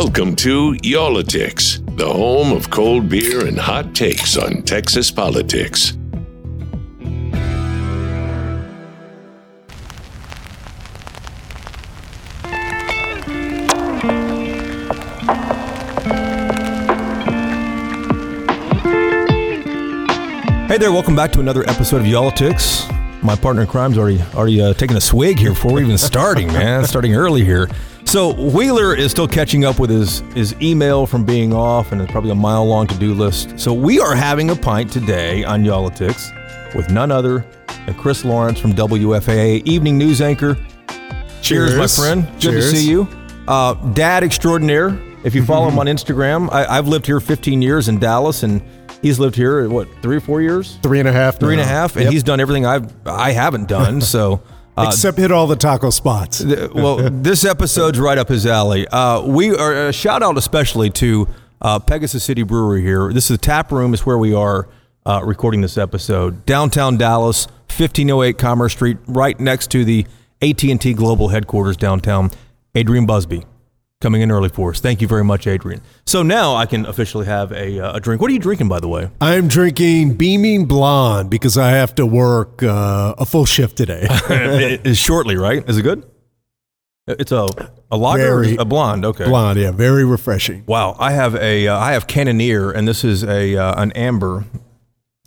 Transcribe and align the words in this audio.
Welcome 0.00 0.36
to 0.36 0.76
Y'all-itics, 0.84 1.96
the 1.96 2.06
home 2.06 2.52
of 2.52 2.70
cold 2.70 3.08
beer 3.08 3.44
and 3.44 3.58
hot 3.58 3.96
takes 3.96 4.36
on 4.36 4.62
Texas 4.62 5.10
politics. 5.10 5.98
Hey 20.68 20.78
there, 20.78 20.92
welcome 20.92 21.16
back 21.16 21.32
to 21.32 21.40
another 21.40 21.68
episode 21.68 22.02
of 22.02 22.06
Y'all-itics. 22.06 22.94
My 23.20 23.34
partner 23.34 23.62
in 23.62 23.68
crime's 23.68 23.98
already 23.98 24.22
already 24.32 24.60
uh, 24.62 24.74
taking 24.74 24.96
a 24.96 25.00
swig 25.00 25.40
here 25.40 25.50
before 25.50 25.72
we're 25.72 25.82
even 25.82 25.98
starting, 25.98 26.46
man. 26.46 26.84
starting 26.84 27.16
early 27.16 27.44
here. 27.44 27.68
So 28.08 28.32
Wheeler 28.32 28.94
is 28.94 29.10
still 29.10 29.28
catching 29.28 29.66
up 29.66 29.78
with 29.78 29.90
his 29.90 30.20
his 30.34 30.54
email 30.62 31.04
from 31.04 31.26
being 31.26 31.52
off, 31.52 31.92
and 31.92 32.00
it's 32.00 32.10
probably 32.10 32.30
a 32.30 32.34
mile 32.34 32.64
long 32.66 32.86
to 32.86 32.94
do 32.96 33.12
list. 33.12 33.60
So 33.60 33.74
we 33.74 34.00
are 34.00 34.14
having 34.14 34.48
a 34.48 34.56
pint 34.56 34.90
today 34.90 35.44
on 35.44 35.62
Y'all-itics 35.62 36.74
with 36.74 36.90
none 36.90 37.10
other 37.12 37.44
than 37.84 37.94
Chris 37.96 38.24
Lawrence 38.24 38.58
from 38.58 38.72
WFAA 38.72 39.62
evening 39.66 39.98
news 39.98 40.22
anchor. 40.22 40.56
Cheers, 41.42 41.72
my 41.74 41.80
Cheers. 41.80 41.96
friend. 41.98 42.24
Good 42.32 42.40
Cheers. 42.40 42.70
to 42.72 42.76
see 42.78 42.88
you, 42.88 43.06
uh, 43.46 43.74
Dad 43.92 44.24
extraordinaire. 44.24 44.98
If 45.22 45.34
you 45.34 45.44
follow 45.44 45.68
him 45.68 45.78
on 45.78 45.84
Instagram, 45.84 46.48
I, 46.50 46.64
I've 46.78 46.88
lived 46.88 47.04
here 47.04 47.20
15 47.20 47.60
years 47.60 47.88
in 47.88 47.98
Dallas, 47.98 48.42
and 48.42 48.62
he's 49.02 49.18
lived 49.18 49.36
here 49.36 49.68
what 49.68 49.86
three 50.00 50.16
or 50.16 50.20
four 50.20 50.40
years. 50.40 50.78
Three 50.82 50.98
and 51.00 51.08
a 51.08 51.12
half. 51.12 51.38
three 51.38 51.52
and 51.52 51.60
a 51.60 51.64
half, 51.66 51.94
and 51.96 52.04
Yep. 52.04 52.12
he's 52.14 52.22
done 52.22 52.40
everything 52.40 52.64
I've 52.64 52.90
I 53.06 53.32
haven't 53.32 53.68
done. 53.68 54.00
So, 54.08 54.40
uh, 54.78 54.86
except 54.88 55.18
hit 55.18 55.32
all 55.32 55.46
the 55.46 55.56
taco 55.56 55.90
spots. 55.90 56.38
th- 56.42 56.70
well, 56.72 56.96
this 57.10 57.44
episode's 57.44 57.98
right 57.98 58.18
up 58.18 58.28
his 58.28 58.46
alley. 58.46 58.86
Uh, 58.88 59.22
we 59.22 59.54
are 59.54 59.88
a 59.88 59.92
shout 59.92 60.22
out 60.22 60.36
especially 60.38 60.90
to 60.90 61.28
uh, 61.60 61.78
Pegasus 61.78 62.24
City 62.24 62.42
Brewery 62.42 62.82
here. 62.82 63.12
This 63.12 63.30
is 63.30 63.36
the 63.36 63.42
tap 63.42 63.72
room. 63.72 63.94
Is 63.94 64.06
where 64.06 64.18
we 64.18 64.34
are 64.34 64.68
uh, 65.06 65.22
recording 65.24 65.60
this 65.60 65.76
episode. 65.78 66.44
Downtown 66.46 66.96
Dallas, 66.96 67.46
1508 67.66 68.38
Commerce 68.38 68.72
Street, 68.72 68.98
right 69.06 69.38
next 69.38 69.70
to 69.72 69.84
the 69.84 70.06
AT 70.42 70.62
and 70.64 70.80
T 70.80 70.92
Global 70.92 71.28
headquarters 71.28 71.76
downtown. 71.76 72.30
Adrian 72.74 73.06
Busby. 73.06 73.44
Coming 74.00 74.22
in 74.22 74.30
early 74.30 74.48
for 74.48 74.70
us. 74.70 74.78
Thank 74.78 75.00
you 75.00 75.08
very 75.08 75.24
much, 75.24 75.48
Adrian. 75.48 75.80
So 76.06 76.22
now 76.22 76.54
I 76.54 76.66
can 76.66 76.86
officially 76.86 77.26
have 77.26 77.50
a, 77.50 77.80
uh, 77.80 77.96
a 77.96 78.00
drink. 78.00 78.20
What 78.22 78.30
are 78.30 78.32
you 78.32 78.38
drinking, 78.38 78.68
by 78.68 78.78
the 78.78 78.86
way? 78.86 79.10
I'm 79.20 79.48
drinking 79.48 80.14
Beaming 80.14 80.66
Blonde 80.66 81.30
because 81.30 81.58
I 81.58 81.70
have 81.70 81.96
to 81.96 82.06
work 82.06 82.62
uh, 82.62 83.16
a 83.18 83.26
full 83.26 83.44
shift 83.44 83.76
today. 83.76 84.06
it 84.08 84.86
is 84.86 84.98
shortly, 84.98 85.36
right? 85.36 85.68
Is 85.68 85.78
it 85.78 85.82
good? 85.82 86.08
It's 87.08 87.32
a 87.32 87.48
a 87.90 87.96
lager, 87.96 88.42
Very 88.42 88.56
a 88.56 88.64
blonde. 88.64 89.04
Okay. 89.04 89.24
Blonde, 89.24 89.58
yeah, 89.58 89.72
very 89.72 90.04
refreshing. 90.04 90.62
Wow, 90.66 90.94
I 90.98 91.12
have 91.12 91.34
a 91.34 91.66
uh, 91.66 91.76
I 91.76 91.92
have 91.92 92.06
Cannoneer, 92.06 92.70
and 92.70 92.86
this 92.86 93.02
is 93.02 93.24
a 93.24 93.56
uh, 93.56 93.82
an 93.82 93.92
amber. 93.92 94.44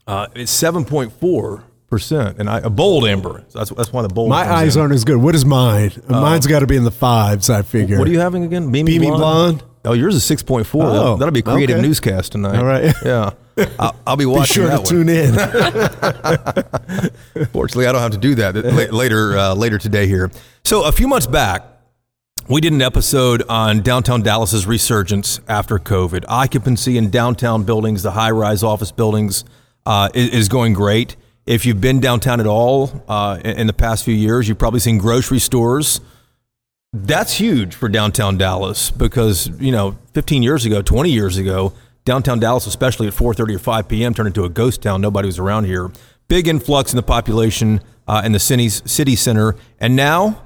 Uh, 0.05 0.27
it's 0.35 0.51
seven 0.51 0.85
point 0.85 1.11
four 1.11 1.63
percent, 1.91 2.39
and 2.39 2.49
I, 2.49 2.57
a 2.59 2.69
bold 2.71 3.05
amber. 3.05 3.45
So 3.49 3.59
that's 3.59 3.69
that's 3.71 3.93
why 3.93 4.01
the 4.01 4.09
bold. 4.09 4.29
My 4.29 4.49
eyes 4.49 4.75
in. 4.75 4.81
aren't 4.81 4.95
as 4.95 5.05
good. 5.05 5.17
What 5.17 5.35
is 5.35 5.45
mine? 5.45 5.91
Mine's 6.09 6.47
got 6.47 6.61
to 6.61 6.67
be 6.67 6.77
in 6.77 6.83
the 6.83 6.89
fives, 6.91 7.51
I 7.51 7.61
figure. 7.61 7.99
What 7.99 8.07
are 8.07 8.11
you 8.11 8.19
having 8.19 8.43
again? 8.43 8.71
Beaming, 8.71 8.99
Beaming 8.99 9.11
blonde? 9.11 9.63
Oh, 9.83 9.93
yours 9.93 10.15
is 10.15 10.23
six 10.23 10.41
point 10.41 10.65
four. 10.65 10.85
Oh, 10.85 11.17
That'll 11.17 11.31
be 11.31 11.41
a 11.41 11.43
creative 11.43 11.77
okay. 11.77 11.87
newscast 11.87 12.31
tonight. 12.31 12.57
All 12.57 12.65
right. 12.65 12.91
Yeah, 13.05 13.31
I'll, 13.79 13.95
I'll 14.07 14.15
be 14.15 14.25
watching. 14.25 14.63
Be 14.63 14.69
sure 14.69 14.69
to 14.69 14.77
one. 14.77 14.85
tune 14.85 15.09
in. 15.09 15.33
Fortunately, 17.51 17.85
I 17.85 17.91
don't 17.91 18.01
have 18.01 18.11
to 18.11 18.17
do 18.17 18.35
that 18.35 18.55
later 18.93 19.37
uh, 19.37 19.53
later 19.53 19.77
today 19.77 20.07
here. 20.07 20.31
So 20.63 20.85
a 20.85 20.91
few 20.91 21.07
months 21.07 21.27
back, 21.27 21.65
we 22.47 22.61
did 22.61 22.73
an 22.73 22.81
episode 22.81 23.43
on 23.49 23.81
downtown 23.81 24.21
Dallas's 24.21 24.65
resurgence 24.65 25.41
after 25.47 25.77
COVID. 25.79 26.25
Occupancy 26.29 26.97
in 26.97 27.09
downtown 27.09 27.63
buildings, 27.63 28.03
the 28.03 28.11
high-rise 28.11 28.63
office 28.63 28.91
buildings, 28.91 29.43
uh, 29.85 30.09
is, 30.13 30.29
is 30.29 30.49
going 30.49 30.73
great. 30.73 31.15
If 31.45 31.65
you've 31.65 31.81
been 31.81 31.99
downtown 31.99 32.39
at 32.39 32.47
all 32.47 33.03
uh, 33.07 33.39
in, 33.43 33.67
the 33.67 33.73
past 33.73 34.05
few 34.05 34.13
years, 34.13 34.47
you've 34.47 34.59
probably 34.59 34.79
seen 34.79 34.97
grocery 34.97 35.39
stores. 35.39 35.99
That's 36.93 37.33
huge 37.33 37.73
for 37.73 37.89
downtown 37.89 38.37
Dallas 38.37 38.91
because 38.91 39.47
you 39.59 39.71
know, 39.71 39.97
15 40.13 40.43
years 40.43 40.65
ago, 40.65 40.81
20 40.81 41.09
years 41.09 41.37
ago, 41.37 41.73
downtown 42.05 42.39
Dallas, 42.39 42.67
especially 42.67 43.07
at 43.07 43.13
4:30 43.13 43.55
or 43.55 43.59
5 43.59 43.87
p.m., 43.87 44.13
turned 44.13 44.27
into 44.27 44.43
a 44.43 44.49
ghost 44.49 44.81
town. 44.81 45.01
Nobody 45.01 45.27
was 45.27 45.39
around 45.39 45.65
here. 45.65 45.91
Big 46.27 46.47
influx 46.47 46.91
in 46.91 46.97
the 46.97 47.03
population 47.03 47.81
uh, 48.07 48.21
in 48.23 48.31
the 48.31 48.39
city's 48.39 48.81
city 48.89 49.15
center, 49.15 49.55
and 49.79 49.95
now 49.95 50.43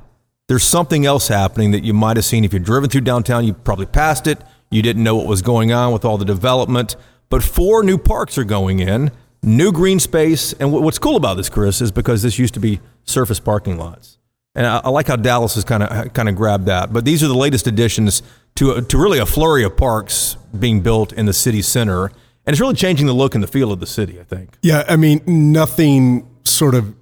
there's 0.48 0.64
something 0.64 1.06
else 1.06 1.28
happening 1.28 1.72
that 1.72 1.84
you 1.84 1.94
might 1.94 2.18
have 2.18 2.26
seen 2.26 2.46
if 2.46 2.54
you've 2.54 2.64
driven 2.64 2.90
through 2.90 3.02
downtown. 3.02 3.46
You 3.46 3.54
probably 3.54 3.88
passed 3.88 4.28
it. 4.28 4.40
You 4.70 4.82
didn't 4.82 5.04
know 5.04 5.16
what 5.16 5.28
was 5.28 5.42
going 5.42 5.72
on 5.72 5.92
with 5.92 6.06
all 6.06 6.18
the 6.18 6.26
development, 6.26 6.96
but 7.30 7.44
four 7.44 7.84
new 7.84 7.98
parks 7.98 8.38
are 8.38 8.44
going 8.44 8.80
in, 8.80 9.12
new 9.46 9.72
green 9.72 10.00
space, 10.00 10.54
and 10.54 10.72
what's 10.72 11.00
cool 11.00 11.16
about 11.16 11.38
this, 11.38 11.50
Chris, 11.50 11.82
is 11.82 11.92
because 11.92 12.22
this 12.22 12.38
used 12.40 12.54
to 12.56 12.60
be 12.60 12.80
surface 13.04 13.40
parking 13.40 13.78
lots. 13.78 14.18
And 14.56 14.66
I, 14.66 14.82
I 14.84 14.90
like 14.90 15.08
how 15.08 15.16
Dallas 15.16 15.56
has 15.56 15.64
kind 15.64 15.84
of 15.84 16.14
kind 16.14 16.30
of 16.30 16.36
grabbed 16.36 16.66
that. 16.66 16.92
But 16.92 17.06
these 17.06 17.24
are 17.24 17.28
the 17.28 17.36
latest 17.36 17.68
additions 17.68 18.24
to 18.56 18.72
a, 18.72 18.82
to 18.82 18.98
really 18.98 19.20
a 19.20 19.26
flurry 19.26 19.64
of 19.64 19.78
parks 19.78 20.38
being 20.58 20.82
built 20.82 21.14
in 21.14 21.26
the 21.26 21.34
city 21.34 21.62
center, 21.62 22.06
and 22.06 22.54
it's 22.54 22.60
really 22.60 22.76
changing 22.76 23.06
the 23.08 23.14
look 23.14 23.36
and 23.36 23.44
the 23.44 23.48
feel 23.48 23.72
of 23.72 23.80
the 23.80 23.86
city. 23.86 24.20
I 24.20 24.24
think. 24.24 24.58
yeah, 24.62 24.84
I 24.88 24.96
mean, 24.96 25.22
nothing 25.26 26.28
sort 26.44 26.76
of 26.76 26.96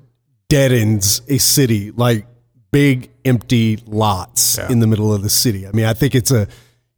deadens 0.50 1.22
a 1.28 1.38
city 1.38 1.92
like 1.92 2.26
big 2.72 3.10
empty 3.24 3.78
lots 3.86 4.58
in 4.58 4.80
the 4.80 4.88
middle 4.88 5.14
of 5.14 5.22
the 5.22 5.30
city. 5.30 5.68
I 5.68 5.72
mean, 5.72 5.86
I 5.86 5.94
think 5.94 6.16
it's 6.16 6.32
a 6.32 6.48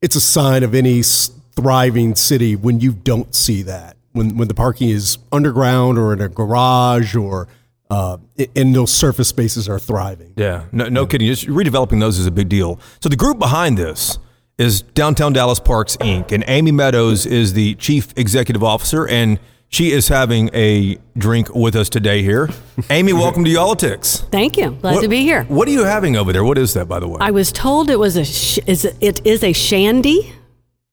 it's 0.02 0.16
a 0.16 0.22
sign 0.22 0.64
of 0.64 0.74
any 0.74 1.04
thriving 1.04 2.16
city 2.16 2.56
when 2.56 2.80
you 2.80 2.94
don't 2.94 3.34
see 3.36 3.62
that. 3.64 3.98
When 4.16 4.38
when 4.38 4.48
the 4.48 4.54
parking 4.54 4.90
is 4.90 5.18
underground 5.32 5.98
or 5.98 6.14
in 6.14 6.22
a 6.22 6.30
garage 6.30 7.16
or 7.16 7.48
uh, 7.90 8.18
and 8.56 8.74
those 8.74 8.92
surface 8.92 9.28
spaces 9.28 9.68
are 9.70 9.78
thriving. 9.78 10.34
Yeah, 10.38 10.66
no, 10.72 10.88
no 10.88 11.06
kidding. 11.06 11.28
Just 11.28 11.48
redeveloping 11.48 12.00
those 12.00 12.18
is 12.18 12.26
a 12.26 12.32
big 12.32 12.50
deal. 12.50 12.80
So 13.02 13.10
the 13.10 13.16
group 13.16 13.38
behind 13.40 13.78
this 13.78 14.18
is 14.58 14.82
Downtown 14.82 15.34
Dallas 15.34 15.60
Parks 15.60 15.98
Inc. 15.98 16.32
And 16.32 16.44
Amy 16.48 16.72
Meadows 16.72 17.26
is 17.26 17.54
the 17.54 17.76
chief 17.76 18.14
executive 18.16 18.64
officer, 18.64 19.06
and 19.08 19.38
she 19.68 19.92
is 19.92 20.08
having 20.08 20.50
a 20.54 20.98
drink 21.18 21.54
with 21.54 21.76
us 21.76 21.90
today 21.90 22.24
here. 22.24 22.50
Amy, 22.90 23.12
welcome 23.12 23.44
to 23.44 23.50
Y'all-itics. 23.50 24.30
Thank 24.32 24.56
you. 24.58 24.72
Glad 24.82 25.02
to 25.02 25.10
be 25.10 25.24
here. 25.24 25.44
What 25.44 25.68
are 25.68 25.72
you 25.72 25.84
having 25.84 26.16
over 26.16 26.32
there? 26.32 26.44
What 26.44 26.58
is 26.58 26.74
that, 26.76 26.88
by 26.88 27.00
the 27.00 27.08
way? 27.08 27.18
I 27.20 27.32
was 27.32 27.52
told 27.52 27.90
it 27.90 28.00
was 28.00 28.16
a 28.16 28.24
sh- 28.24 28.60
is 28.66 28.86
it 28.86 29.26
is 29.26 29.44
a 29.44 29.52
shandy. 29.52 30.32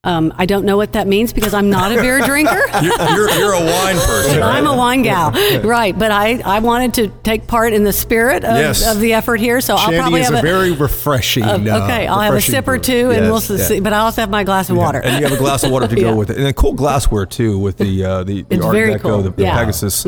Um, 0.04 0.34
I 0.36 0.46
don't 0.46 0.64
know 0.64 0.76
what 0.76 0.94
that 0.94 1.06
means 1.06 1.32
because 1.32 1.54
I'm 1.54 1.70
not 1.70 1.92
a 1.92 1.94
beer 1.94 2.20
drinker. 2.26 2.60
you're, 2.82 3.10
you're, 3.14 3.30
you're 3.38 3.52
a 3.52 3.60
wine 3.64 3.94
person. 3.94 4.40
right? 4.40 4.56
I'm 4.56 4.66
a 4.66 4.76
wine 4.76 5.02
gal, 5.02 5.30
right? 5.62 5.96
But 5.96 6.10
I, 6.10 6.40
I 6.44 6.58
wanted 6.58 6.94
to 6.94 7.08
take 7.22 7.46
part 7.46 7.72
in 7.72 7.84
the 7.84 7.92
spirit 7.92 8.42
of, 8.42 8.56
Yes. 8.56 8.84
of 8.84 8.98
the 8.98 9.12
effort 9.12 9.38
here, 9.38 9.60
so 9.60 9.76
I'll 9.76 9.92
probably 9.92 10.22
is 10.22 10.28
have 10.28 10.40
a 10.40 10.42
very 10.42 10.72
refreshing. 10.72 11.44
uh, 11.44 11.52
uh, 11.52 11.84
okay, 11.84 12.08
I'll 12.08 12.18
have 12.18 12.34
a 12.34 12.40
sip 12.40 12.66
or 12.66 12.78
two, 12.78 13.10
and 13.12 13.26
Yes, 13.26 13.48
we'll 13.48 13.58
yeah. 13.60 13.64
see. 13.64 13.78
But 13.78 13.92
I 13.92 13.98
also 13.98 14.22
have 14.22 14.30
my 14.30 14.42
glass 14.42 14.70
of 14.70 14.76
water. 14.76 15.00
And 15.00 15.20
you 15.20 15.28
have 15.28 15.38
a 15.38 15.40
glass 15.40 15.62
of 15.62 15.70
water 15.70 15.86
to 15.86 15.94
go 16.00 16.00
Yeah. 16.08 16.14
with 16.14 16.30
it, 16.30 16.36
and 16.36 16.46
then 16.46 16.54
cool 16.54 16.72
glassware 16.72 17.24
too, 17.24 17.56
with 17.60 17.76
the 17.78 18.04
uh, 18.04 18.24
the, 18.24 18.42
the 18.42 18.60
Art 18.60 18.74
Deco, 18.74 19.00
cool. 19.02 19.22
the, 19.22 19.30
the 19.30 19.42
Yeah. 19.44 19.50
Mm-hmm. 19.52 19.58
Pegasus, 19.60 20.04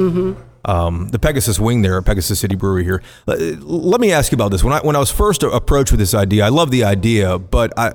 um, 0.65 1.09
the 1.11 1.21
Pegasus 1.21 1.61
wing 1.61 1.83
there, 1.83 1.99
at 1.99 2.05
Pegasus 2.05 2.41
City 2.41 2.57
Brewery 2.57 2.83
here. 2.83 3.01
Let, 3.29 3.39
let 3.63 4.01
me 4.01 4.11
ask 4.11 4.33
you 4.33 4.37
about 4.37 4.51
this. 4.51 4.65
When 4.65 4.73
I 4.73 4.81
when 4.81 4.97
I 4.97 4.99
was 4.99 5.13
first 5.13 5.45
approached 5.45 5.93
with 5.93 6.01
this 6.01 6.15
idea, 6.15 6.45
I 6.45 6.49
love 6.49 6.73
the 6.73 6.83
idea, 6.83 7.39
but 7.39 7.73
I 7.79 7.93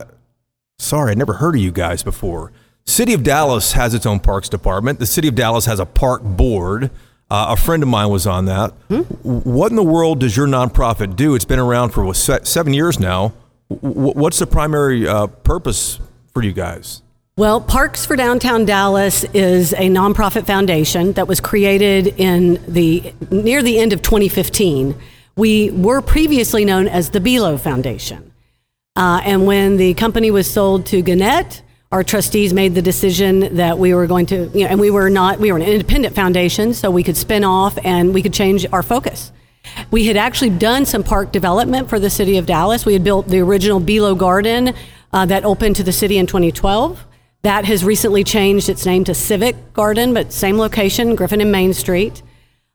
sorry, 0.80 1.12
I'd 1.12 1.18
never 1.18 1.34
heard 1.34 1.56
of 1.56 1.62
you 1.62 1.72
guys 1.72 2.02
before. 2.02 2.52
City 2.86 3.14
of 3.14 3.22
Dallas 3.22 3.74
has 3.74 3.94
its 3.94 4.06
own 4.06 4.20
parks 4.20 4.50
department. 4.50 4.98
The 4.98 5.06
City 5.06 5.28
of 5.28 5.36
Dallas 5.36 5.66
has 5.66 5.80
a 5.80 5.86
park 5.86 6.24
board. 6.24 6.90
Uh, 7.30 7.48
a 7.50 7.56
friend 7.56 7.84
of 7.84 7.90
mine 7.90 8.10
was 8.10 8.26
on 8.26 8.46
that. 8.46 8.72
Hmm? 8.88 9.02
What 9.22 9.72
in 9.72 9.76
the 9.76 9.84
world 9.84 10.20
does 10.20 10.36
your 10.36 10.48
nonprofit 10.48 11.16
do? 11.16 11.36
It's 11.36 11.46
been 11.46 11.60
around 11.60 11.92
for 11.92 12.04
what, 12.04 12.16
seven 12.16 12.74
years 12.74 13.00
now. 13.00 13.34
What's 13.68 14.40
the 14.40 14.48
primary 14.48 15.08
uh, 15.08 15.28
purpose 15.28 16.00
for 16.34 16.42
you 16.42 16.54
guys? 16.54 17.04
Well, 17.38 17.62
Parks 17.62 18.06
for 18.06 18.16
Downtown 18.16 18.66
Dallas 18.66 19.24
is 19.26 19.74
a 19.74 19.88
nonprofit 19.90 20.48
foundation 20.48 21.14
that 21.14 21.28
was 21.28 21.40
created 21.40 22.08
in 22.18 22.62
the 22.68 23.14
near 23.30 23.62
the 23.62 23.80
end 23.80 23.94
of 23.94 24.02
2015. 24.02 24.96
We 25.36 25.70
were 25.70 26.02
previously 26.02 26.66
known 26.66 26.88
as 26.88 27.12
the 27.12 27.20
Belo 27.20 27.58
Foundation. 27.60 28.34
Uh, 29.00 29.22
and 29.24 29.48
when 29.48 29.78
the 29.78 29.94
company 29.94 30.30
was 30.30 30.46
sold 30.46 30.86
to 30.86 31.02
Gannett, 31.02 31.62
our 31.90 32.04
trustees 32.04 32.54
made 32.54 32.76
the 32.76 32.82
decision 32.82 33.56
that 33.56 33.80
we 33.80 33.94
were 33.94 34.08
going 34.08 34.26
to, 34.26 34.52
you 34.54 34.66
know, 34.66 34.72
and 34.72 34.78
we 34.78 34.92
were 34.92 35.10
not, 35.10 35.40
we 35.40 35.54
were 35.54 35.58
an 35.58 35.64
independent 35.64 36.14
foundation, 36.14 36.74
so 36.74 36.92
we 36.92 37.02
could 37.02 37.16
spin 37.16 37.46
off 37.46 37.78
and 37.86 38.14
we 38.14 38.22
could 38.22 38.34
change 38.34 38.66
our 38.74 38.84
focus. 38.84 39.32
We 39.90 40.08
had 40.08 40.18
actually 40.18 40.50
done 40.50 40.86
some 40.86 41.06
park 41.06 41.32
development 41.32 41.88
for 41.88 41.98
the 41.98 42.10
city 42.10 42.38
of 42.38 42.46
Dallas. 42.46 42.86
We 42.86 42.92
had 42.92 43.06
built 43.06 43.30
the 43.30 43.40
original 43.40 43.80
Belo 43.80 44.18
Garden 44.18 44.74
uh, 45.14 45.26
that 45.28 45.46
opened 45.46 45.78
to 45.78 45.84
the 45.84 45.94
city 45.94 46.18
in 46.18 46.28
2012. 46.28 47.06
That 47.44 47.64
has 47.64 47.86
recently 47.86 48.26
changed 48.26 48.68
its 48.68 48.86
name 48.86 49.06
to 49.06 49.14
Civic 49.14 49.72
Garden, 49.72 50.14
but 50.14 50.34
same 50.34 50.58
location, 50.58 51.16
Griffin 51.16 51.40
and 51.40 51.54
Main 51.54 51.74
Street. 51.74 52.22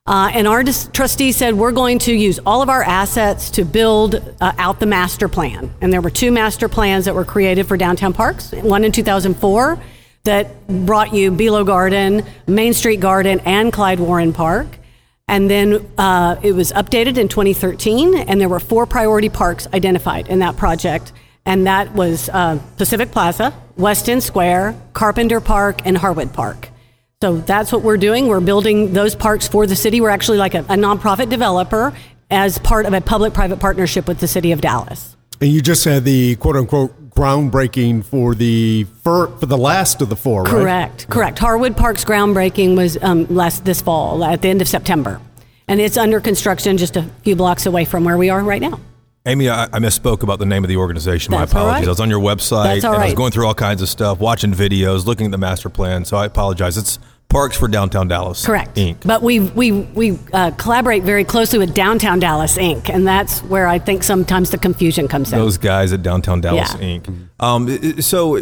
Uh, 0.06 0.31
and 0.35 0.47
our 0.47 0.62
dis- 0.62 0.91
trustee 0.93 1.33
said 1.33 1.55
we're 1.55 1.73
going 1.73 1.99
to 1.99 2.12
use 2.12 2.39
all 2.45 2.61
of 2.61 2.69
our 2.69 2.83
assets 2.83 3.49
to 3.49 3.65
build 3.65 4.17
uh, 4.39 4.53
out 4.59 4.79
the 4.79 4.85
master 4.85 5.29
plan. 5.29 5.73
And 5.81 5.91
there 5.91 6.03
were 6.03 6.11
two 6.11 6.31
master 6.31 6.69
plans 6.69 7.06
that 7.06 7.15
were 7.15 7.25
created 7.25 7.67
for 7.67 7.79
downtown 7.79 8.12
parks. 8.12 8.53
One 8.53 8.85
in 8.85 8.93
2004 8.93 9.79
that 10.25 10.69
brought 10.69 11.15
you 11.15 11.31
Belo 11.31 11.65
Garden, 11.65 12.23
Main 12.47 12.75
Street 12.75 13.01
Garden, 13.01 13.41
and 13.47 13.73
Clyde 13.73 13.99
Warren 13.99 14.35
Park. 14.35 14.67
And 15.27 15.49
then 15.49 15.91
uh, 15.97 16.39
it 16.43 16.53
was 16.53 16.71
updated 16.73 17.17
in 17.17 17.29
2013, 17.29 18.15
and 18.15 18.39
there 18.39 18.49
were 18.51 18.61
four 18.61 18.85
priority 18.85 19.31
parks 19.31 19.67
identified 19.73 20.29
in 20.29 20.41
that 20.41 20.59
project. 20.59 21.15
And 21.47 21.67
that 21.67 21.95
was 21.95 22.29
uh, 22.29 22.61
Pacific 22.77 23.11
Plaza, 23.11 23.55
West 23.79 24.11
End 24.11 24.23
Square, 24.23 24.79
Carpenter 24.93 25.41
Park, 25.41 25.81
and 25.87 25.97
Harwood 25.97 26.35
Park. 26.35 26.69
So 27.23 27.39
that's 27.39 27.73
what 27.73 27.83
we're 27.83 27.97
doing. 27.97 28.29
We're 28.29 28.41
building 28.41 28.93
those 28.93 29.15
parks 29.15 29.49
for 29.49 29.67
the 29.67 29.77
city. 29.77 30.01
We're 30.01 30.11
actually 30.11 30.39
like 30.39 30.55
a, 30.55 30.61
a 30.61 30.77
nonprofit 30.77 31.31
developer 31.31 31.95
as 32.31 32.59
part 32.59 32.87
of 32.87 32.93
a 32.93 33.01
public 33.01 33.33
private 33.33 33.61
partnership 33.61 34.07
with 34.07 34.19
the 34.19 34.29
city 34.29 34.53
of 34.53 34.61
Dallas. 34.61 35.17
And 35.41 35.51
you 35.51 35.63
just 35.63 35.85
had 35.85 36.05
the 36.05 36.37
quote 36.37 36.57
unquote 36.57 37.11
groundbreaking 37.11 38.05
for 38.05 38.35
the 38.35 38.85
for, 39.03 39.29
for 39.39 39.47
the 39.47 39.57
last 39.57 40.03
of 40.03 40.09
the 40.09 40.17
four, 40.17 40.43
right? 40.43 40.51
Correct, 40.51 41.09
correct. 41.09 41.39
Harwood 41.39 41.77
Park's 41.77 42.05
groundbreaking 42.05 42.77
was 42.77 42.99
um, 43.03 43.27
last 43.29 43.65
this 43.65 43.81
fall 43.81 44.25
at 44.25 44.43
the 44.43 44.49
end 44.49 44.61
of 44.61 44.69
September, 44.69 45.21
and 45.69 45.81
it's 45.81 45.97
under 45.97 46.21
construction 46.21 46.77
just 46.77 46.97
a 46.97 47.03
few 47.23 47.37
blocks 47.37 47.67
away 47.67 47.85
from 47.85 48.05
where 48.05 48.19
we 48.19 48.31
are 48.31 48.43
right 48.43 48.63
now. 48.63 48.81
Amy, 49.26 49.49
I, 49.49 49.65
I 49.65 49.79
misspoke 49.79 50.23
about 50.23 50.38
the 50.38 50.44
name 50.44 50.65
of 50.65 50.69
the 50.69 50.76
organization. 50.76 51.31
That's 51.32 51.53
My 51.55 51.61
apologies. 51.61 51.81
right. 51.81 51.87
I 51.87 51.91
was 51.91 52.00
on 52.00 52.11
your 52.11 52.21
website 52.21 52.76
and 52.76 52.85
I 52.85 53.05
was 53.06 53.15
going 53.15 53.32
through 53.32 53.47
all 53.47 53.55
kinds 53.55 53.81
of 53.81 53.88
stuff, 53.88 54.19
watching 54.21 54.53
videos, 54.53 55.06
looking 55.06 55.25
at 55.26 55.32
the 55.32 55.38
master 55.38 55.71
plan. 55.71 56.05
So 56.05 56.19
I 56.19 56.26
apologize. 56.26 56.76
It's 56.76 56.99
Parks 57.31 57.56
for 57.56 57.67
Downtown 57.67 58.06
Dallas. 58.06 58.44
Correct. 58.44 58.76
Inc. 58.76 58.99
But 59.05 59.23
we 59.23 59.41
we 59.41 59.73
we 59.73 60.19
uh, 60.35 60.50
collaborate 60.53 61.05
very 61.05 61.25
closely 61.25 61.59
with 61.59 61.75
Downtown 61.75 62.21
Dallas 62.21 62.59
Inc., 62.59 62.91
and 62.91 63.05
that's 63.06 63.41
where 63.44 63.67
I 63.67 63.79
think 63.79 64.05
sometimes 64.05 64.50
the 64.50 64.59
confusion 64.59 65.09
comes 65.09 65.32
in. 65.32 65.38
Those 65.38 65.56
guys 65.59 65.93
at 65.94 66.03
Downtown 66.03 66.43
Dallas 66.43 66.75
Yeah. 66.79 66.99
Inc. 66.99 67.29
Um, 67.41 68.00
so, 68.03 68.38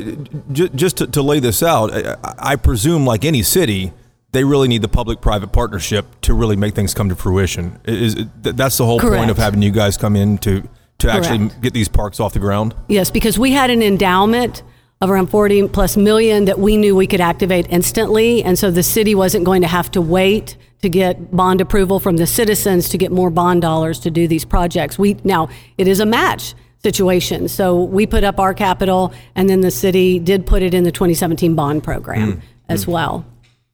j- 0.50 0.69
just 0.75 0.96
to, 0.99 1.06
to 1.06 1.23
lay 1.23 1.38
this 1.38 1.62
out, 1.62 1.90
I, 1.94 2.17
I 2.52 2.56
presume, 2.56 3.06
like 3.06 3.25
any 3.25 3.43
city, 3.44 3.93
they 4.32 4.44
really 4.44 4.69
need 4.69 4.82
the 4.82 4.88
public-private 4.88 5.52
partnership 5.52 6.06
to 6.23 6.34
really 6.34 6.56
make 6.56 6.75
things 6.75 6.94
come 6.94 7.08
to 7.08 7.14
fruition. 7.14 7.79
Is 7.84 8.14
th- 8.14 8.56
that's 8.56 8.79
the 8.79 8.87
whole 8.87 8.99
point 8.99 9.31
of 9.31 9.37
having 9.37 9.62
you 9.62 9.70
guys 9.70 9.96
come 9.96 10.17
in 10.17 10.38
to 10.38 10.69
to 10.99 11.11
actually 11.11 11.38
Correct. 11.38 11.61
get 11.61 11.73
these 11.75 11.88
parks 11.88 12.20
off 12.20 12.32
the 12.32 12.38
ground? 12.38 12.75
Yes, 12.88 13.11
because 13.11 13.38
we 13.38 13.50
had 13.50 13.70
an 13.70 13.82
endowment 13.82 14.62
of 15.00 15.11
around 15.11 15.26
40 15.26 15.69
plus 15.69 15.96
million 15.96 16.44
that 16.44 16.61
we 16.61 16.76
knew 16.76 16.94
we 16.94 17.08
could 17.08 17.20
activate 17.20 17.67
instantly. 17.70 18.43
And 18.43 18.56
so 18.56 18.70
the 18.70 18.84
city 18.84 19.14
wasn't 19.14 19.44
going 19.44 19.62
to 19.62 19.69
have 19.69 19.90
to 19.93 20.00
wait 20.00 20.56
to 20.81 20.88
get 20.88 21.35
bond 21.35 21.61
approval 21.61 21.99
from 21.99 22.19
the 22.19 22.26
citizens 22.26 22.88
to 22.90 22.99
get 22.99 23.11
more 23.11 23.31
bond 23.31 23.62
dollars 23.62 23.99
to 24.00 24.11
do 24.11 24.28
these 24.28 24.44
projects. 24.44 24.99
We 24.99 25.17
now 25.25 25.49
it 25.76 25.88
is 25.88 25.99
a 25.99 26.06
match 26.06 26.55
situation. 26.82 27.49
So 27.49 27.82
we 27.82 28.06
put 28.06 28.25
up 28.25 28.38
our 28.38 28.55
capital 28.55 29.12
and 29.35 29.50
then 29.50 29.61
the 29.61 29.70
city 29.70 30.19
did 30.19 30.46
put 30.46 30.62
it 30.62 30.73
in 30.73 30.85
the 30.85 30.93
2017 30.93 31.55
bond 31.55 31.82
program 31.82 32.35
mm. 32.35 32.43
as 32.69 32.85
mm. 32.85 32.93
well. 32.93 33.26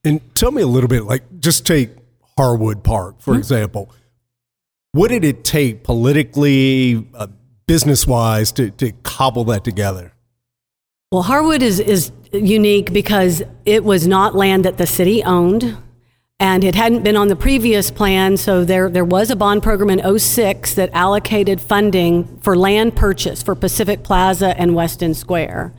And 0.04 0.34
tell 0.34 0.50
me 0.50 0.62
a 0.62 0.66
little 0.66 0.88
bit, 0.88 1.04
like 1.04 1.40
just 1.40 1.66
take 1.66 1.90
Harwood 2.36 2.84
Park, 2.84 3.20
for 3.20 3.36
example. 3.36 3.90
What 4.92 5.08
did 5.08 5.24
it 5.24 5.44
take 5.44 5.84
politically, 5.84 7.06
uh, 7.14 7.26
business 7.66 8.06
wise, 8.06 8.52
to, 8.52 8.70
to 8.70 8.92
cobble 9.02 9.44
that 9.44 9.64
together? 9.64 10.12
Well, 11.10 11.22
Harwood 11.22 11.62
is, 11.62 11.80
is 11.80 12.12
unique 12.32 12.92
because 12.92 13.42
it 13.64 13.84
was 13.84 14.06
not 14.06 14.34
land 14.34 14.64
that 14.64 14.78
the 14.78 14.86
city 14.86 15.22
owned 15.24 15.76
and 16.40 16.62
it 16.62 16.74
hadn't 16.74 17.02
been 17.02 17.16
on 17.16 17.28
the 17.28 17.36
previous 17.36 17.90
plan. 17.90 18.36
So 18.36 18.64
there, 18.64 18.88
there 18.88 19.04
was 19.04 19.30
a 19.30 19.36
bond 19.36 19.62
program 19.62 19.90
in 19.90 20.18
06 20.18 20.74
that 20.74 20.90
allocated 20.92 21.60
funding 21.60 22.38
for 22.40 22.56
land 22.56 22.94
purchase 22.94 23.42
for 23.42 23.54
Pacific 23.54 24.04
Plaza 24.04 24.58
and 24.58 24.74
West 24.74 25.02
End 25.02 25.16
Square. 25.16 25.74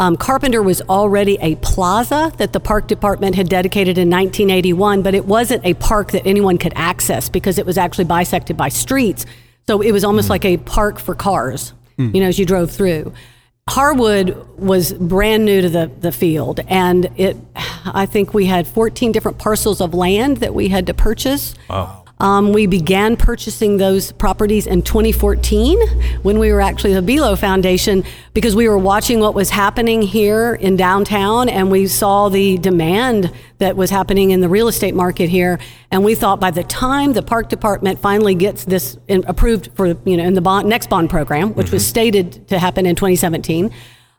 Um, 0.00 0.16
Carpenter 0.16 0.62
was 0.62 0.80
already 0.82 1.38
a 1.40 1.56
plaza 1.56 2.32
that 2.36 2.52
the 2.52 2.60
park 2.60 2.86
department 2.86 3.34
had 3.34 3.48
dedicated 3.48 3.98
in 3.98 4.08
1981, 4.08 5.02
but 5.02 5.12
it 5.12 5.24
wasn't 5.24 5.64
a 5.64 5.74
park 5.74 6.12
that 6.12 6.24
anyone 6.24 6.56
could 6.56 6.72
access 6.76 7.28
because 7.28 7.58
it 7.58 7.66
was 7.66 7.76
actually 7.76 8.04
bisected 8.04 8.56
by 8.56 8.68
streets. 8.68 9.26
So 9.66 9.80
it 9.80 9.90
was 9.90 10.04
almost 10.04 10.30
like 10.30 10.44
a 10.44 10.56
park 10.58 11.00
for 11.00 11.16
cars, 11.16 11.72
you 12.14 12.20
know, 12.20 12.28
as 12.28 12.38
you 12.38 12.46
drove 12.46 12.70
through. 12.70 13.12
Harwood 13.68 14.36
was 14.56 14.92
brand 14.92 15.44
new 15.44 15.62
to 15.62 15.68
the, 15.68 15.90
the 16.00 16.12
field, 16.12 16.60
and 16.68 17.10
it, 17.16 17.36
I 17.84 18.06
think 18.06 18.32
we 18.32 18.46
had 18.46 18.68
14 18.68 19.10
different 19.10 19.38
parcels 19.38 19.80
of 19.80 19.94
land 19.94 20.36
that 20.38 20.54
we 20.54 20.68
had 20.68 20.86
to 20.86 20.94
purchase. 20.94 21.56
Um, 22.20 22.52
we 22.52 22.66
began 22.66 23.16
purchasing 23.16 23.76
those 23.76 24.10
properties 24.12 24.66
in 24.66 24.82
2014 24.82 25.78
when 26.22 26.38
we 26.38 26.52
were 26.52 26.60
actually 26.60 26.94
the 26.94 27.00
Belo 27.00 27.38
Foundation 27.38 28.04
because 28.34 28.56
we 28.56 28.68
were 28.68 28.78
watching 28.78 29.20
what 29.20 29.34
was 29.34 29.50
happening 29.50 30.02
here 30.02 30.54
in 30.54 30.76
downtown 30.76 31.48
and 31.48 31.70
we 31.70 31.86
saw 31.86 32.28
the 32.28 32.58
demand 32.58 33.32
that 33.58 33.76
was 33.76 33.90
happening 33.90 34.32
in 34.32 34.40
the 34.40 34.48
real 34.48 34.66
estate 34.66 34.94
market 34.94 35.28
here. 35.28 35.60
And 35.92 36.04
we 36.04 36.14
thought 36.16 36.40
by 36.40 36.50
the 36.50 36.64
time 36.64 37.12
the 37.12 37.22
park 37.22 37.48
department 37.48 38.00
finally 38.00 38.34
gets 38.34 38.64
this 38.64 38.98
in, 39.06 39.24
approved 39.26 39.70
for, 39.74 39.86
you 40.04 40.16
know, 40.16 40.24
in 40.24 40.34
the 40.34 40.40
bond, 40.40 40.68
next 40.68 40.90
bond 40.90 41.10
program, 41.10 41.54
which 41.54 41.70
was 41.70 41.86
stated 41.86 42.48
to 42.48 42.58
happen 42.58 42.84
in 42.84 42.96
2017, 42.96 43.72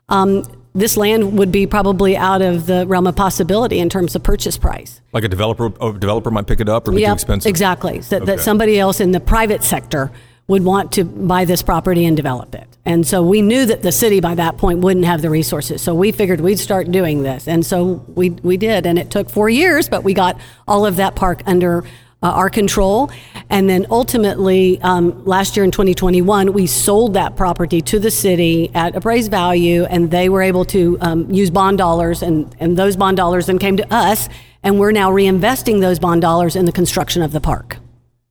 um, 0.08 0.42
this 0.74 0.96
land 0.96 1.36
would 1.38 1.50
be 1.50 1.66
probably 1.66 2.16
out 2.16 2.42
of 2.42 2.66
the 2.66 2.86
realm 2.86 3.06
of 3.06 3.16
possibility 3.16 3.80
in 3.80 3.88
terms 3.88 4.14
of 4.14 4.22
purchase 4.22 4.56
price. 4.56 5.00
Like 5.12 5.24
a 5.24 5.28
developer, 5.28 5.66
a 5.80 5.92
developer 5.92 6.30
might 6.30 6.46
pick 6.46 6.60
it 6.60 6.68
up 6.68 6.86
or 6.86 6.92
be 6.92 7.04
too 7.04 7.12
expensive. 7.12 7.48
Exactly. 7.50 8.02
So 8.02 8.16
Okay. 8.18 8.26
that 8.26 8.40
somebody 8.40 8.78
else 8.78 9.00
in 9.00 9.10
the 9.12 9.20
private 9.20 9.64
sector 9.64 10.12
would 10.46 10.64
want 10.64 10.92
to 10.92 11.04
buy 11.04 11.44
this 11.44 11.62
property 11.62 12.04
and 12.04 12.16
develop 12.16 12.54
it. 12.54 12.66
And 12.84 13.06
so 13.06 13.22
we 13.22 13.42
knew 13.42 13.66
that 13.66 13.82
the 13.82 13.92
city 13.92 14.20
by 14.20 14.34
that 14.36 14.58
point 14.58 14.80
wouldn't 14.80 15.04
have 15.06 15.22
the 15.22 15.30
resources. 15.30 15.82
So 15.82 15.94
we 15.94 16.12
figured 16.12 16.40
we'd 16.40 16.58
start 16.58 16.90
doing 16.90 17.22
this. 17.22 17.46
And 17.46 17.64
so 17.64 18.04
we, 18.14 18.30
we 18.30 18.56
did. 18.56 18.86
And 18.86 18.98
it 18.98 19.10
took 19.10 19.28
four 19.30 19.48
years, 19.48 19.88
but 19.88 20.02
we 20.02 20.14
got 20.14 20.40
all 20.66 20.86
of 20.86 20.96
that 20.96 21.14
park 21.14 21.42
under 21.46 21.84
uh, 22.22 22.28
our 22.30 22.50
control. 22.50 23.10
And 23.48 23.68
then 23.68 23.86
ultimately, 23.90 24.80
um, 24.82 25.24
last 25.24 25.56
year 25.56 25.64
in 25.64 25.70
2021, 25.70 26.52
we 26.52 26.66
sold 26.66 27.14
that 27.14 27.36
property 27.36 27.80
to 27.82 27.98
the 27.98 28.10
city 28.10 28.70
at 28.74 28.94
appraised 28.94 29.30
value, 29.30 29.84
and 29.84 30.10
they 30.10 30.28
were 30.28 30.42
able 30.42 30.64
to 30.66 30.98
um, 31.00 31.30
use 31.30 31.50
bond 31.50 31.78
dollars, 31.78 32.22
and, 32.22 32.54
and 32.60 32.76
those 32.76 32.96
bond 32.96 33.16
dollars 33.16 33.46
then 33.46 33.58
came 33.58 33.76
to 33.76 33.94
us, 33.94 34.28
and 34.62 34.78
we're 34.78 34.92
now 34.92 35.10
reinvesting 35.10 35.80
those 35.80 35.98
bond 35.98 36.20
dollars 36.22 36.54
in 36.56 36.64
the 36.66 36.72
construction 36.72 37.22
of 37.22 37.32
the 37.32 37.40
park. 37.40 37.78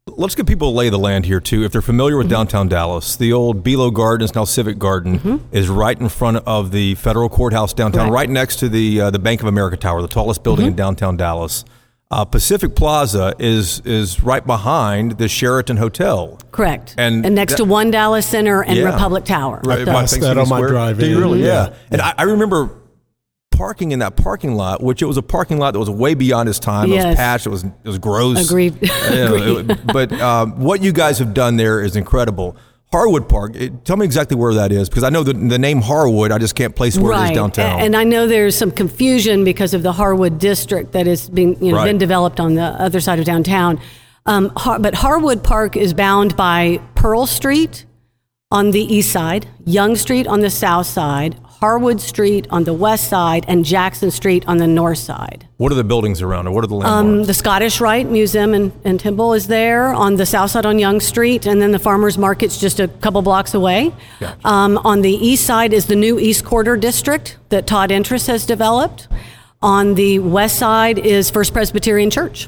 Let's 0.08 0.34
get 0.36 0.48
people 0.48 0.72
to 0.72 0.76
lay 0.78 0.90
the 0.90 0.98
land 0.98 1.26
here 1.26 1.40
too. 1.40 1.64
If 1.64 1.72
they're 1.72 1.82
familiar 1.82 2.14
Mm-hmm. 2.16 2.20
with 2.24 2.30
downtown 2.30 2.68
Dallas, 2.68 3.16
the 3.16 3.32
old 3.32 3.64
Belo 3.64 3.94
Garden 3.94 4.26
is 4.26 4.34
now 4.34 4.44
Civic 4.44 4.80
Garden 4.80 5.42
is 5.52 5.70
right 5.70 6.00
in 6.00 6.10
front 6.10 6.38
of 6.48 6.72
the 6.72 6.96
federal 6.96 7.30
courthouse 7.30 7.74
downtown, 7.74 8.08
Correct. 8.08 8.14
right 8.14 8.30
next 8.30 8.56
to 8.58 8.70
the 8.70 9.02
uh, 9.02 9.10
the 9.12 9.20
Bank 9.20 9.42
of 9.42 9.48
America 9.48 9.78
Tower, 9.78 10.02
the 10.02 10.08
tallest 10.08 10.44
building 10.44 10.64
Mm-hmm. 10.66 10.72
in 10.72 10.76
downtown 10.78 11.16
Dallas. 11.18 11.64
Uh, 12.12 12.26
Pacific 12.26 12.76
Plaza 12.76 13.36
is 13.38 13.82
is 13.86 14.24
right 14.24 14.46
behind 14.46 15.20
the 15.20 15.28
Sheraton 15.28 15.78
Hotel. 15.78 16.40
Correct. 16.52 16.96
And 16.98 17.24
And, 17.24 17.36
next 17.36 17.54
that- 17.54 17.58
to 17.58 17.66
One 17.66 17.92
Dallas 17.92 18.26
Center 18.26 18.64
and 18.64 18.78
Yeah. 18.78 18.86
Republic 18.86 19.26
Tower. 19.26 19.62
Right, 19.64 19.80
Up 19.82 19.86
by 19.86 19.92
there. 19.92 19.94
Past 19.94 20.14
that 20.16 20.20
Thanksgiving 20.22 20.42
on 20.44 20.50
my 20.50 20.58
Square. 20.58 20.70
drive 20.70 20.98
Do 21.00 21.06
you 21.08 21.20
really? 21.20 21.44
Yeah. 21.44 21.68
Yeah. 21.68 21.74
And 21.92 22.02
I, 22.02 22.14
I 22.18 22.24
remember 22.24 22.72
parking 23.52 23.92
in 23.92 24.00
that 24.00 24.16
parking 24.16 24.56
lot, 24.56 24.82
which 24.82 25.04
it 25.04 25.06
was 25.06 25.18
a 25.18 25.22
parking 25.22 25.60
lot 25.60 25.74
that 25.74 25.80
was 25.80 25.90
way 25.90 26.16
beyond 26.16 26.50
its 26.50 26.58
time. 26.58 26.92
It 26.92 26.96
was 26.96 27.04
Yes. 27.04 27.16
patched. 27.18 27.46
It 27.46 27.50
was 27.50 27.64
it 27.64 27.72
was 27.84 28.00
gross. 28.00 28.44
Agreed. 28.50 28.76
Yeah, 28.82 28.90
it- 29.36 29.86
but 29.88 30.12
um, 30.20 30.60
what 30.60 30.82
you 30.82 30.92
guys 30.92 31.20
have 31.20 31.36
done 31.36 31.58
there 31.58 31.80
is 31.80 31.96
incredible. 31.96 32.56
Harwood 32.92 33.30
Park. 33.30 33.56
it- 33.56 33.86
tell 33.86 33.98
me 33.98 34.06
exactly 34.06 34.36
where 34.36 34.54
that 34.56 34.72
is 34.72 34.90
because 34.90 35.04
I 35.04 35.10
know 35.10 35.22
the, 35.24 35.34
the 35.34 35.60
name 35.60 35.82
Harwood. 35.82 36.32
I 36.32 36.38
just 36.40 36.56
can't 36.56 36.76
place 36.76 36.98
where 36.98 37.12
it 37.12 37.16
right. 37.16 37.32
is 37.32 37.36
downtown. 37.38 37.80
And 37.82 37.96
I 37.96 38.04
know 38.04 38.28
there's 38.28 38.56
some 38.56 38.72
confusion 38.72 39.44
because 39.44 39.74
of 39.76 39.84
the 39.84 39.92
Harwood 39.92 40.40
district 40.40 40.94
that 40.94 41.06
is 41.08 41.30
being 41.30 41.64
you 41.64 41.72
know 41.72 41.78
Right. 41.78 41.86
been 41.86 41.98
developed 42.00 42.40
on 42.40 42.56
the 42.56 42.64
other 42.64 43.00
side 43.00 43.20
of 43.20 43.26
downtown. 43.26 43.80
Um, 44.26 44.52
Har- 44.58 44.80
but 44.80 44.96
Harwood 44.96 45.44
Park 45.44 45.78
is 45.78 45.94
bound 45.94 46.36
by 46.36 46.80
Pearl 46.96 47.26
Street 47.28 47.86
on 48.52 48.72
the 48.72 48.82
east 48.82 49.12
side, 49.12 49.48
Young 49.66 49.96
Street 49.96 50.26
on 50.26 50.40
the 50.42 50.50
south 50.50 50.88
side, 50.88 51.36
Harwood 51.60 52.00
Street 52.00 52.48
on 52.50 52.64
the 52.64 52.74
west 52.74 53.10
side, 53.10 53.44
and 53.48 53.66
Jackson 53.66 54.12
Street 54.12 54.46
on 54.48 54.58
the 54.58 54.68
north 54.68 54.98
side. 55.00 55.46
what 55.58 55.74
are 55.74 55.76
the 55.76 55.84
buildings 55.84 56.22
around 56.22 56.48
it? 56.48 56.52
What 56.52 56.64
are 56.64 56.68
the 56.68 56.76
Um, 56.76 56.82
landmarks? 57.08 57.28
the 57.28 57.34
Scottish 57.34 57.82
Rite 57.82 58.10
Museum 58.10 58.72
in 58.86 58.98
Timble 58.98 59.34
is 59.34 59.48
there 59.48 59.94
on 59.94 60.16
the 60.16 60.26
south 60.26 60.52
side 60.52 60.66
on 60.66 60.80
Young 60.80 61.02
Street, 61.02 61.46
and 61.46 61.62
then 61.62 61.72
the 61.74 61.80
Farmers 61.80 62.18
Market's 62.18 62.58
just 62.58 62.80
a 62.80 62.88
couple 62.88 63.22
blocks 63.22 63.54
away. 63.54 63.92
Um, 64.46 64.80
on 64.86 65.02
the 65.02 65.12
east 65.12 65.46
side 65.46 65.74
is 65.74 65.88
the 65.88 65.98
new 65.98 66.18
East 66.18 66.46
Quarter 66.46 66.78
District 66.78 67.36
that 67.50 67.68
Todd 67.68 67.92
Interest 67.92 68.28
has 68.28 68.46
developed. 68.46 69.10
On 69.62 69.96
the 69.96 70.20
west 70.20 70.56
side 70.58 70.98
is 70.98 71.30
First 71.30 71.52
Presbyterian 71.52 72.10
Church. 72.10 72.48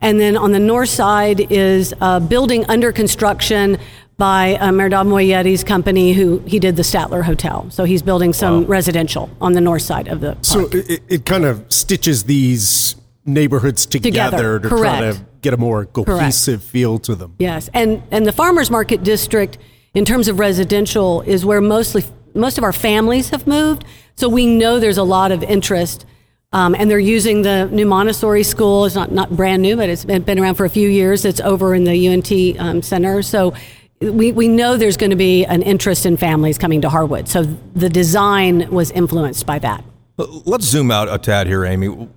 And 0.00 0.20
then 0.20 0.36
on 0.36 0.52
the 0.52 0.60
north 0.60 0.90
side 0.90 1.46
is 1.50 1.92
a 2.00 2.20
building 2.20 2.64
under 2.68 2.92
construction 2.92 3.78
by 4.16 4.54
uh, 4.54 4.70
Mehrdad 4.70 5.06
Moayedi's 5.06 5.64
company, 5.64 6.12
who 6.12 6.38
he 6.46 6.58
did 6.58 6.76
the 6.76 6.82
Statler 6.82 7.22
Hotel. 7.22 7.68
So 7.70 7.84
he's 7.84 8.02
building 8.02 8.32
some 8.32 8.64
residential 8.66 9.28
on 9.40 9.54
the 9.54 9.60
north 9.60 9.82
side 9.82 10.08
of 10.08 10.20
the 10.20 10.32
park. 10.32 10.44
So 10.44 10.68
it, 10.72 11.02
it 11.08 11.24
kind 11.26 11.44
of 11.44 11.64
stitches 11.72 12.24
these 12.24 12.96
neighborhoods 13.24 13.86
together, 13.86 14.58
Together, 14.58 14.60
to 14.60 14.68
try 14.68 15.00
to 15.00 15.26
get 15.40 15.54
a 15.54 15.56
more 15.56 15.86
cohesive 15.86 16.62
feel 16.62 16.98
to 17.00 17.14
them. 17.14 17.34
Yes, 17.38 17.68
and 17.74 18.02
and 18.10 18.26
the 18.26 18.32
farmers 18.32 18.70
market 18.70 19.02
district, 19.02 19.58
in 19.94 20.04
terms 20.04 20.28
of 20.28 20.38
residential, 20.38 21.22
is 21.22 21.44
where 21.44 21.60
mostly 21.60 22.04
most 22.34 22.58
of 22.58 22.64
our 22.64 22.72
families 22.72 23.30
have 23.30 23.46
moved. 23.46 23.84
So 24.16 24.28
we 24.28 24.46
know 24.46 24.78
there's 24.78 24.98
a 24.98 25.04
lot 25.04 25.32
of 25.32 25.42
interest, 25.42 26.06
um, 26.52 26.74
and 26.74 26.88
they're 26.88 26.98
using 26.98 27.42
the 27.42 27.66
new 27.66 27.86
Montessori 27.86 28.44
school. 28.44 28.84
It's 28.84 28.94
not 28.94 29.10
not 29.10 29.34
brand 29.34 29.62
new, 29.62 29.76
but 29.76 29.88
it's 29.88 30.04
been, 30.04 30.22
been 30.22 30.38
around 30.38 30.54
for 30.54 30.66
a 30.66 30.70
few 30.70 30.88
years. 30.88 31.24
It's 31.24 31.40
over 31.40 31.74
in 31.74 31.82
the 31.84 32.08
UNT 32.08 32.60
um, 32.60 32.82
center. 32.82 33.22
So. 33.22 33.54
We, 34.00 34.32
we 34.32 34.48
know 34.48 34.76
there's 34.76 34.96
going 34.96 35.10
to 35.10 35.16
be 35.16 35.44
an 35.46 35.62
interest 35.62 36.04
in 36.04 36.16
families 36.16 36.58
coming 36.58 36.80
to 36.82 36.88
Harwood. 36.90 37.28
So 37.28 37.44
the 37.74 37.88
design 37.88 38.70
was 38.70 38.90
influenced 38.90 39.46
by 39.46 39.58
that. 39.60 39.84
Let's 40.16 40.64
zoom 40.66 40.90
out 40.90 41.12
a 41.12 41.18
tad 41.18 41.46
here, 41.46 41.64
Amy. 41.64 42.08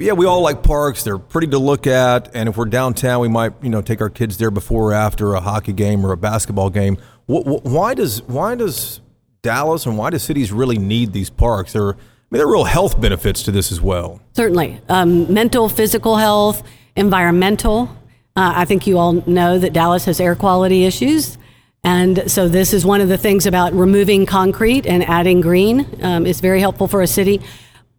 Yeah, 0.00 0.12
we 0.12 0.26
all 0.26 0.42
like 0.42 0.62
parks. 0.62 1.04
They're 1.04 1.18
pretty 1.18 1.46
to 1.48 1.58
look 1.58 1.86
at, 1.86 2.34
and 2.34 2.48
if 2.48 2.56
we're 2.56 2.64
downtown, 2.66 3.20
we 3.20 3.28
might 3.28 3.52
you 3.62 3.70
know 3.70 3.80
take 3.80 4.00
our 4.00 4.10
kids 4.10 4.38
there 4.38 4.50
before 4.50 4.90
or 4.90 4.92
after 4.94 5.34
a 5.34 5.40
hockey 5.40 5.72
game 5.72 6.04
or 6.04 6.10
a 6.12 6.16
basketball 6.16 6.68
game. 6.68 6.96
Wh- 7.28 7.42
wh- 7.46 7.64
Why 7.64 7.94
does 7.94 8.22
why 8.24 8.56
does 8.56 9.00
Dallas 9.42 9.86
and 9.86 9.96
why 9.96 10.10
do 10.10 10.18
cities 10.18 10.50
really 10.52 10.78
need 10.78 11.12
these 11.12 11.30
parks? 11.30 11.72
There, 11.72 11.90
I 11.90 11.92
mean, 11.92 12.38
there 12.38 12.46
are 12.46 12.52
real 12.52 12.64
health 12.64 13.00
benefits 13.00 13.44
to 13.44 13.52
this 13.52 13.70
as 13.70 13.80
well. 13.80 14.20
Certainly. 14.34 14.80
Um, 14.88 15.32
mental, 15.32 15.68
physical 15.68 16.16
health, 16.16 16.64
environmental. 16.96 17.96
Uh, 18.36 18.52
I 18.56 18.64
think 18.64 18.86
you 18.86 18.98
all 18.98 19.12
know 19.28 19.58
that 19.58 19.72
Dallas 19.72 20.06
has 20.06 20.18
air 20.18 20.34
quality 20.34 20.84
issues. 20.84 21.38
And 21.84 22.28
so, 22.30 22.48
this 22.48 22.72
is 22.72 22.84
one 22.84 23.00
of 23.00 23.08
the 23.08 23.18
things 23.18 23.46
about 23.46 23.72
removing 23.74 24.26
concrete 24.26 24.86
and 24.86 25.04
adding 25.04 25.40
green. 25.40 25.86
Um, 26.02 26.26
is 26.26 26.40
very 26.40 26.60
helpful 26.60 26.88
for 26.88 27.02
a 27.02 27.06
city. 27.06 27.40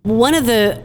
One 0.01 0.33
of 0.33 0.45
the 0.45 0.83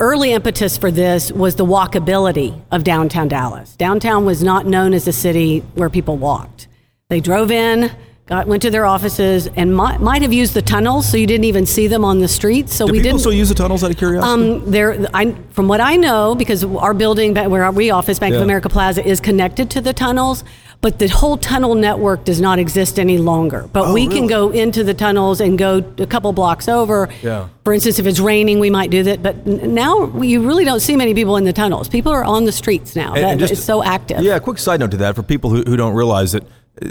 early 0.00 0.32
impetus 0.32 0.76
for 0.76 0.90
this 0.90 1.30
was 1.30 1.56
the 1.56 1.64
walkability 1.64 2.60
of 2.70 2.84
downtown 2.84 3.28
Dallas. 3.28 3.76
Downtown 3.76 4.24
was 4.26 4.42
not 4.42 4.66
known 4.66 4.92
as 4.94 5.06
a 5.06 5.12
city 5.12 5.60
where 5.74 5.88
people 5.88 6.16
walked. 6.16 6.68
They 7.08 7.20
drove 7.20 7.50
in, 7.50 7.90
got, 8.30 8.46
went 8.46 8.62
to 8.62 8.70
their 8.70 8.86
offices, 8.86 9.48
and 9.56 9.74
might, 9.74 10.00
might 10.00 10.22
have 10.22 10.32
used 10.32 10.54
the 10.54 10.62
tunnels, 10.62 11.06
so 11.10 11.16
you 11.16 11.26
didn't 11.26 11.44
even 11.44 11.66
see 11.66 11.88
them 11.88 12.04
on 12.04 12.20
the 12.20 12.28
streets. 12.28 12.72
So 12.72 12.86
Do 12.86 12.92
we 12.92 12.98
people 13.00 13.08
didn't. 13.10 13.20
still 13.20 13.32
use 13.32 13.48
the 13.48 13.56
tunnels 13.56 13.82
out 13.82 13.90
of 13.90 13.96
curiosity? 13.98 14.30
Um, 14.62 14.70
there, 14.70 15.04
I, 15.12 15.32
from 15.50 15.66
what 15.66 15.80
I 15.80 15.96
know, 15.96 16.36
because 16.36 16.64
our 16.64 16.94
building 16.94 17.34
where 17.34 17.68
we 17.72 17.90
office, 17.90 18.20
Bank 18.20 18.34
of 18.36 18.40
America 18.42 18.68
Plaza, 18.68 19.04
is 19.04 19.20
connected 19.20 19.68
to 19.72 19.80
the 19.80 19.92
tunnels, 19.92 20.44
but 20.80 21.00
the 21.00 21.08
whole 21.08 21.36
tunnel 21.36 21.74
network 21.74 22.24
does 22.24 22.40
not 22.40 22.60
exist 22.60 23.00
any 23.00 23.18
longer. 23.18 23.68
But 23.72 23.86
Oh, 23.88 23.92
we 23.92 24.04
really? 24.06 24.14
can 24.20 24.26
go 24.28 24.50
into 24.50 24.84
the 24.84 24.94
tunnels 24.94 25.40
and 25.40 25.58
go 25.58 25.84
a 25.98 26.06
couple 26.06 26.32
blocks 26.32 26.68
over. 26.68 27.08
Yeah. 27.22 27.48
For 27.64 27.74
instance, 27.74 27.98
if 27.98 28.06
it's 28.06 28.20
raining, 28.20 28.60
we 28.60 28.70
might 28.70 28.90
do 28.90 29.02
that. 29.02 29.22
But 29.24 29.44
now 29.46 30.06
you 30.22 30.46
really 30.46 30.64
don't 30.64 30.80
see 30.80 30.94
many 30.96 31.12
people 31.14 31.36
in 31.36 31.44
the 31.44 31.52
tunnels. 31.52 31.88
People 31.88 32.12
are 32.12 32.24
on 32.24 32.44
the 32.44 32.52
streets 32.52 32.94
now. 32.96 33.12
And- 33.12 33.24
That- 33.24 33.30
and 33.32 33.40
just- 33.40 33.52
it's 33.54 33.64
so 33.64 33.82
active. 33.82 34.20
Yeah, 34.22 34.38
quick 34.38 34.56
side 34.58 34.78
note 34.80 34.92
to 34.92 34.96
that 34.98 35.16
for 35.16 35.22
people 35.24 35.50
who, 35.50 35.64
who 35.66 35.76
don't 35.76 35.94
realize 35.94 36.30
that 36.32 36.44
uh, 36.80 36.86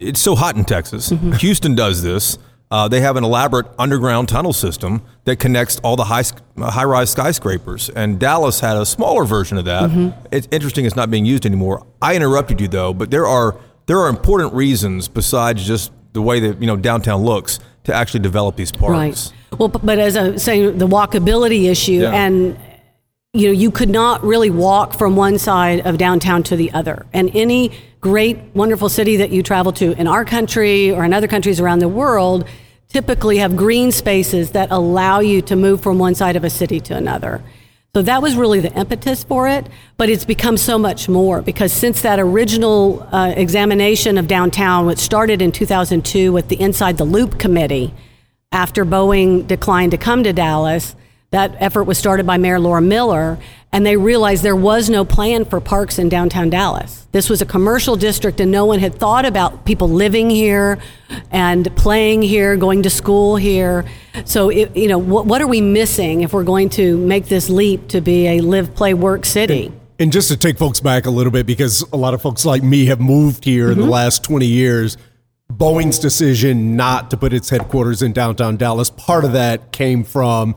it's 0.00 0.20
so 0.20 0.34
hot 0.34 0.56
in 0.56 0.64
Texas. 0.64 1.10
Mm-hmm. 1.10 1.32
Houston 1.32 1.74
does 1.74 2.02
this. 2.02 2.38
Uh, 2.72 2.86
they 2.88 3.00
have 3.00 3.16
an 3.16 3.24
elaborate 3.24 3.66
underground 3.78 4.28
tunnel 4.28 4.52
system 4.52 5.02
that 5.24 5.36
connects 5.36 5.80
all 5.80 5.96
the 5.96 6.04
high 6.04 6.22
high 6.58 6.84
rise 6.84 7.10
skyscrapers. 7.10 7.90
And 7.90 8.18
Dallas 8.18 8.60
had 8.60 8.76
a 8.76 8.86
smaller 8.86 9.24
version 9.24 9.58
of 9.58 9.64
that. 9.64 9.90
Mm-hmm. 9.90 10.26
It's 10.32 10.48
interesting; 10.50 10.84
it's 10.84 10.96
not 10.96 11.10
being 11.10 11.26
used 11.26 11.44
anymore. 11.46 11.84
I 12.00 12.14
interrupted 12.16 12.60
you 12.60 12.68
though, 12.68 12.94
but 12.94 13.10
there 13.10 13.26
are 13.26 13.56
there 13.86 13.98
are 13.98 14.08
important 14.08 14.54
reasons 14.54 15.08
besides 15.08 15.66
just 15.66 15.92
the 16.12 16.22
way 16.22 16.40
that 16.40 16.60
you 16.60 16.66
know 16.66 16.76
downtown 16.76 17.22
looks 17.22 17.58
to 17.84 17.94
actually 17.94 18.20
develop 18.20 18.56
these 18.56 18.70
parks. 18.70 19.32
Right. 19.50 19.58
Well, 19.58 19.68
but 19.68 19.98
as 19.98 20.16
I 20.16 20.28
was 20.30 20.42
saying, 20.42 20.78
the 20.78 20.86
walkability 20.86 21.68
issue, 21.68 22.02
Yeah. 22.02 22.12
and 22.12 22.56
you 23.32 23.46
know, 23.48 23.52
you 23.52 23.70
could 23.70 23.88
not 23.88 24.22
really 24.24 24.50
walk 24.50 24.94
from 24.94 25.16
one 25.16 25.38
side 25.38 25.86
of 25.86 25.98
downtown 25.98 26.42
to 26.44 26.56
the 26.56 26.70
other. 26.72 27.06
And 27.12 27.30
any 27.34 27.72
great, 28.00 28.38
wonderful 28.54 28.88
city 28.88 29.16
that 29.16 29.30
you 29.30 29.42
travel 29.42 29.72
to 29.72 29.92
in 29.98 30.06
our 30.06 30.24
country 30.24 30.90
or 30.90 31.04
in 31.04 31.12
other 31.12 31.28
countries 31.28 31.60
around 31.60 31.80
the 31.80 31.88
world 31.88 32.46
typically 32.88 33.38
have 33.38 33.56
green 33.56 33.92
spaces 33.92 34.50
that 34.52 34.70
allow 34.70 35.20
you 35.20 35.42
to 35.42 35.54
move 35.54 35.80
from 35.80 35.98
one 35.98 36.14
side 36.14 36.34
of 36.34 36.42
a 36.42 36.50
city 36.50 36.80
to 36.80 36.96
another. 36.96 37.42
So 37.94 38.02
that 38.02 38.22
was 38.22 38.36
really 38.36 38.60
the 38.60 38.72
impetus 38.72 39.24
for 39.24 39.48
it, 39.48 39.68
but 39.96 40.08
it's 40.08 40.24
become 40.24 40.56
so 40.56 40.78
much 40.78 41.08
more 41.08 41.42
because 41.42 41.72
since 41.72 42.02
that 42.02 42.20
original 42.20 43.06
uh, 43.12 43.32
examination 43.36 44.16
of 44.16 44.28
downtown, 44.28 44.86
which 44.86 44.98
started 44.98 45.42
in 45.42 45.50
2002 45.52 46.32
with 46.32 46.48
the 46.48 46.60
Inside 46.60 46.98
the 46.98 47.04
Loop 47.04 47.38
Committee, 47.38 47.92
after 48.52 48.84
Boeing 48.84 49.46
declined 49.46 49.90
to 49.90 49.98
come 49.98 50.22
to 50.24 50.32
Dallas, 50.32 50.94
that 51.30 51.54
effort 51.60 51.84
was 51.84 51.96
started 51.96 52.26
by 52.26 52.38
Mayor 52.38 52.58
Laura 52.58 52.82
Miller, 52.82 53.38
and 53.70 53.86
they 53.86 53.96
realized 53.96 54.42
there 54.42 54.56
was 54.56 54.90
no 54.90 55.04
plan 55.04 55.44
for 55.44 55.60
parks 55.60 55.96
in 55.96 56.08
downtown 56.08 56.50
Dallas. 56.50 57.06
This 57.12 57.30
was 57.30 57.40
a 57.40 57.46
commercial 57.46 57.94
district, 57.94 58.40
and 58.40 58.50
no 58.50 58.66
one 58.66 58.80
had 58.80 58.96
thought 58.96 59.24
about 59.24 59.64
people 59.64 59.88
living 59.88 60.28
here 60.28 60.78
and 61.30 61.74
playing 61.76 62.22
here, 62.22 62.56
going 62.56 62.82
to 62.82 62.90
school 62.90 63.36
here. 63.36 63.84
So, 64.24 64.48
it, 64.48 64.76
you 64.76 64.88
know, 64.88 64.98
what, 64.98 65.26
what 65.26 65.40
are 65.40 65.46
we 65.46 65.60
missing 65.60 66.22
if 66.22 66.32
we're 66.32 66.42
going 66.42 66.68
to 66.70 66.98
make 66.98 67.26
this 67.26 67.48
leap 67.48 67.86
to 67.88 68.00
be 68.00 68.26
a 68.26 68.40
live, 68.40 68.74
play, 68.74 68.94
work 68.94 69.24
city? 69.24 69.72
And 70.00 70.10
just 70.10 70.28
to 70.28 70.36
take 70.36 70.58
folks 70.58 70.80
back 70.80 71.06
a 71.06 71.10
little 71.10 71.30
bit, 71.30 71.46
because 71.46 71.82
a 71.92 71.96
lot 71.96 72.12
of 72.12 72.22
folks 72.22 72.44
like 72.44 72.64
me 72.64 72.86
have 72.86 73.00
moved 73.00 73.44
here 73.44 73.70
in 73.70 73.76
the 73.76 73.82
mm-hmm. 73.82 73.92
last 73.92 74.24
20 74.24 74.46
years, 74.46 74.96
Boeing's 75.52 76.00
decision 76.00 76.74
not 76.74 77.10
to 77.10 77.16
put 77.16 77.32
its 77.32 77.50
headquarters 77.50 78.02
in 78.02 78.12
downtown 78.12 78.56
Dallas, 78.56 78.90
part 78.90 79.24
of 79.24 79.32
that 79.32 79.70
came 79.70 80.02
from 80.02 80.56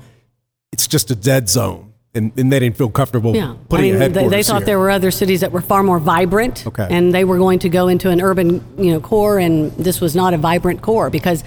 it's 0.73 0.87
just 0.87 1.09
a 1.11 1.15
dead 1.15 1.47
zone. 1.47 1.93
And, 2.15 2.31
and 2.37 2.51
they 2.51 2.59
didn't 2.59 2.77
feel 2.77 2.89
comfortable 2.89 3.35
Yeah, 3.35 3.53
I 3.53 3.55
putting 3.69 3.85
mean, 3.85 3.95
a 3.95 3.97
they, 3.97 4.03
headquarters 4.05 4.31
they 4.31 4.43
thought 4.43 4.57
here. 4.59 4.65
there 4.67 4.79
were 4.79 4.91
other 4.91 5.09
cities 5.09 5.41
that 5.41 5.51
were 5.51 5.61
far 5.61 5.81
more 5.81 5.97
vibrant, 5.97 6.67
Okay. 6.67 6.87
and 6.91 7.11
they 7.13 7.23
were 7.23 7.39
going 7.39 7.57
to 7.59 7.69
go 7.69 7.87
into 7.87 8.09
an 8.11 8.21
urban, 8.21 8.63
you 8.77 8.91
know, 8.91 8.99
core, 8.99 9.39
and 9.39 9.71
this 9.77 9.99
was 9.99 10.15
not 10.15 10.31
a 10.33 10.37
vibrant 10.37 10.81
core 10.83 11.09
because, 11.09 11.43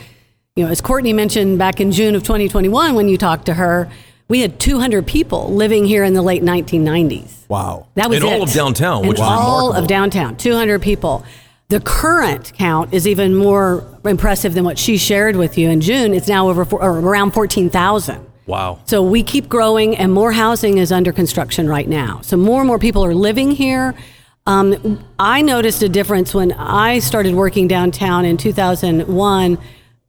you 0.57 0.65
know, 0.65 0.71
as 0.71 0.81
Courtney 0.81 1.13
mentioned 1.13 1.57
back 1.59 1.81
in 1.81 1.93
June 1.93 2.17
of 2.17 2.25
2021 2.25 2.95
when 2.97 3.09
you 3.09 3.17
talked 3.17 3.47
to 3.47 3.55
her, 3.55 3.89
we 4.29 4.41
had 4.41 4.59
200 4.59 5.07
people 5.07 5.53
living 5.55 5.85
here 5.85 6.03
in 6.03 6.15
the 6.15 6.23
late 6.23 6.43
1990s. 6.43 7.49
Wow. 7.49 7.87
That 7.95 8.09
was 8.09 8.19
In 8.19 8.25
all 8.25 8.43
of 8.43 8.53
downtown, 8.53 9.03
In 9.05 9.09
which 9.09 9.19
is 9.19 9.23
all 9.25 9.73
of 9.73 9.87
downtown, 9.87 10.37
200 10.37 10.83
people. 10.83 11.25
The 11.69 11.79
current 11.81 12.53
count 12.57 12.93
is 12.93 13.07
even 13.07 13.37
more 13.37 13.85
impressive 14.05 14.55
than 14.55 14.65
what 14.65 14.79
she 14.81 14.99
shared 14.99 15.37
with 15.37 15.57
you 15.57 15.69
in 15.71 15.81
June. 15.81 16.13
It's 16.13 16.27
now 16.27 16.49
over 16.49 16.65
four, 16.65 16.83
or 16.83 16.99
around 16.99 17.33
14,000. 17.33 18.25
Wow. 18.47 18.79
So 18.85 19.03
we 19.03 19.23
keep 19.23 19.49
growing, 19.49 19.97
and 19.97 20.13
more 20.13 20.33
housing 20.33 20.79
is 20.79 20.93
under 20.93 21.13
construction 21.13 21.69
right 21.69 21.89
now. 21.89 22.21
So 22.23 22.37
more 22.37 22.61
and 22.61 22.69
more 22.69 22.79
people 22.79 23.05
are 23.05 23.15
living 23.15 23.51
here. 23.51 23.95
Um, 24.47 25.05
I 25.19 25.43
noticed 25.43 25.83
a 25.83 25.89
difference 25.89 26.33
when 26.33 26.53
I 26.53 27.01
started 27.01 27.35
working 27.35 27.67
downtown 27.67 28.25
in 28.25 28.37
2001. 28.37 29.59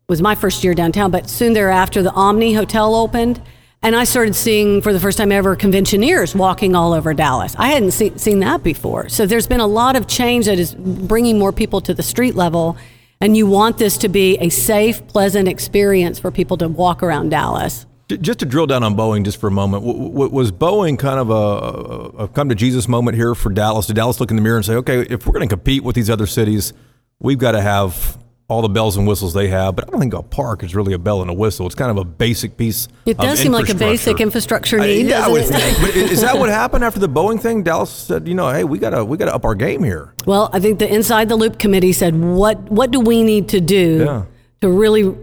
Was 0.10 0.22
my 0.22 0.36
first 0.36 0.63
year 0.63 0.74
downtown, 0.74 1.12
but 1.12 1.29
soon 1.29 1.51
thereafter, 1.53 2.01
the 2.01 2.13
Omni 2.13 2.53
Hotel 2.53 2.96
opened, 2.96 3.41
and 3.82 3.94
I 3.96 4.06
started 4.06 4.36
seeing 4.36 4.82
for 4.82 4.94
the 4.94 5.00
first 5.00 5.17
time 5.17 5.32
ever 5.32 5.56
conventioneers 5.56 6.34
walking 6.34 6.75
all 6.75 6.94
over 6.94 7.13
Dallas. 7.13 7.56
I 7.58 7.70
hadn't 7.70 7.91
see, 7.91 8.17
seen 8.17 8.39
that 8.39 8.63
before. 8.63 9.10
So 9.10 9.25
there's 9.25 9.48
been 9.48 9.60
a 9.60 9.67
lot 9.67 9.96
of 9.96 10.08
change 10.08 10.46
that 10.46 10.60
is 10.60 10.75
bringing 10.75 11.38
more 11.38 11.51
people 11.51 11.82
to 11.82 11.94
the 11.94 12.03
street 12.03 12.36
level. 12.36 12.77
And 13.20 13.36
you 13.36 13.48
want 13.48 13.79
this 13.79 13.98
to 13.98 14.10
be 14.10 14.38
a 14.38 14.50
safe, 14.50 15.06
pleasant 15.08 15.48
experience 15.48 16.20
for 16.20 16.32
people 16.32 16.56
to 16.58 16.67
walk 16.67 17.01
around 17.01 17.29
Dallas. 17.29 17.87
Just 18.09 18.39
to 18.39 18.45
drill 18.45 18.67
down 18.67 18.83
on 18.83 18.95
Boeing 18.95 19.25
just 19.25 19.39
for 19.39 19.47
a 19.47 19.51
moment, 19.51 19.83
w- 19.85 20.07
w- 20.09 20.31
was 20.31 20.51
Boeing 20.51 20.97
kind 20.97 21.19
of 21.19 21.29
a, 21.29 22.23
a, 22.23 22.27
come 22.29 22.47
to 22.47 22.55
Jesus 22.55 22.87
moment 22.87 23.17
here 23.17 23.35
for 23.35 23.49
Dallas? 23.51 23.85
Did 23.87 23.97
Dallas 23.97 24.19
look 24.21 24.29
in 24.29 24.37
the 24.37 24.41
mirror 24.41 24.55
and 24.55 24.65
say, 24.65 24.75
okay, 24.75 25.01
if 25.01 25.25
we're 25.27 25.33
going 25.33 25.47
to 25.47 25.53
compete 25.53 25.83
with 25.83 25.93
these 25.95 26.09
other 26.09 26.25
cities, 26.25 26.71
we've 27.19 27.37
got 27.37 27.51
to 27.51 27.61
have 27.61 28.17
all 28.47 28.61
the 28.61 28.69
bells 28.69 28.95
and 28.95 29.05
whistles 29.05 29.33
they 29.33 29.49
have? 29.49 29.75
But 29.75 29.87
I 29.87 29.91
don't 29.91 29.99
think 29.99 30.13
a 30.13 30.23
park 30.23 30.63
is 30.63 30.73
really 30.73 30.93
a 30.93 30.97
bell 30.97 31.19
and 31.21 31.29
a 31.29 31.33
whistle. 31.33 31.65
It's 31.65 31.75
kind 31.75 31.91
of 31.91 31.97
a 31.97 32.05
basic 32.05 32.55
piece. 32.55 32.87
It 33.05 33.17
does 33.17 33.39
seem 33.39 33.51
like 33.51 33.67
a 33.67 33.75
basic 33.75 34.21
infrastructure 34.21 34.79
I- 34.79 34.87
need, 34.87 35.07
yeah, 35.07 35.25
I 35.25 35.29
would 35.29 35.43
think. 35.45 35.77
But 35.81 35.93
is 35.97 36.21
that 36.21 36.37
what 36.39 36.47
happened 36.47 36.85
after 36.85 37.01
the 37.01 37.09
Boeing 37.09 37.41
thing? 37.41 37.61
Dallas 37.63 37.89
said, 37.89 38.25
you 38.25 38.35
know, 38.35 38.49
hey, 38.51 38.63
we 38.63 38.79
gotta 38.79 39.03
we 39.03 39.17
gotta 39.17 39.35
up 39.35 39.43
our 39.43 39.53
game 39.55 39.83
here. 39.83 40.13
Well, 40.25 40.49
I 40.53 40.61
think 40.61 40.79
the 40.79 40.87
Inside 40.87 41.27
the 41.27 41.35
Loop 41.35 41.59
committee 41.59 41.91
said, 41.91 42.15
what 42.15 42.71
what 42.71 42.91
do 42.91 43.01
we 43.01 43.21
need 43.23 43.49
to 43.49 43.59
do 43.59 44.05
Yeah. 44.05 44.23
to 44.61 44.69
really 44.69 45.13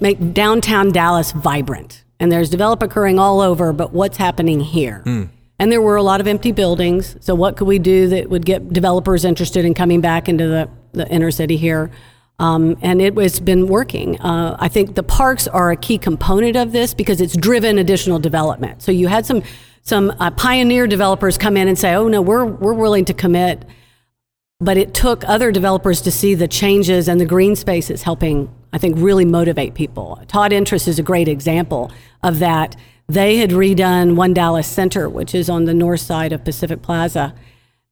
make 0.00 0.32
downtown 0.32 0.92
Dallas 0.92 1.32
vibrant? 1.32 2.04
And 2.20 2.30
there's 2.30 2.50
development 2.50 2.92
occurring 2.92 3.18
all 3.18 3.40
over, 3.40 3.72
but 3.72 3.92
what's 3.92 4.16
happening 4.16 4.60
here? 4.60 5.00
Hmm. 5.00 5.24
And 5.58 5.70
there 5.70 5.80
were 5.80 5.96
a 5.96 6.02
lot 6.02 6.20
of 6.20 6.26
empty 6.26 6.52
buildings. 6.52 7.16
So 7.20 7.34
what 7.34 7.56
could 7.56 7.68
we 7.68 7.78
do 7.78 8.08
that 8.08 8.28
would 8.28 8.44
get 8.44 8.72
developers 8.72 9.24
interested 9.24 9.64
in 9.64 9.74
coming 9.74 10.00
back 10.00 10.28
into 10.28 10.46
the, 10.46 10.68
the 10.92 11.08
inner 11.08 11.30
city 11.30 11.56
here? 11.56 11.90
Um, 12.38 12.76
and 12.82 13.00
it 13.00 13.16
has 13.16 13.38
been 13.38 13.68
working. 13.68 14.20
Uh, 14.20 14.56
I 14.58 14.68
think 14.68 14.96
the 14.96 15.04
parks 15.04 15.46
are 15.46 15.70
a 15.70 15.76
key 15.76 15.98
component 15.98 16.56
of 16.56 16.72
this 16.72 16.92
because 16.92 17.20
it's 17.20 17.36
driven 17.36 17.78
additional 17.78 18.18
development. 18.18 18.82
So 18.82 18.90
you 18.90 19.06
had 19.08 19.24
some 19.24 19.42
some 19.82 20.14
uh, 20.18 20.30
pioneer 20.30 20.86
developers 20.86 21.36
come 21.38 21.56
in 21.56 21.68
and 21.68 21.78
say, 21.78 21.94
"Oh 21.94 22.08
no, 22.08 22.20
we're 22.20 22.44
we're 22.44 22.74
willing 22.74 23.04
to 23.04 23.14
commit," 23.14 23.64
but 24.64 24.78
it 24.78 24.94
took 24.94 25.28
other 25.28 25.52
developers 25.52 26.00
to 26.00 26.10
see 26.10 26.34
the 26.34 26.48
changes 26.48 27.06
and 27.06 27.20
the 27.20 27.26
green 27.26 27.54
spaces 27.54 28.02
helping. 28.02 28.52
I 28.72 28.78
think 28.78 28.96
really 28.98 29.24
motivate 29.24 29.74
people. 29.74 30.20
Todd 30.26 30.52
Interest 30.52 30.88
is 30.88 30.98
a 30.98 31.02
great 31.02 31.28
example 31.28 31.92
of 32.22 32.38
that. 32.38 32.74
they 33.06 33.36
had 33.36 33.50
redone 33.50 34.16
One 34.16 34.32
Dallas 34.32 34.66
Center, 34.66 35.10
which 35.10 35.34
is 35.34 35.50
on 35.50 35.66
the 35.66 35.74
north 35.74 36.00
side 36.00 36.32
of 36.32 36.42
Pacific 36.42 36.80
Plaza. 36.80 37.34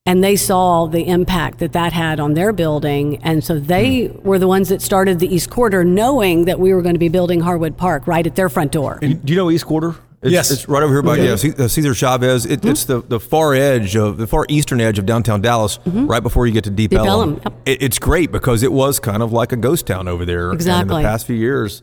And 0.06 0.24
they 0.24 0.34
saw 0.34 0.86
the 0.86 1.06
impact 1.06 1.58
that 1.58 1.72
that 1.74 1.92
had 1.92 2.18
on 2.18 2.34
their 2.34 2.52
building. 2.52 3.22
And 3.22 3.44
so 3.44 3.60
they 3.60 4.06
hmm. 4.06 4.26
were 4.26 4.38
the 4.38 4.48
ones 4.48 4.70
that 4.70 4.80
started 4.80 5.18
the 5.18 5.32
East 5.32 5.50
Quarter, 5.50 5.84
knowing 5.84 6.46
that 6.46 6.58
we 6.58 6.72
were 6.72 6.82
going 6.82 6.94
to 6.94 6.98
be 6.98 7.10
building 7.10 7.40
Harwood 7.40 7.76
Park 7.76 8.06
right 8.06 8.26
at 8.26 8.34
their 8.34 8.48
front 8.48 8.72
door. 8.72 8.98
Do 9.00 9.18
you 9.26 9.36
know 9.36 9.50
East 9.50 9.66
Quarter? 9.66 9.94
It's, 10.22 10.32
Yes. 10.32 10.50
it's 10.52 10.68
right 10.68 10.82
over 10.82 10.92
here 10.92 11.02
by 11.02 11.16
yeah, 11.16 11.34
C- 11.36 11.52
uh, 11.58 11.66
Cesar 11.68 11.94
Chavez. 11.94 12.46
It, 12.46 12.64
It's 12.64 12.84
the, 12.84 13.00
the 13.02 13.18
far 13.18 13.54
edge 13.54 13.96
of 13.96 14.18
the 14.18 14.26
far 14.26 14.46
eastern 14.48 14.80
edge 14.80 14.98
of 14.98 15.04
downtown 15.06 15.40
Dallas, 15.42 15.78
right 15.84 16.22
before 16.22 16.46
you 16.46 16.52
get 16.52 16.64
to 16.64 16.70
Deep, 16.70 16.90
Deep 16.92 17.00
Ellum. 17.00 17.08
Ellum, 17.08 17.40
yep. 17.44 17.54
It, 17.66 17.82
it's 17.82 17.98
great 17.98 18.30
because 18.30 18.62
it 18.62 18.72
was 18.72 19.00
kind 19.00 19.22
of 19.22 19.32
like 19.32 19.50
a 19.52 19.56
ghost 19.56 19.86
town 19.86 20.06
over 20.06 20.24
there. 20.24 20.44
And 20.50 20.52
in 20.52 20.56
Exactly. 20.56 21.02
the 21.02 21.08
past 21.08 21.26
few 21.26 21.34
years, 21.36 21.82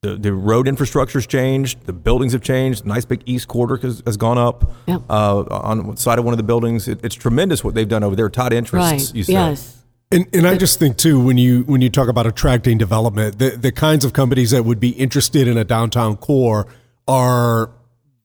the, 0.00 0.16
the 0.16 0.32
road 0.32 0.66
infrastructure's 0.66 1.26
changed, 1.26 1.84
the 1.86 1.92
buildings 1.92 2.32
have 2.32 2.42
changed. 2.42 2.86
Nice 2.86 3.04
big 3.04 3.22
East 3.26 3.48
Quarter 3.48 3.76
has, 3.78 4.02
has 4.06 4.16
gone 4.16 4.38
up. 4.38 4.70
Yep. 4.86 5.02
Uh, 5.10 5.42
on 5.50 5.90
the 5.90 5.96
side 5.96 6.18
of 6.18 6.24
one 6.24 6.32
of 6.32 6.38
the 6.38 6.42
buildings, 6.44 6.88
it, 6.88 7.00
it's 7.04 7.14
tremendous 7.14 7.62
what 7.62 7.74
they've 7.74 7.88
done 7.88 8.02
over 8.02 8.16
there. 8.16 8.28
Todd 8.30 8.52
Interests, 8.54 9.08
right. 9.08 9.14
you 9.14 9.24
said. 9.24 9.32
Yes. 9.32 9.78
And, 10.10 10.26
and 10.34 10.46
I 10.46 10.56
just 10.56 10.78
think 10.78 10.96
too 10.96 11.18
when 11.22 11.38
you 11.38 11.62
when 11.64 11.80
you 11.80 11.88
talk 11.90 12.08
about 12.08 12.26
attracting 12.26 12.78
development, 12.78 13.38
the 13.38 13.50
the 13.50 13.72
kinds 13.72 14.04
of 14.04 14.12
companies 14.12 14.52
that 14.52 14.64
would 14.64 14.78
be 14.78 14.90
interested 14.90 15.48
in 15.48 15.56
a 15.56 15.64
downtown 15.64 16.16
core 16.16 16.66
are 17.08 17.70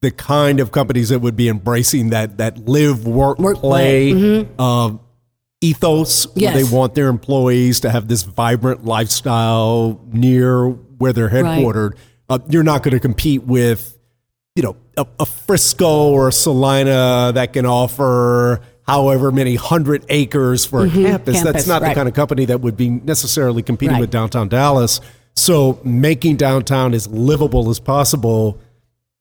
the 0.02 0.12
kind 0.12 0.60
of 0.60 0.72
companies 0.72 1.10
that 1.10 1.20
would 1.20 1.36
be 1.36 1.50
embracing 1.50 2.10
that 2.12 2.38
that 2.38 2.58
live 2.68 3.06
work, 3.06 3.38
Work, 3.40 3.58
play 3.58 4.14
play. 4.14 4.48
um, 4.58 5.00
ethos. 5.62 6.28
Yes. 6.36 6.54
They 6.56 6.76
want 6.76 6.96
their 6.96 7.08
employees 7.10 7.82
to 7.82 7.90
have 7.90 8.08
this 8.08 8.24
vibrant 8.24 8.86
lifestyle 8.86 10.00
near 10.12 10.68
where 10.70 11.12
they're 11.14 11.26
Right. 11.28 11.60
headquartered. 11.60 11.94
Uh, 12.30 12.40
you're 12.50 12.64
not 12.64 12.84
going 12.84 12.94
to 12.94 13.00
compete 13.00 13.44
with 13.44 13.96
you 14.56 14.64
know, 14.64 14.76
a, 14.98 15.06
a 15.22 15.26
Frisco 15.26 16.10
or 16.10 16.28
a 16.30 16.32
Celina 16.34 17.32
that 17.34 17.54
can 17.54 17.66
offer 17.66 18.60
however 18.86 19.32
many 19.32 19.56
hundred 19.56 20.04
acres 20.10 20.66
for 20.66 20.86
a 20.86 20.90
campus. 20.90 21.36
Campus, 21.36 21.42
That's 21.44 21.68
not 21.68 21.82
right. 21.82 21.90
the 21.90 21.96
kind 21.96 22.10
of 22.10 22.14
company 22.16 22.46
that 22.46 22.60
would 22.60 22.76
be 22.76 22.90
necessarily 22.90 23.62
competing 23.64 23.94
Right. 23.94 24.02
with 24.02 24.10
downtown 24.12 24.50
Dallas. 24.50 25.00
So 25.36 25.80
making 25.86 26.38
downtown 26.38 26.94
as 26.94 27.08
livable 27.08 27.70
as 27.70 27.80
possible 27.80 28.58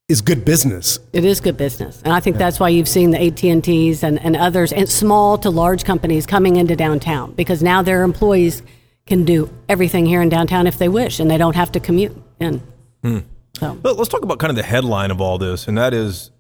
is 0.08 0.22
good 0.22 0.44
business. 0.44 0.98
It 1.12 1.24
is 1.24 1.40
good 1.40 1.56
business, 1.56 2.00
and 2.02 2.12
I 2.12 2.20
think 2.20 2.38
that's 2.38 2.58
why 2.58 2.70
you've 2.70 2.88
seen 2.88 3.10
the 3.10 3.20
AT 3.20 3.44
and 3.44 3.62
T's 3.62 4.02
and 4.02 4.18
and 4.20 4.36
others, 4.36 4.72
and 4.72 4.88
small 4.88 5.38
to 5.38 5.50
large 5.50 5.84
companies 5.84 6.26
coming 6.26 6.56
into 6.56 6.74
downtown 6.74 7.32
because 7.32 7.62
now 7.62 7.82
their 7.82 8.02
employees 8.02 8.62
can 9.06 9.24
do 9.24 9.50
everything 9.68 10.06
here 10.06 10.22
in 10.22 10.28
downtown 10.28 10.66
if 10.66 10.78
they 10.78 10.88
wish, 10.88 11.20
and 11.20 11.30
they 11.30 11.38
don't 11.38 11.56
have 11.56 11.72
to 11.72 11.80
commute 11.80 12.16
in. 12.40 12.62
Hmm. 13.02 13.18
So 13.58 13.74
But 13.74 13.96
let's 13.96 14.08
talk 14.08 14.22
about 14.22 14.38
kind 14.38 14.50
of 14.50 14.56
the 14.56 14.62
headline 14.62 15.10
of 15.10 15.20
all 15.20 15.38
this, 15.38 15.68
and 15.68 15.76
that 15.76 15.92
is 15.92 16.30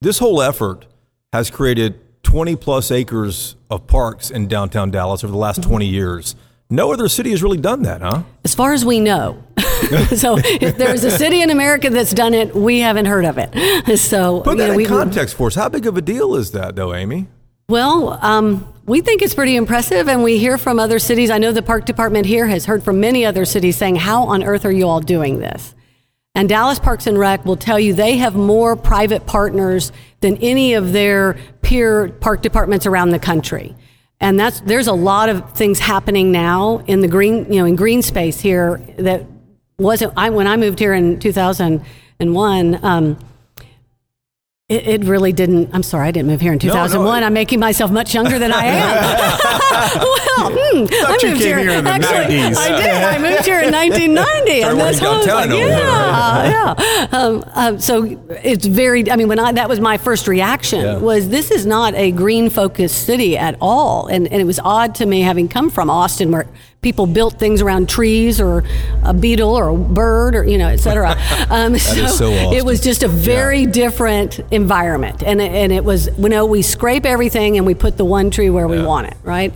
this 0.00 0.18
whole 0.18 0.40
effort 0.40 0.86
has 1.32 1.50
created 1.50 1.98
20 2.22 2.56
plus 2.56 2.90
acres 2.90 3.56
of 3.70 3.86
parks 3.86 4.30
in 4.30 4.48
downtown 4.48 4.90
Dallas 4.90 5.24
over 5.24 5.30
the 5.30 5.38
last 5.38 5.60
mm-hmm. 5.60 5.70
20 5.70 5.86
years. 5.86 6.36
No 6.70 6.92
other 6.92 7.08
city 7.08 7.30
has 7.30 7.42
really 7.42 7.58
done 7.58 7.82
that, 7.82 8.00
huh? 8.00 8.22
as 8.44 8.54
far 8.54 8.72
as 8.72 8.84
we 8.84 9.00
know, 9.00 9.42
so 10.16 10.36
if 10.38 10.76
there's 10.76 11.04
a 11.04 11.10
city 11.10 11.42
in 11.42 11.50
America 11.50 11.90
that's 11.90 12.12
done 12.14 12.34
it, 12.34 12.54
we 12.54 12.80
haven't 12.80 13.06
heard 13.06 13.24
of 13.24 13.38
it. 13.38 13.50
So 13.98 14.40
Put 14.40 14.52
you 14.52 14.56
that 14.58 14.66
know, 14.68 14.72
in 14.72 14.76
we- 14.76 14.84
context 14.86 15.36
for 15.36 15.48
us. 15.48 15.54
How 15.54 15.68
big 15.68 15.86
of 15.86 15.96
a 15.96 16.02
deal 16.02 16.34
is 16.34 16.52
that, 16.52 16.76
though, 16.76 16.94
Amy? 16.94 17.26
Well, 17.68 18.18
um, 18.22 18.72
we 18.86 19.00
think 19.00 19.22
it's 19.22 19.34
pretty 19.34 19.56
impressive, 19.56 20.08
and 20.08 20.22
we 20.22 20.38
hear 20.38 20.58
from 20.58 20.78
other 20.78 20.98
cities. 20.98 21.30
I 21.30 21.38
know 21.38 21.52
the 21.52 21.62
park 21.62 21.84
department 21.84 22.26
here 22.26 22.46
has 22.46 22.64
heard 22.66 22.82
from 22.82 23.00
many 23.00 23.24
other 23.24 23.44
cities 23.44 23.76
saying, 23.76 23.96
How 23.96 24.24
on 24.24 24.42
earth 24.42 24.64
are 24.64 24.72
you 24.72 24.88
all 24.88 25.00
doing 25.00 25.38
this? 25.38 25.74
And 26.34 26.48
Dallas 26.48 26.78
Parks 26.78 27.06
and 27.06 27.18
Rec 27.18 27.44
will 27.44 27.56
tell 27.56 27.78
you 27.78 27.92
they 27.94 28.16
have 28.16 28.34
more 28.34 28.74
private 28.74 29.26
partners 29.26 29.92
than 30.20 30.36
any 30.38 30.74
of 30.74 30.92
their 30.92 31.36
peer 31.60 32.08
park 32.08 32.42
departments 32.42 32.86
around 32.86 33.10
the 33.10 33.18
country. 33.18 33.74
And 34.20 34.38
that's 34.40 34.60
there's 34.60 34.86
a 34.86 34.92
lot 34.94 35.28
of 35.28 35.52
things 35.52 35.78
happening 35.78 36.32
now 36.32 36.78
in 36.86 37.00
the 37.00 37.08
green, 37.08 37.52
you 37.52 37.58
know, 37.60 37.64
in 37.66 37.76
green 37.76 38.02
space 38.02 38.40
here 38.40 38.80
that 38.98 39.26
wasn't. 39.82 40.12
I 40.16 40.30
when 40.30 40.46
I 40.46 40.56
moved 40.56 40.78
here 40.78 40.94
in 40.94 41.18
2001. 41.18 42.84
Um, 42.84 43.18
it, 44.72 45.02
it 45.02 45.04
really 45.04 45.32
didn't. 45.32 45.70
I'm 45.74 45.82
sorry, 45.82 46.08
I 46.08 46.10
didn't 46.12 46.28
move 46.28 46.40
here 46.40 46.52
in 46.52 46.58
2001. 46.58 47.22
I'm 47.22 47.34
making 47.34 47.60
myself 47.60 47.90
much 47.90 48.14
younger 48.14 48.38
than 48.38 48.52
I 48.52 48.64
am. 48.64 48.94
well, 50.00 50.50
hmm, 50.50 50.86
I 50.90 51.18
you 51.20 51.28
moved 51.28 51.42
here 51.42 51.58
in 51.58 51.66
the 51.66 51.90
actually, 51.90 52.36
90s. 52.36 52.56
I 52.56 52.68
did. 52.80 52.90
I 52.90 53.18
moved 53.18 53.44
here 53.44 53.60
in 53.60 53.72
1990, 53.72 54.62
and 54.62 54.80
that's 54.80 55.00
why 55.00 55.08
I 55.08 55.16
was 55.18 55.26
yeah, 55.58 56.76
yeah. 56.76 57.08
Um, 57.12 57.44
um, 57.54 57.78
so 57.80 58.04
it's 58.42 58.64
very. 58.64 59.10
I 59.10 59.16
mean, 59.16 59.28
when 59.28 59.38
I 59.38 59.52
that 59.52 59.68
was 59.68 59.80
my 59.80 59.98
first 59.98 60.26
reaction 60.26 60.80
Yeah. 60.80 60.96
was 60.96 61.28
this 61.28 61.50
is 61.50 61.66
not 61.66 61.94
a 61.94 62.10
green 62.10 62.48
focused 62.48 63.04
city 63.04 63.36
at 63.36 63.56
all, 63.60 64.06
and 64.06 64.26
and 64.28 64.40
it 64.40 64.44
was 64.44 64.58
odd 64.60 64.94
to 64.96 65.06
me 65.06 65.20
having 65.20 65.48
come 65.48 65.68
from 65.68 65.90
Austin 65.90 66.30
where 66.30 66.46
people 66.82 67.06
built 67.06 67.38
things 67.38 67.62
around 67.62 67.88
trees 67.88 68.40
or 68.40 68.64
a 69.04 69.14
beetle 69.14 69.56
or 69.56 69.68
a 69.68 69.76
bird 69.76 70.34
or 70.34 70.42
you 70.44 70.58
know, 70.58 70.66
et 70.68 70.78
cetera. 70.78 71.16
Um, 71.48 71.74
is 71.74 72.16
so 72.16 72.30
it 72.30 72.64
was 72.64 72.80
just 72.80 73.02
a 73.02 73.08
very 73.08 73.66
different 73.66 74.40
environment, 74.50 75.22
and 75.22 75.40
it- 75.40 75.52
and 75.52 75.70
it 75.70 75.84
was 75.84 76.08
you 76.18 76.28
know 76.28 76.44
we 76.46 76.62
scrape 76.62 77.04
everything 77.06 77.56
and 77.58 77.66
we 77.66 77.74
put 77.74 77.96
the 77.98 78.04
one 78.04 78.30
tree 78.30 78.48
where 78.50 78.66
we 78.66 78.82
want 78.82 79.06
it, 79.06 79.16
right? 79.22 79.52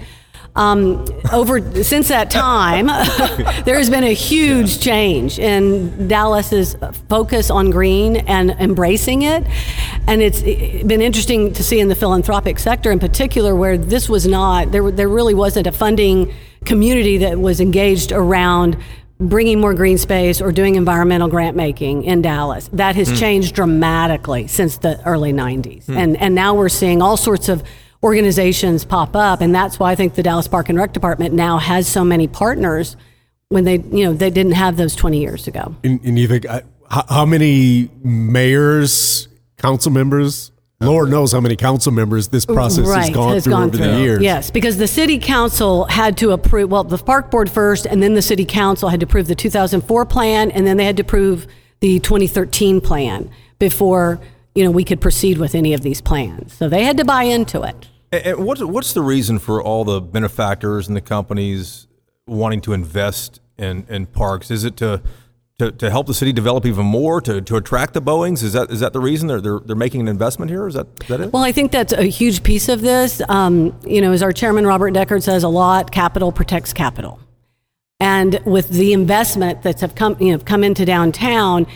Um, 0.55 1.05
over 1.33 1.61
since 1.83 2.09
that 2.09 2.31
time, 2.31 2.87
there 3.65 3.77
has 3.79 3.89
been 3.91 4.05
a 4.05 4.13
huge 4.13 4.79
change 4.81 5.39
in 5.39 6.07
Dallas's 6.09 6.77
focus 7.09 7.51
on 7.51 7.71
green 7.71 8.17
and 8.17 8.51
embracing 8.53 9.23
it, 9.23 9.45
and 10.07 10.21
it's 10.23 10.43
been 10.43 11.03
interesting 11.03 11.53
to 11.55 11.65
see 11.65 11.81
in 11.81 11.89
the 11.89 11.95
philanthropic 11.97 12.59
sector 12.59 12.91
in 12.93 12.99
particular 12.99 13.55
where 13.57 13.77
this 13.79 14.09
was 14.09 14.27
not 14.27 14.71
there. 14.71 14.91
There 14.91 15.09
really 15.09 15.35
wasn't 15.35 15.67
a 15.67 15.73
funding 15.73 16.33
community 16.67 17.19
that 17.19 17.39
was 17.39 17.61
engaged 17.61 18.13
around 18.13 18.77
bringing 19.19 19.61
more 19.61 19.73
green 19.73 19.97
space 19.97 20.43
or 20.43 20.53
doing 20.53 20.75
environmental 20.75 21.29
grant 21.29 21.57
making 21.57 22.05
in 22.05 22.21
Dallas. 22.21 22.69
That 22.73 22.97
has 22.97 23.19
changed 23.19 23.55
dramatically 23.55 24.47
since 24.47 24.77
the 24.79 25.03
early 25.07 25.33
90s. 25.33 25.89
And 25.89 26.17
and 26.19 26.35
now 26.35 26.55
we're 26.55 26.69
seeing 26.69 27.01
all 27.01 27.17
sorts 27.17 27.49
of 27.49 27.63
organizations 28.03 28.85
pop 28.85 29.17
up 29.17 29.41
and 29.41 29.55
that's 29.55 29.79
why 29.79 29.91
I 29.91 29.95
think 29.95 30.15
the 30.15 30.23
Dallas 30.23 30.49
Park 30.49 30.69
and 30.69 30.79
Rec 30.79 30.93
Department 30.93 31.35
now 31.35 31.59
has 31.59 31.89
so 31.89 32.05
many 32.05 32.29
partners 32.29 32.97
when 33.49 33.65
they 33.65 33.79
you 33.79 34.05
know 34.05 34.13
they 34.13 34.31
didn't 34.31 34.53
have 34.53 34.77
those 34.77 34.95
20 34.95 35.19
years 35.19 35.47
ago. 35.47 35.75
And, 35.83 36.01
and 36.05 36.19
you 36.19 36.29
think, 36.29 36.49
uh, 36.49 36.61
how, 36.91 37.05
how 37.09 37.27
many 37.27 37.91
mayors, 38.03 39.29
council 39.57 39.91
members, 39.91 40.53
Lord 40.81 41.11
knows 41.11 41.33
how 41.33 41.41
many 41.41 41.57
council 41.57 41.91
members 41.91 42.29
this 42.29 42.45
process 42.45 42.87
has 42.95 43.11
gone 43.11 43.41
through 43.41 43.55
over 43.55 43.77
the 43.77 43.99
years. 43.99 44.23
Yes, 44.23 44.51
because 44.51 44.77
the 44.77 44.87
city 44.87 45.19
council 45.19 45.87
had 45.87 46.19
to 46.19 46.33
approve, 46.33 46.71
well, 46.71 46.85
the 46.85 46.99
park 46.99 47.31
board 47.31 47.51
first, 47.51 47.87
and 47.87 48.03
then 48.03 48.15
the 48.15 48.23
city 48.23 48.45
council 48.45 48.91
had 48.91 49.01
to 49.01 49.07
approve 49.07 49.27
the 49.27 49.35
2004 49.35 50.05
plan, 50.05 50.51
and 50.51 50.67
then 50.67 50.77
they 50.77 50.85
had 50.85 50.97
to 50.99 51.03
approve 51.03 51.47
the 51.81 51.99
2013 52.01 52.81
plan 52.81 53.31
before, 53.59 54.21
you 54.55 54.65
know, 54.65 54.71
we 54.71 54.85
could 54.85 55.01
proceed 55.01 55.39
with 55.39 55.55
any 55.55 55.73
of 55.73 55.81
these 55.81 56.01
plans. 56.03 56.53
So 56.53 56.69
they 56.69 56.85
had 56.85 56.99
to 56.99 57.05
buy 57.05 57.23
into 57.23 57.63
it. 57.63 57.89
And 58.13 58.27
and 58.27 58.47
what's, 58.47 58.63
what's 58.63 58.93
the 58.93 59.03
reason 59.03 59.39
for 59.39 59.63
all 59.63 59.85
the 59.85 60.01
benefactors 60.01 60.89
and 60.89 60.97
the 60.97 61.01
companies 61.01 61.87
wanting 62.27 62.61
to 62.63 62.73
invest 62.75 63.41
in, 63.57 63.87
in 63.89 64.07
parks? 64.07 64.51
Is 64.51 64.65
it 64.65 64.77
to, 64.79 65.03
to, 65.59 65.73
to 65.73 65.91
help 65.91 66.07
the 66.07 66.15
city 66.15 66.33
develop 66.33 66.67
even 66.67 66.85
more, 66.85 67.21
to, 67.23 67.41
to 67.41 67.57
attract 67.57 67.95
the 67.95 68.03
Boeings? 68.03 68.43
Is 68.43 68.53
that, 68.53 68.71
is 68.71 68.81
that 68.81 68.93
the 68.93 69.01
reason 69.01 69.29
they're, 69.29 69.41
they're, 69.41 69.61
they're 69.61 69.77
making 69.77 70.03
an 70.03 70.09
investment 70.09 70.51
here? 70.51 70.67
Is 70.67 70.75
that, 70.75 70.87
is 71.03 71.09
that 71.09 71.21
it? 71.21 71.33
Well, 71.33 71.45
I 71.45 71.53
think 71.53 71.73
that's 71.73 71.93
a 71.93 72.05
huge 72.05 72.43
piece 72.43 72.69
of 72.69 72.83
this. 72.83 73.23
Um, 73.29 73.79
you 73.87 74.01
know, 74.01 74.13
as 74.13 74.23
our 74.23 74.33
chairman 74.33 74.67
Robert 74.67 74.93
Decherd 74.93 75.23
says 75.23 75.43
a 75.45 75.49
lot, 75.49 75.91
capital 75.91 76.31
protects 76.31 76.73
capital. 76.73 77.21
And 77.99 78.41
with 78.45 78.69
the 78.69 78.93
investment 78.93 79.63
that's 79.63 79.81
have 79.81 79.95
come, 79.95 80.17
you 80.21 80.33
know, 80.33 80.39
come 80.39 80.63
into 80.63 80.85
downtown, 80.85 81.67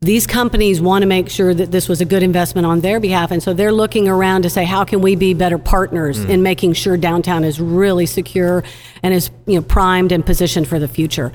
these 0.00 0.26
companies 0.26 0.80
want 0.80 1.02
to 1.02 1.06
make 1.06 1.28
sure 1.28 1.54
that 1.54 1.72
this 1.72 1.88
was 1.88 2.00
a 2.00 2.04
good 2.04 2.22
investment 2.22 2.66
on 2.66 2.80
their 2.80 3.00
behalf, 3.00 3.32
and 3.32 3.42
so 3.42 3.52
they're 3.52 3.72
looking 3.72 4.06
around 4.06 4.42
to 4.42 4.50
say, 4.50 4.64
how 4.64 4.84
can 4.84 5.00
we 5.00 5.16
be 5.16 5.34
better 5.34 5.58
partners 5.58 6.22
in 6.22 6.40
making 6.40 6.74
sure 6.74 6.96
downtown 6.96 7.42
is 7.42 7.60
really 7.60 8.06
secure 8.06 8.62
and 9.02 9.12
is 9.12 9.30
you 9.46 9.56
know 9.56 9.62
primed 9.62 10.12
and 10.12 10.24
positioned 10.24 10.68
for 10.68 10.78
the 10.78 10.86
future. 10.86 11.32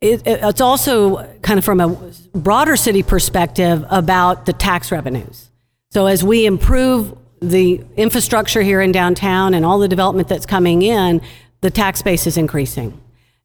It, 0.00 0.26
it- 0.26 0.40
it's 0.42 0.60
also 0.60 1.26
kind 1.42 1.58
of 1.58 1.64
from 1.64 1.80
a 1.80 1.88
broader 2.34 2.76
city 2.76 3.02
perspective 3.02 3.84
about 3.90 4.46
the 4.46 4.52
tax 4.52 4.90
revenues. 4.90 5.50
So 5.90 6.06
as 6.06 6.22
we 6.24 6.46
improve 6.46 7.16
the 7.40 7.82
infrastructure 7.96 8.62
here 8.62 8.80
in 8.80 8.92
downtown 8.92 9.54
and 9.54 9.64
all 9.64 9.78
the 9.78 9.88
development 9.88 10.28
that's 10.28 10.46
coming 10.46 10.82
in, 10.82 11.20
the 11.62 11.70
tax 11.70 12.02
base 12.02 12.26
is 12.26 12.36
increasing. 12.36 12.98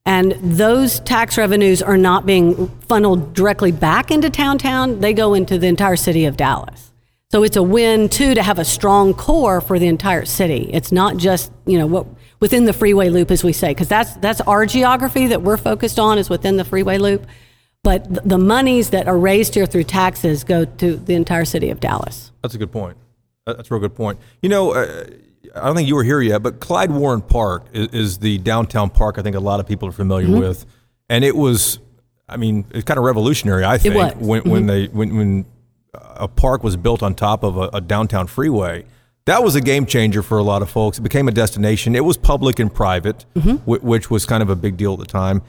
And 0.06 0.34
those 0.34 1.00
tax 1.00 1.38
revenues 1.38 1.82
are 1.82 1.98
not 1.98 2.26
being 2.26 2.68
funneled 2.82 3.34
directly 3.34 3.72
back 3.72 4.12
into 4.12 4.30
downtown, 4.30 5.00
they 5.00 5.14
go 5.14 5.34
into 5.34 5.58
the 5.58 5.68
entire 5.68 5.96
city 5.96 6.26
of 6.26 6.38
Dallas. 6.38 6.92
So 7.32 7.42
it's 7.44 7.58
a 7.58 7.64
win 7.64 8.08
too 8.08 8.36
to 8.36 8.44
have 8.44 8.60
a 8.60 8.66
strong 8.66 9.14
core 9.16 9.60
for 9.60 9.80
the 9.80 9.88
entire 9.88 10.26
city. 10.26 10.70
It's 10.72 10.92
not 10.92 11.18
just, 11.18 11.52
you 11.66 11.80
know, 11.80 11.88
what 11.88 12.06
within 12.40 12.66
the 12.66 12.74
freeway 12.74 13.10
loop 13.10 13.32
as 13.32 13.44
we 13.44 13.54
say, 13.54 13.70
because 13.70 13.88
that's 13.88 14.14
that's 14.18 14.42
our 14.42 14.66
geography 14.66 15.28
that 15.28 15.42
we're 15.42 15.58
focused 15.58 16.00
on 16.00 16.18
is 16.18 16.30
within 16.30 16.58
the 16.58 16.66
freeway 16.66 16.98
loop. 16.98 17.26
but 17.84 18.04
th- 18.08 18.20
the 18.26 18.38
monies 18.38 18.90
that 18.90 19.08
are 19.08 19.18
raised 19.18 19.54
here 19.54 19.66
through 19.68 19.84
taxes 19.84 20.44
go 20.44 20.66
to 20.66 20.96
the 20.96 21.14
entire 21.14 21.46
city 21.46 21.70
of 21.70 21.80
Dallas. 21.80 22.32
That's 22.42 22.56
a 22.56 22.58
good 22.58 22.72
point. 22.72 22.98
That's 23.46 23.70
a 23.70 23.74
real 23.74 23.80
good 23.82 23.96
point. 23.96 24.18
You 24.42 24.50
know, 24.50 24.74
uh, 24.74 25.06
I 25.56 25.68
don't 25.68 25.76
think 25.76 25.88
you 25.88 25.96
were 25.96 26.04
here 26.04 26.20
yet, 26.20 26.42
but 26.42 26.60
Clyde 26.60 26.90
Warren 26.92 27.22
Park 27.22 27.68
is, 27.74 27.88
is 27.90 28.18
the 28.18 28.40
downtown 28.40 28.90
park 28.90 29.20
I 29.20 29.22
think 29.22 29.36
a 29.36 29.40
lot 29.40 29.60
of 29.60 29.68
people 29.68 29.88
are 29.88 29.92
familiar 29.94 30.28
Mm-hmm. 30.28 30.40
with. 30.40 30.66
And 31.10 31.24
it 31.24 31.36
was, 31.36 31.78
I 32.28 32.38
mean, 32.38 32.66
it's 32.72 32.84
kind 32.84 32.98
of 32.98 33.04
revolutionary, 33.04 33.64
I 33.64 33.78
think, 33.78 33.94
was. 33.96 34.12
Mm-hmm. 34.14 34.26
when, 34.26 34.42
when 34.50 34.66
they 34.66 34.88
when, 34.88 35.16
when 35.16 35.46
a 35.94 36.28
park 36.28 36.64
was 36.64 36.76
built 36.76 37.04
on 37.04 37.14
top 37.14 37.44
of 37.44 37.56
a, 37.58 37.70
a 37.74 37.82
downtown 37.82 38.26
freeway. 38.28 38.84
That 39.26 39.44
was 39.44 39.56
a 39.56 39.62
game 39.62 39.86
changer 39.86 40.22
for 40.22 40.38
a 40.38 40.44
lot 40.44 40.62
of 40.62 40.70
folks. 40.70 41.00
It 41.00 41.02
became 41.02 41.28
a 41.28 41.32
destination. 41.32 41.96
It 41.96 42.06
was 42.06 42.16
public 42.18 42.60
and 42.60 42.74
private, 42.74 43.26
Mm-hmm. 43.36 43.56
whi- 43.70 43.80
which 43.82 44.10
was 44.12 44.26
kind 44.26 44.44
of 44.44 44.50
a 44.50 44.56
big 44.56 44.78
deal 44.78 44.94
at 44.94 45.00
the 45.00 45.06
time. 45.06 45.42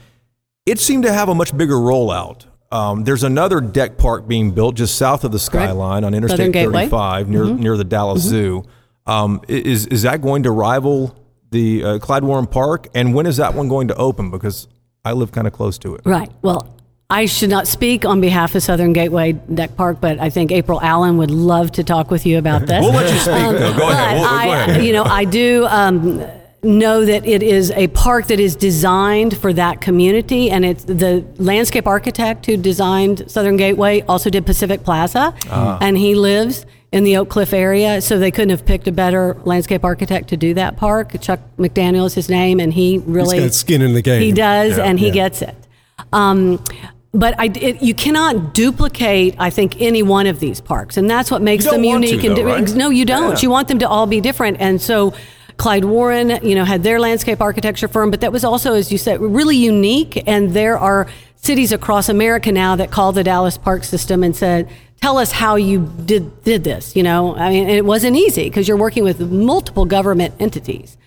It 0.65 0.79
seemed 0.81 1.05
to 1.05 1.13
have 1.13 1.29
a 1.29 1.35
much 1.35 1.57
bigger 1.57 1.75
rollout. 1.77 2.47
Um, 2.73 3.05
there's 3.05 3.23
another 3.23 3.61
deck 3.61 3.97
park 3.99 4.27
being 4.27 4.51
built 4.51 4.75
just 4.77 4.97
south 4.97 5.23
of 5.25 5.31
the 5.31 5.39
skyline 5.39 6.03
on 6.05 6.15
Interstate 6.15 6.39
Southern 6.39 6.53
Gateway. 6.53 6.73
35 6.89 7.29
near 7.29 7.45
near 7.45 7.77
the 7.77 7.85
Dallas 7.85 8.23
Zoo. 8.23 8.65
Um, 9.07 9.41
is 9.47 9.87
is 9.87 10.03
that 10.03 10.21
going 10.21 10.43
to 10.43 10.51
rival 10.51 11.17
the 11.53 11.85
uh, 11.85 11.99
Clyde 12.01 12.25
Warren 12.25 12.47
Park? 12.49 12.89
And 12.95 13.15
when 13.15 13.27
is 13.27 13.37
that 13.37 13.55
one 13.55 13.69
going 13.69 13.87
to 13.89 13.95
open? 13.95 14.33
Because 14.33 14.67
I 15.05 15.13
live 15.13 15.31
kind 15.31 15.47
of 15.47 15.53
close 15.53 15.79
to 15.79 15.95
it. 15.95 16.01
Right. 16.05 16.29
Well, 16.43 16.76
I 17.09 17.27
should 17.27 17.51
not 17.51 17.69
speak 17.69 18.05
on 18.05 18.21
behalf 18.21 18.55
of 18.57 18.63
Southern 18.65 18.93
Gateway 18.93 19.33
Deck 19.33 19.77
Park, 19.77 19.99
but 20.01 20.19
I 20.19 20.29
think 20.29 20.51
April 20.51 20.81
Allen 20.83 21.19
would 21.19 21.31
love 21.31 21.71
to 21.73 21.85
talk 21.85 22.11
with 22.11 22.27
you 22.27 22.37
about 22.39 22.67
this. 22.67 22.83
We'll 22.83 22.93
let 22.93 23.13
you 23.13 23.19
speak. 23.21 23.35
though. 23.35 23.77
Go 23.79 23.89
ahead. 23.91 24.19
We'll- 24.21 24.29
I, 24.29 24.45
go 24.47 24.53
ahead. 24.53 24.85
you 24.85 24.93
know, 24.93 25.05
I 25.05 25.25
do 25.25 25.67
um, 25.69 26.21
know 26.65 27.05
that 27.05 27.25
it 27.25 27.45
is 27.45 27.71
a 27.73 27.87
park 27.89 28.27
that 28.27 28.41
is 28.41 28.57
designed 28.57 29.37
for 29.39 29.53
that 29.53 29.81
community, 29.81 30.51
and 30.51 30.65
it's 30.65 30.83
the 30.83 31.25
landscape 31.39 31.87
architect 31.87 32.45
who 32.47 32.57
designed 32.57 33.31
Southern 33.31 33.57
Gateway 33.57 34.01
also 34.09 34.29
did 34.29 34.45
Pacific 34.45 34.83
Plaza, 34.83 35.33
Ah. 35.49 35.79
and 35.81 35.97
he 35.97 36.17
lives 36.17 36.67
in 36.91 37.05
the 37.05 37.17
Oak 37.19 37.29
Cliff 37.29 37.53
area, 37.53 38.01
so 38.01 38.19
they 38.19 38.33
couldn't 38.33 38.51
have 38.51 38.65
picked 38.67 38.89
a 38.89 38.93
better 38.93 39.37
landscape 39.45 39.85
architect 39.85 40.29
to 40.31 40.37
do 40.37 40.55
that 40.55 40.77
park. 40.77 41.13
Chuck 41.21 41.39
McDaniel 41.57 42.07
is 42.07 42.15
his 42.15 42.29
name, 42.29 42.59
and 42.59 42.73
he 42.75 42.99
really 43.07 43.39
got 43.39 43.55
skin 43.55 43.81
in 43.81 43.95
the 43.95 44.03
game. 44.03 44.21
He 44.23 44.33
does, 44.33 44.77
Yeah. 44.77 44.85
and 44.85 44.99
he 44.99 45.07
Yeah. 45.09 45.13
gets 45.13 45.43
it. 45.43 45.55
Um, 46.13 46.63
but 47.19 47.35
I, 47.39 47.47
it, 47.47 47.83
you 47.83 47.95
cannot 47.95 48.55
duplicate, 48.55 49.35
I 49.39 49.51
think, 49.51 49.81
any 49.81 50.03
one 50.03 50.27
of 50.27 50.39
these 50.41 50.61
parks, 50.61 50.97
and 50.97 51.09
that's 51.09 51.31
what 51.31 51.43
makes 51.43 51.65
them 51.65 51.83
want 51.83 52.05
to, 52.05 52.11
unique. 52.11 52.25
and 52.25 52.37
though, 52.37 52.43
di- 52.43 52.53
right? 52.53 52.75
no, 52.75 52.91
you 52.91 53.05
don't. 53.05 53.33
Yeah. 53.33 53.41
You 53.41 53.51
want 53.51 53.69
them 53.69 53.79
to 53.81 53.89
all 53.89 54.07
be 54.07 54.21
different, 54.21 54.59
and 54.61 54.81
so. 54.81 55.15
Clyde 55.59 55.87
Warren, 55.87 56.39
you 56.47 56.55
know, 56.55 56.67
had 56.67 56.83
their 56.83 57.01
landscape 57.01 57.41
architecture 57.41 57.89
firm, 57.89 58.11
but 58.11 58.21
that 58.21 58.31
was 58.31 58.45
also, 58.45 58.75
as 58.75 58.93
you 58.93 58.99
said, 58.99 59.23
really 59.23 59.57
unique. 59.57 60.23
And 60.29 60.53
there 60.53 60.79
are 60.79 61.09
cities 61.37 61.73
across 61.73 62.11
America 62.11 62.53
now 62.53 62.77
that 62.77 62.91
call 62.91 63.13
the 63.13 63.25
Dallas 63.25 63.57
Park 63.57 63.83
System 63.83 64.23
and 64.23 64.37
said, 64.37 64.69
"Tell 65.01 65.17
us 65.17 65.33
how 65.33 65.57
you 65.57 65.91
did 66.05 66.45
did 66.45 66.63
this." 66.63 66.95
You 66.95 67.05
know, 67.05 67.35
I 67.37 67.49
mean, 67.49 67.71
it 67.71 67.87
wasn't 67.87 68.17
easy 68.17 68.45
because 68.45 68.69
you're 68.69 68.77
working 68.77 69.03
with 69.03 69.19
multiple 69.19 69.87
government 69.87 70.35
entities. 70.39 70.99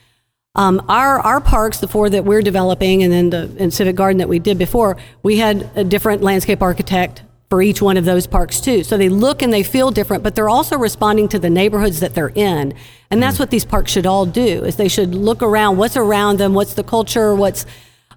Um, 0.55 0.83
our 0.89 1.19
our 1.19 1.39
parks, 1.39 1.79
the 1.79 1.87
four 1.87 2.09
that 2.09 2.25
we're 2.25 2.41
developing, 2.41 3.03
and 3.03 3.13
then 3.13 3.29
the 3.29 3.55
and 3.59 3.73
Civic 3.73 3.95
Garden 3.95 4.17
that 4.17 4.27
we 4.27 4.39
did 4.39 4.57
before, 4.57 4.97
we 5.21 5.37
had 5.37 5.69
a 5.75 5.83
different 5.83 6.23
landscape 6.23 6.61
architect 6.61 7.21
for 7.49 7.61
each 7.61 7.81
one 7.81 7.97
of 7.97 8.05
those 8.05 8.25
parks 8.25 8.59
too. 8.59 8.83
So 8.83 8.97
they 8.97 9.09
look 9.09 9.41
and 9.41 9.53
they 9.53 9.63
feel 9.63 9.91
different, 9.91 10.23
but 10.23 10.35
they're 10.35 10.49
also 10.49 10.77
responding 10.77 11.27
to 11.29 11.39
the 11.39 11.49
neighborhoods 11.49 11.99
that 11.99 12.15
they're 12.15 12.31
in, 12.33 12.73
and 13.11 13.21
that's 13.21 13.37
what 13.37 13.51
these 13.51 13.63
parks 13.63 13.91
should 13.91 14.07
all 14.07 14.25
do. 14.25 14.63
Is 14.65 14.75
they 14.75 14.87
should 14.87 15.13
look 15.13 15.43
around, 15.43 15.77
what's 15.77 15.95
around 15.95 16.39
them, 16.39 16.55
what's 16.55 16.73
the 16.73 16.83
culture, 16.83 17.35
what's 17.35 17.67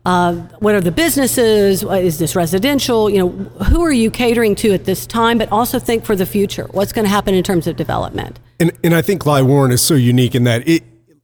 uh, 0.07 0.35
what 0.59 0.75
are 0.75 0.81
the 0.81 0.91
businesses? 0.91 1.85
Is 1.85 2.19
this 2.19 2.35
residential? 2.35 3.11
You 3.11 3.19
know, 3.19 3.29
who 3.67 3.83
are 3.83 3.93
you 3.93 4.11
catering 4.11 4.55
to 4.57 4.73
at 4.73 4.87
this 4.87 5.07
time? 5.07 5.37
But 5.37 5.53
also 5.53 5.79
think 5.79 6.05
for 6.07 6.17
the 6.17 6.27
future. 6.27 6.67
What's 6.71 6.93
going 6.93 7.05
to 7.05 7.11
happen 7.11 7.35
in 7.35 7.45
terms 7.45 7.67
of 7.67 7.77
development? 7.77 8.41
And 8.59 8.73
and 8.83 8.95
I 8.95 9.03
think 9.03 9.21
Clyde 9.21 9.45
Warren 9.45 9.71
is 9.71 9.83
so 9.83 9.95
unique 9.95 10.35
in 10.35 10.45
that 10.45 10.67
it. 10.67 10.83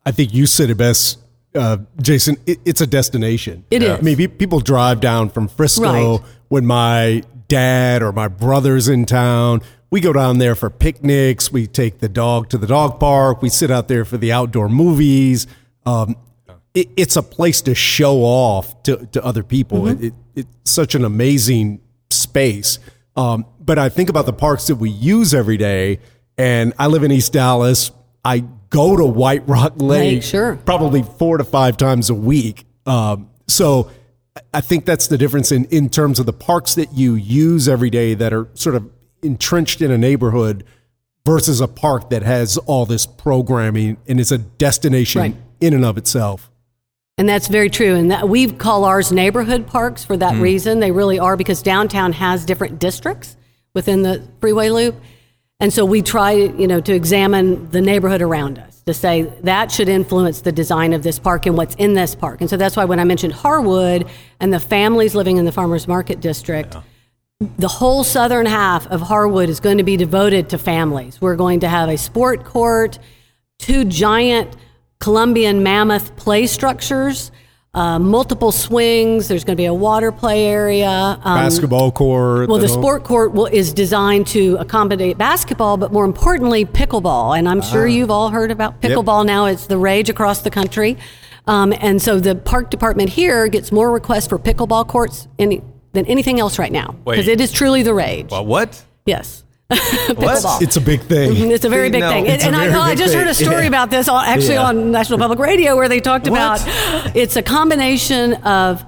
I 0.09 0.13
think 0.13 0.33
you 0.33 0.47
said 0.47 0.71
it 0.71 0.77
best, 0.77 1.19
uh, 1.55 1.77
Jason. 2.01 2.37
It, 2.47 2.59
it's 2.65 2.81
a 2.81 2.87
destination. 2.87 3.65
It 3.71 3.83
It 3.83 3.87
is. 3.87 3.93
is. 3.93 3.99
I 3.99 4.01
mean, 4.01 4.29
people 4.31 4.61
drive 4.61 5.01
down 5.01 5.29
from 5.29 5.49
Frisco 5.49 5.83
Right. 6.19 6.21
when 6.49 6.65
my 6.67 7.23
dad 7.49 8.03
or 8.03 8.13
my 8.13 8.29
brother's 8.29 8.89
in 8.89 9.05
town. 9.05 9.61
We 9.91 10.01
go 10.01 10.13
down 10.13 10.39
there 10.39 10.55
for 10.55 10.71
picnics. 10.71 11.53
We 11.53 11.67
take 11.67 11.99
the 11.99 12.09
dog 12.09 12.49
to 12.51 12.59
the 12.59 12.67
dog 12.67 12.99
park. 13.01 13.43
We 13.43 13.49
sit 13.51 13.71
out 13.71 13.89
there 13.89 14.05
for 14.07 14.17
the 14.17 14.33
outdoor 14.33 14.69
movies. 14.71 15.47
Um, 15.85 16.17
it, 16.75 16.89
it's 16.97 17.17
a 17.17 17.23
place 17.23 17.61
to 17.63 17.75
show 17.75 18.17
off 18.23 18.83
to, 18.85 19.07
to 19.13 19.23
other 19.25 19.43
people. 19.43 19.89
It, 19.89 20.05
it, 20.05 20.15
it's 20.35 20.71
such 20.71 20.95
an 20.95 21.05
amazing 21.05 21.81
space. 22.11 22.79
Um, 23.17 23.45
but 23.61 23.79
I 23.79 23.89
think 23.91 24.09
about 24.09 24.25
the 24.27 24.33
parks 24.33 24.69
that 24.69 24.77
we 24.77 24.89
use 24.91 25.35
every 25.35 25.57
day, 25.59 26.01
and 26.39 26.73
I 26.79 26.87
live 26.87 27.03
in 27.03 27.11
East 27.13 27.33
Dallas. 27.33 27.91
I 28.25 28.45
go 28.71 28.97
to 28.97 29.05
White 29.05 29.49
Rock 29.49 29.75
Lake, 29.77 30.15
Lake, 30.17 30.23
sure. 30.23 30.57
probably 30.65 31.03
four 31.03 31.39
to 31.39 31.45
five 31.45 31.77
times 31.77 32.11
a 32.11 32.15
week. 32.15 32.65
Um, 32.87 33.31
so 33.47 33.91
I- 34.55 34.61
think 34.61 34.85
that's 34.85 35.07
the 35.09 35.19
difference 35.19 35.51
in, 35.53 35.65
in 35.67 35.89
terms 35.89 36.19
of 36.19 36.27
the 36.27 36.33
parks 36.33 36.75
that 36.77 36.93
you 36.95 37.15
use 37.15 37.69
every 37.69 37.91
day 37.91 38.15
that 38.15 38.33
are 38.33 38.49
sort 38.55 38.75
of 38.77 38.89
entrenched 39.23 39.81
in 39.83 39.91
a 39.91 39.99
neighborhood 39.99 40.65
versus 41.27 41.61
a 41.61 41.69
park 41.69 42.11
that 42.11 42.23
has 42.23 42.57
all 42.59 42.87
this 42.87 43.05
programming 43.05 43.97
and 44.07 44.21
is 44.21 44.31
a 44.33 44.39
destination 44.39 45.21
Right. 45.21 45.37
in 45.61 45.75
and 45.75 45.85
of 45.85 45.99
itself. 45.99 46.51
And 47.19 47.29
that's 47.29 47.49
very 47.49 47.69
true. 47.69 47.95
And 47.97 48.11
that 48.13 48.29
we 48.29 48.51
call 48.51 48.85
ours 48.85 49.11
neighborhood 49.11 49.67
parks 49.67 50.05
for 50.05 50.17
that 50.19 50.41
reason. 50.41 50.79
They 50.79 50.93
really 50.93 51.19
are 51.19 51.37
because 51.37 51.63
downtown 51.63 52.13
has 52.13 52.45
different 52.45 52.79
districts 52.79 53.37
within 53.75 54.03
the 54.03 54.23
freeway 54.41 54.71
loop. 54.71 54.95
And 55.61 55.73
so 55.73 55.85
we 55.85 56.03
try, 56.03 56.33
you 56.33 56.69
know, 56.69 56.81
to 56.81 56.95
examine 56.95 57.69
the 57.71 57.81
neighborhood 57.81 58.23
around 58.23 58.59
us 58.61 58.81
to 58.83 58.95
say 58.95 59.23
that 59.43 59.73
should 59.73 59.89
influence 59.89 60.43
the 60.43 60.53
design 60.53 60.93
of 60.93 61.03
this 61.03 61.19
park 61.19 61.47
and 61.47 61.57
what's 61.57 61.75
in 61.75 61.95
this 61.95 62.15
park. 62.15 62.41
And 62.41 62.49
so 62.49 62.57
that's 62.57 62.77
why 62.77 62.85
when 62.85 63.01
I 63.01 63.05
mentioned 63.05 63.33
Harwood 63.33 64.07
and 64.39 64.53
the 64.53 64.61
families 64.61 65.17
living 65.17 65.37
in 65.37 65.45
the 65.45 65.51
farmers 65.51 65.89
market 65.89 66.21
district, 66.21 66.77
the 67.59 67.69
whole 67.69 68.05
southern 68.05 68.47
half 68.47 68.87
of 68.87 69.01
Harwood 69.01 69.49
is 69.49 69.59
going 69.59 69.79
to 69.79 69.85
be 69.85 69.97
devoted 69.97 70.49
to 70.51 70.59
families. 70.59 71.21
We're 71.21 71.37
going 71.37 71.61
to 71.61 71.69
have 71.69 71.89
a 71.89 71.99
sport 71.99 72.45
court, 72.45 73.01
two 73.59 73.85
giant 73.85 74.57
Columbian 75.01 75.65
mammoth 75.65 76.15
play 76.15 76.47
structures, 76.47 77.33
uh, 77.75 77.99
multiple 77.99 78.51
swings. 78.51 79.29
There's 79.29 79.45
going 79.45 79.57
to 79.57 79.61
be 79.61 79.67
a 79.67 79.75
water 79.75 80.11
play 80.11 80.47
area. 80.47 80.89
Um, 80.91 81.39
Basketball 81.39 81.93
court. 81.93 82.49
well, 82.49 82.59
the 82.59 82.69
sport 82.69 83.05
court 83.05 83.33
will, 83.33 83.47
is 83.47 83.73
designed 83.73 84.27
to 84.29 84.57
accommodate 84.59 85.19
basketball, 85.19 85.77
but 85.77 85.93
more 85.93 86.05
importantly, 86.05 86.65
pickleball. 86.65 87.39
And 87.39 87.49
I'm 87.49 87.61
sure 87.63 87.87
you've 87.87 88.11
all 88.11 88.31
heard 88.31 88.51
about 88.51 88.81
pickleball 88.81 89.27
now. 89.27 89.47
It's 89.47 89.67
the 89.67 89.79
rage 89.79 90.09
across 90.09 90.43
the 90.43 90.51
country. 90.51 90.97
Um, 91.47 91.73
and 91.81 92.01
so 92.01 92.21
the 92.21 92.35
park 92.35 92.71
department 92.71 93.09
here 93.11 93.49
gets 93.49 93.73
more 93.73 93.91
requests 93.91 94.27
for 94.27 94.39
pickleball 94.39 94.87
courts 94.87 95.29
any, 95.39 95.63
than 95.93 96.05
anything 96.07 96.39
else 96.39 96.59
right 96.59 96.73
now 96.73 96.95
because 97.07 97.27
it 97.29 97.41
is 97.41 97.53
truly 97.53 97.83
the 97.83 97.95
rage. 97.95 98.31
Well, 98.31 98.45
what? 98.45 98.83
Yes. 99.07 99.45
Pickleball. 99.73 100.63
It's 100.63 100.77
a 100.77 100.81
big 100.81 101.01
thing. 101.03 101.33
Mhm, 101.33 101.51
It's 101.51 101.65
a 101.65 101.69
very 101.69 101.91
big 101.91 102.01
no, 102.01 102.11
thing. 102.11 102.27
it's 102.27 102.45
And, 102.45 102.55
a 102.55 102.59
and 102.59 102.69
I, 102.69 102.69
very 102.73 102.81
I 102.81 102.89
big 102.91 102.99
just 102.99 103.15
heard 103.15 103.27
a 103.27 103.35
story 103.35 103.63
Yeah. 103.63 103.69
about 103.69 103.91
this 103.91 104.09
actually 104.09 104.55
Yeah. 104.55 104.65
on 104.69 104.91
National 104.91 105.19
Public 105.19 105.39
Radio 105.39 105.77
where 105.77 105.89
they 105.89 106.01
talked 106.01 106.27
about 106.27 106.61
it's 107.15 107.37
a 107.37 107.43
combination 107.43 108.35
of 108.45 108.85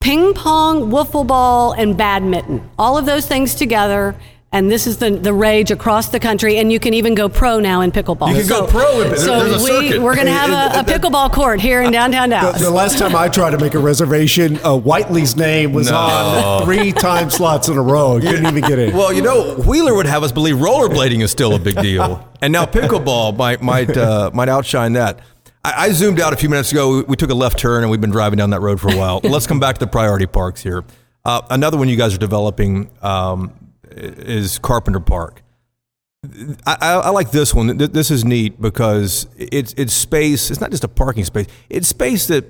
ping 0.00 0.34
pong, 0.34 0.90
wiffle 0.90 1.26
ball, 1.26 1.72
and 1.72 1.96
badminton. 1.96 2.68
All 2.78 2.96
of 2.98 3.06
those 3.06 3.26
things 3.26 3.54
together. 3.54 4.14
And 4.50 4.70
this 4.70 4.86
is 4.86 4.96
the, 4.96 5.10
the 5.10 5.34
rage 5.34 5.70
across 5.70 6.08
the 6.08 6.18
country. 6.18 6.56
And 6.56 6.72
you 6.72 6.80
can 6.80 6.94
even 6.94 7.14
go 7.14 7.28
pro 7.28 7.60
now 7.60 7.82
in 7.82 7.92
pickleball. 7.92 8.30
You 8.34 8.40
can 8.40 8.48
go 8.48 8.66
pro 8.66 9.02
in- 9.02 9.16
So 9.18 9.34
a 9.34 9.62
we, 9.62 9.98
we're 9.98 10.14
going 10.14 10.26
to 10.26 10.32
have 10.32 10.48
a, 10.50 10.80
a 10.80 10.84
pickleball 10.84 11.30
court 11.34 11.60
here 11.60 11.82
in 11.82 11.92
downtown 11.92 12.30
Dallas. 12.30 12.58
the 12.62 12.70
last 12.70 12.98
time 12.98 13.14
I 13.14 13.28
tried 13.28 13.50
to 13.50 13.58
make 13.58 13.74
a 13.74 13.78
reservation, 13.78 14.56
uh, 14.64 14.74
Whitely's 14.78 15.36
name 15.36 15.74
was 15.74 15.90
No. 15.90 15.96
on 15.98 16.64
three 16.64 16.92
time 16.92 17.28
slots 17.28 17.68
in 17.68 17.76
a 17.76 17.82
row. 17.82 18.16
I 18.16 18.20
couldn't 18.22 18.46
even 18.46 18.62
get 18.62 18.78
in. 18.78 18.96
Well, 18.96 19.12
you 19.12 19.20
know, 19.20 19.54
Wheeler 19.56 19.94
would 19.94 20.06
have 20.06 20.22
us 20.22 20.32
believe 20.32 20.56
rollerblading 20.56 21.20
is 21.22 21.30
still 21.30 21.54
a 21.54 21.58
big 21.58 21.76
deal, 21.82 22.26
and 22.40 22.50
now 22.50 22.64
pickleball 22.64 23.36
might 23.36 23.60
might 23.60 23.94
uh, 23.96 24.30
might 24.32 24.48
outshine 24.48 24.94
that. 24.94 25.20
I, 25.62 25.74
I 25.88 25.92
zoomed 25.92 26.20
out 26.20 26.32
a 26.32 26.36
few 26.36 26.48
minutes 26.48 26.72
ago. 26.72 26.96
We, 26.98 27.02
we 27.02 27.16
took 27.16 27.28
a 27.30 27.34
left 27.34 27.58
turn, 27.58 27.82
and 27.82 27.90
we've 27.90 28.00
been 28.00 28.10
driving 28.10 28.38
down 28.38 28.48
that 28.50 28.60
road 28.60 28.80
for 28.80 28.88
a 28.90 28.96
while. 28.96 29.20
Let's 29.22 29.46
come 29.46 29.60
back 29.60 29.74
to 29.74 29.80
the 29.80 29.90
priority 29.90 30.26
parks 30.26 30.62
here. 30.62 30.84
Uh, 31.24 31.42
another 31.50 31.76
one 31.76 31.88
you 31.90 31.96
guys 31.96 32.14
are 32.14 32.18
developing 32.18 32.88
um, 33.02 33.52
is 33.98 34.58
Carpenter 34.58 35.00
Park. 35.00 35.42
I, 36.66 36.76
I, 36.80 36.92
I 36.94 37.08
like 37.10 37.30
this 37.30 37.54
one. 37.54 37.76
This 37.76 38.10
is 38.10 38.24
neat 38.24 38.60
because 38.60 39.26
it's 39.36 39.72
it's 39.76 39.92
space. 39.92 40.50
It's 40.50 40.60
not 40.60 40.70
just 40.70 40.84
a 40.84 40.88
parking 40.88 41.24
space. 41.24 41.46
It's 41.70 41.86
space 41.88 42.26
that 42.26 42.44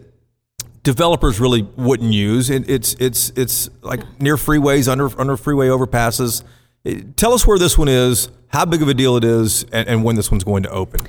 developers 0.83 1.39
really 1.39 1.63
wouldn't 1.77 2.13
use. 2.13 2.49
It, 2.51 2.69
it's 2.69 2.95
it's 2.95 3.31
it's 3.37 3.69
like 3.83 4.01
near 4.21 4.37
freeways, 4.37 4.91
under 4.91 5.09
under 5.21 5.37
freeway 5.37 5.69
overpasses. 5.69 6.43
It- 6.85 7.17
tell 7.17 7.35
us 7.35 7.47
where 7.47 7.59
this 7.59 7.77
one 7.77 7.89
is, 7.89 8.31
how 8.49 8.65
big 8.65 8.81
of 8.81 8.89
a 8.89 8.95
deal 8.95 9.17
it 9.17 9.25
is, 9.25 9.65
and, 9.73 9.87
and 9.89 10.05
when 10.05 10.17
this 10.17 10.31
one's 10.31 10.45
going 10.45 10.63
to 10.63 10.71
open. 10.71 11.07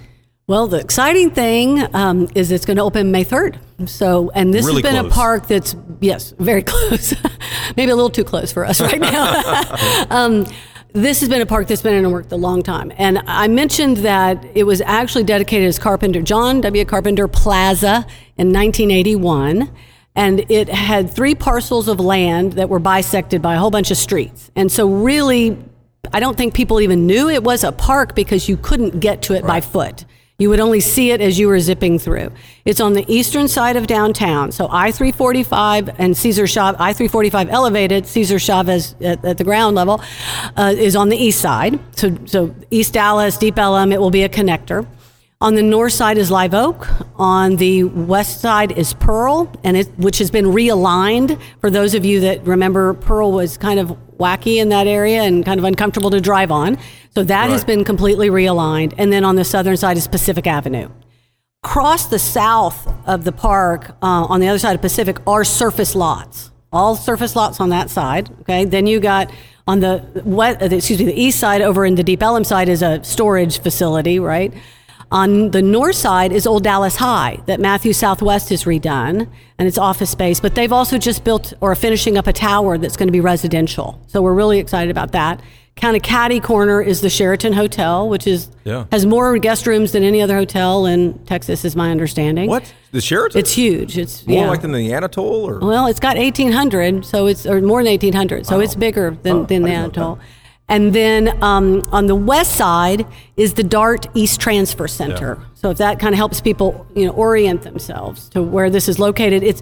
Well, 0.47 0.65
the 0.67 0.80
exciting 0.80 1.30
thing 1.30 1.95
um, 1.95 2.28
is 2.34 2.52
it's 2.52 2.65
going 2.65 2.78
to 2.78 2.84
open 2.84 3.12
May 3.12 3.23
3rd. 3.23 3.60
So, 3.88 4.32
and 4.34 4.52
this 4.52 4.65
Really 4.65 4.82
has 4.82 4.91
been 4.91 4.99
close. 5.02 5.12
a 5.12 5.15
park 5.15 5.47
that's, 5.47 5.75
yes, 5.99 6.33
very 6.39 6.62
close. 6.63 7.13
Maybe 7.75 7.91
a 7.91 7.95
little 7.95 8.09
too 8.09 8.23
close 8.23 8.51
for 8.51 8.65
us 8.65 8.81
right 8.81 8.99
now. 8.99 10.05
um, 10.09 10.45
this 10.93 11.19
has 11.19 11.29
been 11.29 11.41
a 11.41 11.45
park 11.45 11.67
that's 11.67 11.83
been 11.83 11.93
in 11.93 12.12
work 12.12 12.31
a 12.31 12.35
long 12.35 12.63
time. 12.63 12.91
And 12.97 13.19
I 13.27 13.47
mentioned 13.47 13.97
that 13.97 14.43
it 14.55 14.63
was 14.63 14.81
actually 14.81 15.23
dedicated 15.23 15.67
as 15.67 15.77
Carpenter, 15.77 16.21
John 16.21 16.62
W. 16.62 16.83
Carpenter 16.85 17.27
Plaza 17.27 18.07
in 18.38 18.51
1981. 18.51 19.69
And 20.15 20.51
it 20.51 20.67
had 20.67 21.13
three 21.13 21.35
parcels 21.35 21.88
of 21.88 21.99
land 21.99 22.53
that 22.53 22.69
were 22.69 22.79
bisected 22.79 23.41
by 23.41 23.55
a 23.55 23.59
whole 23.59 23.69
bunch 23.69 23.91
of 23.91 23.97
streets. 23.97 24.49
And 24.55 24.71
so, 24.71 24.89
really, 24.89 25.57
I 26.12 26.19
don't 26.19 26.35
think 26.35 26.55
people 26.55 26.81
even 26.81 27.05
knew 27.05 27.29
it 27.29 27.43
was 27.43 27.63
a 27.63 27.71
park 27.71 28.15
because 28.15 28.49
you 28.49 28.57
couldn't 28.57 28.99
get 28.99 29.21
to 29.23 29.33
it 29.33 29.45
by 29.45 29.62
foot. 29.62 30.05
You 30.39 30.49
would 30.49 30.60
only 30.60 30.80
see 30.80 31.12
it 31.12 31.21
as 31.21 31.38
you 31.38 31.49
were 31.49 31.60
zipping 31.60 31.99
through. 31.99 32.32
It's 32.65 32.80
on 32.80 32.93
the 32.93 33.06
eastern 33.13 33.47
side 33.47 33.75
of 33.75 33.88
downtown. 33.88 34.52
So 34.52 34.69
I 34.71 34.91
345 34.91 35.99
and 35.99 36.15
Cesar 36.15 36.47
Chavez, 36.47 36.80
I 36.80 36.93
345 36.93 37.49
elevated, 37.49 38.08
Cesar 38.08 38.39
Chavez 38.39 38.95
at, 39.02 39.23
at 39.23 39.38
the 39.38 39.43
ground 39.43 39.75
level 39.75 40.02
uh, 40.56 40.73
is 40.75 40.95
on 40.95 41.10
the 41.10 41.17
east 41.17 41.41
side. 41.41 41.78
So, 41.95 42.17
so 42.25 42.56
East 42.71 42.93
Dallas, 42.93 43.38
Deep 43.38 43.60
Ellum, 43.60 43.91
it 43.91 43.99
will 43.99 44.12
be 44.12 44.23
a 44.23 44.30
connector. 44.30 44.88
On 45.41 45.56
the 45.56 45.63
north 45.63 45.93
side 45.93 46.17
is 46.17 46.32
Live 46.32 46.54
Oak. 46.54 46.88
On 47.15 47.58
the 47.58 47.84
west 47.84 48.41
side 48.41 48.73
is 48.73 48.93
Pearl, 48.93 49.49
and 49.63 49.78
it, 49.78 49.88
which 49.97 50.17
has 50.17 50.32
been 50.32 50.45
realigned. 50.45 51.39
For 51.62 51.69
those 51.69 51.93
of 51.93 52.04
you 52.04 52.19
that 52.21 52.45
remember, 52.45 52.93
Pearl 52.93 53.32
was 53.32 53.58
kind 53.58 53.80
of 53.80 53.97
wacky 54.19 54.58
in 54.58 54.69
that 54.69 54.88
area 54.88 55.21
and 55.23 55.45
kind 55.45 55.60
of 55.60 55.63
uncomfortable 55.63 56.10
to 56.12 56.21
drive 56.21 56.51
on. 56.51 56.77
So 57.15 57.23
that 57.23 57.49
has 57.49 57.63
been 57.63 57.84
completely 57.84 58.29
realigned. 58.29 58.93
And 58.97 59.12
then 59.12 59.23
on 59.23 59.36
the 59.36 59.45
southern 59.45 59.77
side 59.77 59.97
is 59.97 60.08
Pacific 60.08 60.45
Avenue. 60.45 60.89
Across 61.63 62.08
the 62.08 62.19
south 62.19 62.88
of 63.08 63.23
the 63.23 63.32
park, 63.32 63.89
uh, 64.01 64.25
on 64.29 64.39
the 64.39 64.47
other 64.47 64.60
side 64.60 64.75
of 64.75 64.82
Pacific, 64.82 65.17
are 65.27 65.43
surface 65.43 65.95
lots. 65.95 66.51
All 66.71 66.95
surface 66.95 67.36
lots 67.36 67.60
on 67.60 67.69
that 67.69 67.89
side. 67.89 68.29
Okay. 68.41 68.65
Then 68.65 68.86
you 68.86 68.99
got 68.99 69.32
on 69.67 69.79
the 69.79 69.99
what? 70.23 70.62
excuse 70.62 70.99
me, 70.99 71.05
the 71.05 71.19
east 71.19 71.39
side 71.39 71.62
over 71.62 71.86
in 71.86 71.95
the 71.95 72.03
Deep 72.03 72.21
Ellum 72.21 72.43
side 72.43 72.69
is 72.69 72.82
a 72.82 73.03
storage 73.03 73.60
facility, 73.60 74.19
right? 74.19 74.53
On 75.11 75.49
the 75.49 75.61
north 75.61 75.95
side 75.95 76.31
is 76.31 76.45
Old 76.45 76.63
Dallas 76.63 76.97
High 76.97 77.39
that 77.47 77.59
Matthews 77.59 77.97
Southwest 77.97 78.49
has 78.49 78.65
redone, 78.65 79.27
and 79.57 79.67
it's 79.67 79.77
office 79.77 80.11
space. 80.11 80.39
But 80.39 80.53
they've 80.53 80.71
also 80.71 80.99
just 80.99 81.23
built 81.23 81.53
or 81.61 81.71
are 81.71 81.75
finishing 81.75 82.15
up 82.17 82.27
a 82.27 82.33
tower 82.33 82.77
that's 82.77 82.95
going 82.95 83.07
to 83.07 83.11
be 83.11 83.19
residential. 83.19 83.99
So 84.07 84.21
we're 84.21 84.35
really 84.35 84.59
excited 84.59 84.91
about 84.91 85.11
that. 85.13 85.41
Kind 85.75 85.95
of 85.95 86.03
catty 86.03 86.39
corner 86.39 86.81
is 86.81 87.01
the 87.01 87.09
Sheraton 87.09 87.53
Hotel, 87.53 88.07
which 88.07 88.27
is 88.27 88.49
Yeah. 88.65 88.85
has 88.91 89.05
more 89.05 89.37
guest 89.39 89.65
rooms 89.65 89.93
than 89.93 90.03
any 90.03 90.21
other 90.21 90.35
hotel 90.35 90.85
in 90.85 91.17
Texas, 91.25 91.63
is 91.65 91.75
my 91.75 91.89
understanding. 91.89 92.47
What? 92.49 92.71
The 92.91 93.01
Sheraton? 93.01 93.39
It's 93.39 93.53
huge. 93.53 93.97
It's 93.97 94.27
more 94.27 94.43
yeah. 94.43 94.49
like 94.49 94.61
than 94.61 94.73
the 94.73 94.93
Anatole, 94.93 95.47
or 95.49 95.59
Well, 95.59 95.87
it's 95.87 95.99
got 96.01 96.17
1,800, 96.17 97.05
so 97.05 97.27
it's 97.27 97.45
or 97.47 97.61
more 97.61 97.81
than 97.81 97.91
1,800, 97.93 98.45
so 98.45 98.59
it's 98.59 98.75
bigger 98.75 99.17
than, 99.23 99.35
Oh, 99.37 99.43
than 99.45 99.63
the 99.63 99.71
Anatole. 99.71 100.19
And 100.69 100.93
then 100.93 101.41
um, 101.43 101.82
on 101.91 102.05
the 102.05 102.15
west 102.15 102.55
side 102.55 103.05
is 103.36 103.55
the 103.55 103.63
Dart 103.63 104.08
East 104.13 104.39
Transfer 104.39 104.88
Center. 104.88 105.43
So 105.55 105.71
if 105.71 105.77
that 105.79 105.99
kind 105.99 106.13
of 106.13 106.17
helps 106.17 106.39
people, 106.41 106.86
you 106.95 107.05
know, 107.05 107.12
orient 107.12 107.63
themselves 107.63 108.29
to 108.29 108.41
where 108.41 108.69
this 108.69 108.88
is 108.88 108.99
located, 108.99 109.43
it's 109.43 109.62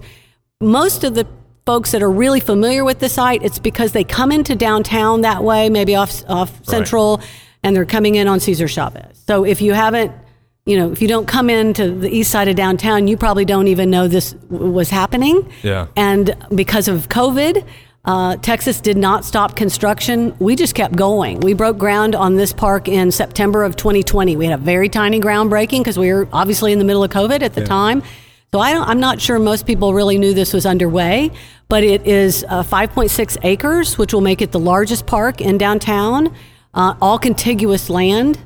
most 0.60 1.04
of 1.04 1.14
the 1.14 1.26
folks 1.64 1.92
that 1.92 2.02
are 2.02 2.10
really 2.10 2.40
familiar 2.40 2.84
with 2.84 2.98
the 2.98 3.08
site. 3.08 3.42
It's 3.42 3.58
because 3.58 3.92
they 3.92 4.04
come 4.04 4.30
into 4.30 4.54
downtown 4.54 5.22
that 5.22 5.42
way, 5.42 5.70
maybe 5.70 5.96
off 5.96 6.22
off 6.28 6.64
Central, 6.64 7.20
and 7.62 7.74
they're 7.74 7.86
coming 7.86 8.14
in 8.14 8.28
on 8.28 8.38
Cesar 8.38 8.68
Chavez. 8.68 9.22
So 9.26 9.44
if 9.44 9.60
you 9.60 9.72
haven't 9.72 10.12
you 10.68 10.76
know, 10.76 10.92
if 10.92 11.00
you 11.00 11.08
don't 11.08 11.26
come 11.26 11.48
into 11.48 11.90
the 11.90 12.10
east 12.10 12.30
side 12.30 12.46
of 12.46 12.54
downtown, 12.54 13.08
you 13.08 13.16
probably 13.16 13.46
don't 13.46 13.68
even 13.68 13.88
know 13.88 14.06
this 14.06 14.32
w- 14.32 14.70
was 14.70 14.90
happening. 14.90 15.50
Yeah. 15.62 15.86
And 15.96 16.36
because 16.54 16.88
of 16.88 17.08
COVID, 17.08 17.66
uh, 18.08 18.36
Texas 18.36 18.80
did 18.80 18.96
not 18.96 19.22
stop 19.22 19.54
construction. 19.54 20.34
We 20.38 20.56
just 20.56 20.74
kept 20.74 20.96
going. 20.96 21.40
We 21.40 21.52
broke 21.52 21.76
ground 21.76 22.14
on 22.14 22.36
this 22.36 22.54
park 22.54 22.88
in 22.88 23.10
September 23.10 23.64
of 23.64 23.76
2020. 23.76 24.34
We 24.34 24.46
had 24.46 24.58
a 24.58 24.62
very 24.62 24.88
tiny 24.88 25.20
groundbreaking 25.20 25.80
because 25.80 25.98
we 25.98 26.10
were 26.10 26.26
obviously 26.32 26.72
in 26.72 26.78
the 26.78 26.86
middle 26.86 27.04
of 27.04 27.10
COVID 27.10 27.42
at 27.42 27.52
the 27.52 27.66
time. 27.66 28.02
So 28.50 28.60
I 28.60 28.72
don't, 28.72 28.88
I'm 28.88 28.98
not 28.98 29.20
sure 29.20 29.38
most 29.38 29.66
people 29.66 29.92
really 29.92 30.16
knew 30.16 30.32
this 30.32 30.54
was 30.54 30.64
underway, 30.64 31.30
but 31.68 31.84
it 31.84 32.06
is 32.06 32.46
uh, 32.48 32.62
5.6 32.62 33.36
acres, 33.42 33.98
which 33.98 34.14
will 34.14 34.22
make 34.22 34.40
it 34.40 34.52
the 34.52 34.58
largest 34.58 35.06
park 35.06 35.42
in 35.42 35.58
downtown, 35.58 36.34
uh, 36.72 36.94
all 37.02 37.18
contiguous 37.18 37.90
land. 37.90 38.38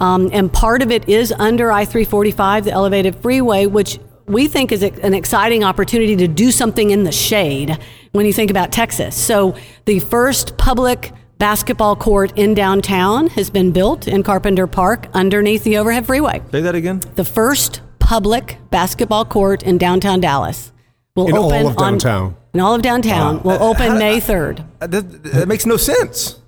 Um, 0.00 0.30
and 0.32 0.50
part 0.50 0.80
of 0.80 0.90
it 0.90 1.10
is 1.10 1.30
under 1.30 1.70
I 1.70 1.84
345, 1.84 2.64
the 2.64 2.70
elevated 2.70 3.16
freeway, 3.16 3.66
which 3.66 3.98
we 4.30 4.48
think 4.48 4.72
is 4.72 4.82
an 4.82 5.14
exciting 5.14 5.64
opportunity 5.64 6.16
to 6.16 6.28
do 6.28 6.50
something 6.52 6.90
in 6.90 7.04
the 7.04 7.12
shade 7.12 7.78
when 8.12 8.26
you 8.26 8.32
think 8.32 8.50
about 8.50 8.72
Texas. 8.72 9.14
So, 9.16 9.54
the 9.84 9.98
first 10.00 10.56
public 10.56 11.12
basketball 11.38 11.96
court 11.96 12.32
in 12.36 12.54
downtown 12.54 13.28
has 13.28 13.48
been 13.50 13.72
built 13.72 14.06
in 14.06 14.22
Carpenter 14.22 14.66
Park 14.66 15.08
underneath 15.14 15.64
the 15.64 15.78
overhead 15.78 16.06
freeway. 16.06 16.42
say 16.50 16.60
that 16.60 16.74
again. 16.74 17.00
The 17.14 17.24
first 17.24 17.80
public 17.98 18.58
basketball 18.70 19.24
court 19.24 19.62
in 19.62 19.78
downtown 19.78 20.20
Dallas 20.20 20.72
will 21.16 21.28
In 21.28 21.36
all 21.36 21.46
open 21.52 21.66
of 21.66 21.78
on- 21.78 21.92
downtown. 21.94 22.36
in 22.54 22.60
all 22.60 22.74
of 22.74 22.82
downtown 22.82 23.42
will 23.42 23.62
open 23.62 23.98
May 23.98 24.20
3rd. 24.20 24.64
Uh, 24.80 24.86
That, 24.86 25.22
that 25.24 25.48
makes 25.48 25.64
no 25.66 25.76
sense. 25.76 26.38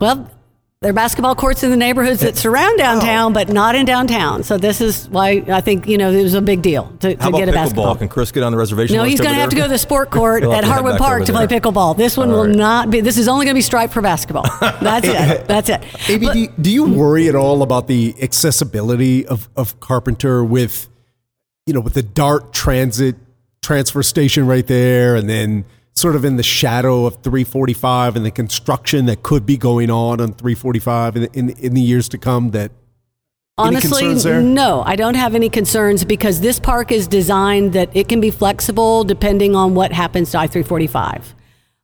Well, 0.00 0.30
there 0.80 0.90
are 0.90 0.94
basketball 0.94 1.34
courts 1.34 1.64
in 1.64 1.70
the 1.70 1.76
neighborhoods 1.76 2.20
that 2.20 2.36
surround 2.36 2.78
downtown, 2.78 3.32
but 3.32 3.48
not 3.48 3.74
in 3.74 3.84
downtown. 3.84 4.44
So 4.44 4.58
this 4.58 4.80
is 4.80 5.08
why 5.08 5.42
I 5.48 5.60
think 5.60 5.88
you 5.88 5.98
know 5.98 6.12
it 6.12 6.22
was 6.22 6.34
a 6.34 6.40
big 6.40 6.62
deal 6.62 6.84
to, 7.00 7.16
to 7.16 7.20
How 7.22 7.30
about 7.30 7.38
get 7.38 7.48
a 7.48 7.52
pickleball? 7.52 7.54
basketball. 7.54 7.96
Can 7.96 8.08
Chris 8.08 8.30
get 8.30 8.44
on 8.44 8.52
the 8.52 8.58
reservation? 8.58 8.94
No, 8.94 9.02
list 9.02 9.10
he's 9.10 9.20
going 9.20 9.30
over 9.30 9.34
to 9.36 9.40
have 9.40 9.50
to 9.50 9.56
there? 9.56 9.64
go 9.64 9.68
to 9.68 9.72
the 9.74 9.78
sport 9.78 10.10
court 10.10 10.42
He'll 10.44 10.52
have 10.52 10.58
at 10.58 10.60
to 10.60 10.66
head 10.68 10.74
Harwood 10.74 10.92
back 10.92 11.00
Park 11.00 11.24
to 11.24 11.32
play 11.32 11.46
there. 11.46 11.60
pickleball. 11.60 11.96
This 11.96 12.16
one 12.16 12.30
All 12.30 12.36
will 12.36 12.46
right. 12.46 12.54
not 12.56 12.90
be. 12.90 13.00
This 13.00 13.18
is 13.18 13.26
only 13.26 13.44
going 13.44 13.54
to 13.54 13.58
be 13.58 13.62
striped 13.62 13.92
for 13.92 14.00
basketball. 14.02 14.44
That's 14.60 15.06
it. 15.08 15.48
That's 15.48 15.68
it. 15.68 15.82
AB, 16.10 16.24
But- 16.26 16.32
do, 16.34 16.38
you, 16.38 16.48
do 16.60 16.70
you 16.70 16.84
worry 16.94 17.28
at 17.28 17.34
all 17.34 17.62
about 17.64 17.88
the 17.88 18.14
accessibility 18.22 19.26
of, 19.26 19.48
of 19.56 19.80
Carpenter 19.80 20.44
with, 20.44 20.88
you 21.66 21.74
know, 21.74 21.80
with 21.80 21.94
the 21.94 22.02
Dart 22.04 22.52
Transit 22.52 23.16
transfer 23.62 24.04
station 24.04 24.46
right 24.46 24.66
there, 24.68 25.16
and 25.16 25.28
then 25.28 25.64
sort 25.98 26.16
of 26.16 26.24
in 26.24 26.36
the 26.36 26.42
shadow 26.42 27.06
of 27.06 27.14
345 27.22 28.16
and 28.16 28.24
the 28.24 28.30
construction 28.30 29.06
that 29.06 29.22
could 29.22 29.44
be 29.44 29.56
going 29.56 29.90
on 29.90 30.20
on 30.20 30.32
345 30.32 31.16
in, 31.16 31.24
in, 31.32 31.50
in 31.50 31.74
the 31.74 31.80
years 31.80 32.08
to 32.10 32.18
come? 32.18 32.50
That 32.52 32.72
Honestly, 33.58 34.14
no, 34.40 34.84
I 34.86 34.94
don't 34.94 35.16
have 35.16 35.34
any 35.34 35.48
concerns 35.48 36.04
because 36.04 36.40
this 36.40 36.60
park 36.60 36.92
is 36.92 37.08
designed 37.08 37.72
that 37.72 37.90
it 37.92 38.08
can 38.08 38.20
be 38.20 38.30
flexible 38.30 39.02
depending 39.02 39.56
on 39.56 39.74
what 39.74 39.90
happens 39.90 40.30
to 40.30 40.38
I 40.38 40.46
345. 40.46 41.34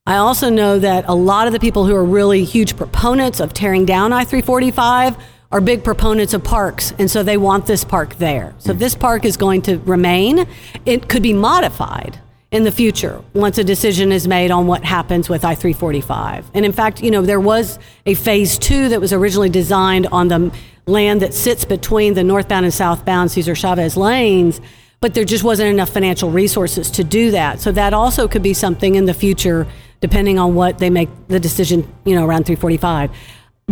I 0.06 0.16
also 0.16 0.50
know 0.50 0.78
that 0.78 1.04
a 1.08 1.14
lot 1.14 1.48
of 1.48 1.52
the 1.52 1.58
people 1.58 1.84
who 1.84 1.96
are 1.96 2.04
really 2.04 2.44
huge 2.44 2.76
proponents 2.76 3.40
of 3.40 3.52
tearing 3.54 3.86
down 3.86 4.12
I 4.12 4.24
345 4.24 5.16
are 5.50 5.60
big 5.60 5.82
proponents 5.82 6.32
of 6.32 6.44
parks, 6.44 6.92
and 6.98 7.10
so 7.10 7.24
they 7.24 7.36
want 7.36 7.66
this 7.66 7.84
park 7.84 8.16
there. 8.16 8.54
So 8.58 8.72
if 8.72 8.78
this 8.78 8.94
park 8.94 9.24
is 9.24 9.36
going 9.36 9.62
to 9.62 9.78
remain, 9.78 10.46
it 10.86 11.08
could 11.08 11.22
be 11.24 11.32
modified 11.32 12.20
in 12.54 12.62
the 12.62 12.70
future 12.70 13.20
once 13.34 13.58
a 13.58 13.64
decision 13.64 14.12
is 14.12 14.28
made 14.28 14.52
on 14.52 14.68
what 14.68 14.84
happens 14.84 15.28
with 15.28 15.44
I 15.44 15.56
345. 15.56 16.52
And 16.54 16.64
in 16.64 16.70
fact, 16.70 17.02
you 17.02 17.10
know, 17.10 17.20
there 17.20 17.40
was 17.40 17.80
a 18.06 18.14
phase 18.14 18.56
two 18.58 18.88
that 18.90 19.00
was 19.00 19.12
originally 19.12 19.48
designed 19.48 20.06
on 20.06 20.28
the 20.28 20.54
land 20.86 21.20
that 21.20 21.34
sits 21.34 21.64
between 21.64 22.14
the 22.14 22.22
northbound 22.22 22.64
and 22.64 22.72
southbound 22.72 23.32
Cesar 23.32 23.56
Chavez 23.56 23.96
lanes, 23.96 24.60
but 25.00 25.14
there 25.14 25.24
just 25.24 25.42
wasn't 25.42 25.68
enough 25.68 25.88
financial 25.88 26.30
resources 26.30 26.92
to 26.92 27.02
do 27.02 27.32
that. 27.32 27.60
So 27.60 27.72
that 27.72 27.92
also 27.92 28.28
could 28.28 28.42
be 28.44 28.54
something 28.54 28.94
in 28.94 29.06
the 29.06 29.14
future, 29.14 29.66
depending 30.00 30.38
on 30.38 30.54
what 30.54 30.78
they 30.78 30.90
make 30.90 31.08
the 31.26 31.40
decision, 31.40 31.92
you 32.04 32.14
know, 32.14 32.24
around 32.24 32.46
345. 32.46 33.10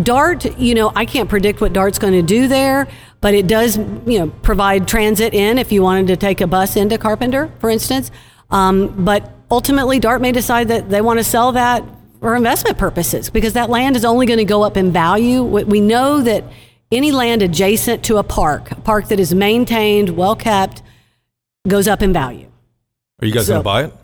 Dart, 0.03 0.59
you 0.59 0.75
know, 0.75 0.91
I 0.97 1.05
can't 1.05 1.29
predict 1.29 1.61
what 1.61 1.73
Dart's 1.73 2.01
going 2.01 2.15
to 2.15 2.23
do 2.23 2.49
there, 2.49 2.89
but 3.21 3.33
it 3.33 3.47
does, 3.47 3.77
you 3.77 4.19
know, 4.19 4.27
provide 4.43 4.89
transit 4.89 5.35
in 5.35 5.59
if 5.59 5.71
you 5.71 5.83
wanted 5.83 6.09
to 6.09 6.17
take 6.17 6.41
a 6.41 6.49
bus 6.49 6.75
into 6.75 6.99
Carpenter, 6.99 7.49
for 7.61 7.71
instance. 7.71 8.11
Um, 8.53 9.05
but 9.05 9.33
ultimately, 9.51 9.99
Dart 9.99 10.21
may 10.21 10.31
decide 10.33 10.69
that 10.69 10.89
they 10.91 11.01
want 11.01 11.19
to 11.19 11.25
sell 11.25 11.53
that 11.53 11.83
for 12.21 12.37
investment 12.37 12.79
purposes 12.79 13.31
because 13.31 13.55
that 13.55 13.69
land 13.71 13.97
is 13.97 14.05
only 14.05 14.27
going 14.27 14.39
to 14.39 14.45
go 14.45 14.63
up 14.63 14.77
in 14.77 14.93
value. 14.93 15.43
We 15.43 15.65
we 15.65 15.81
know 15.81 16.21
that 16.23 16.45
any 16.93 17.11
land 17.11 17.43
adjacent 17.43 18.05
to 18.05 18.19
a 18.19 18.23
park, 18.23 18.71
a 18.71 18.81
park 18.81 19.09
that 19.09 19.19
is 19.19 19.35
maintained, 19.35 20.11
well 20.11 20.37
kept, 20.37 20.83
goes 21.67 21.89
up 21.89 22.03
in 22.03 22.13
value. 22.13 22.47
Are 23.21 23.27
you 23.27 23.33
guys 23.33 23.47
So- 23.47 23.55
going 23.55 23.61
to 23.61 23.65
buy 23.65 23.85
it? 23.85 23.95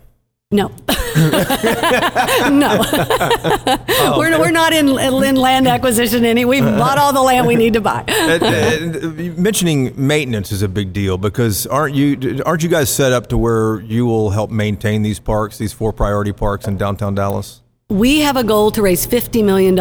No. 0.51 0.67
no. 1.15 2.81
we're, 4.17 4.39
we're 4.39 4.49
not 4.49 4.73
in, 4.73 4.89
in 4.89 5.35
land 5.35 5.67
acquisition 5.67 6.25
any. 6.25 6.43
We've 6.43 6.63
bought 6.63 6.97
all 6.97 7.13
the 7.13 7.21
land 7.21 7.45
we 7.45 7.55
need 7.55 7.73
to 7.73 7.81
buy. 7.81 8.03
Uh, 8.07 9.13
mentioning 9.39 9.93
maintenance 9.95 10.51
is 10.51 10.63
a 10.63 10.67
big 10.67 10.91
deal 10.91 11.19
because 11.19 11.67
aren't 11.67 11.93
you 11.93 12.41
aren't 12.47 12.63
you 12.63 12.69
guys 12.69 12.89
set 12.89 13.13
up 13.13 13.27
to 13.27 13.37
where 13.37 13.81
you 13.81 14.07
will 14.07 14.31
help 14.31 14.49
maintain 14.49 15.03
these 15.03 15.19
parks, 15.19 15.59
these 15.59 15.71
four 15.71 15.93
priority 15.93 16.33
parks 16.33 16.65
in 16.65 16.77
downtown 16.77 17.13
Dallas? 17.13 17.61
We 17.89 18.21
have 18.21 18.35
a 18.35 18.43
goal 18.43 18.71
to 18.71 18.81
raise 18.81 19.05
$50 19.05 19.45
million 19.45 19.77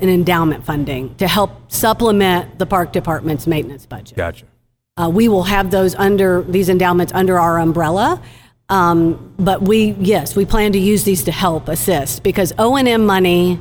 in 0.00 0.08
endowment 0.08 0.64
funding 0.64 1.16
to 1.16 1.26
help 1.26 1.72
supplement 1.72 2.60
the 2.60 2.66
park 2.66 2.92
department's 2.92 3.48
maintenance 3.48 3.86
budget. 3.86 4.16
Gotcha. 4.16 4.46
Uh, 4.96 5.08
we 5.12 5.26
will 5.26 5.44
have 5.44 5.70
those 5.70 5.94
under 5.94 6.42
these 6.42 6.68
endowments 6.68 7.12
under 7.12 7.38
our 7.40 7.58
umbrella. 7.58 8.22
Um, 8.68 9.34
but 9.38 9.62
we, 9.62 9.92
yes, 9.98 10.34
we 10.34 10.44
plan 10.44 10.72
to 10.72 10.78
use 10.78 11.04
these 11.04 11.24
to 11.24 11.32
help 11.32 11.68
assist 11.68 12.22
because 12.22 12.52
O 12.58 12.76
and 12.76 12.88
M 12.88 13.04
money 13.04 13.60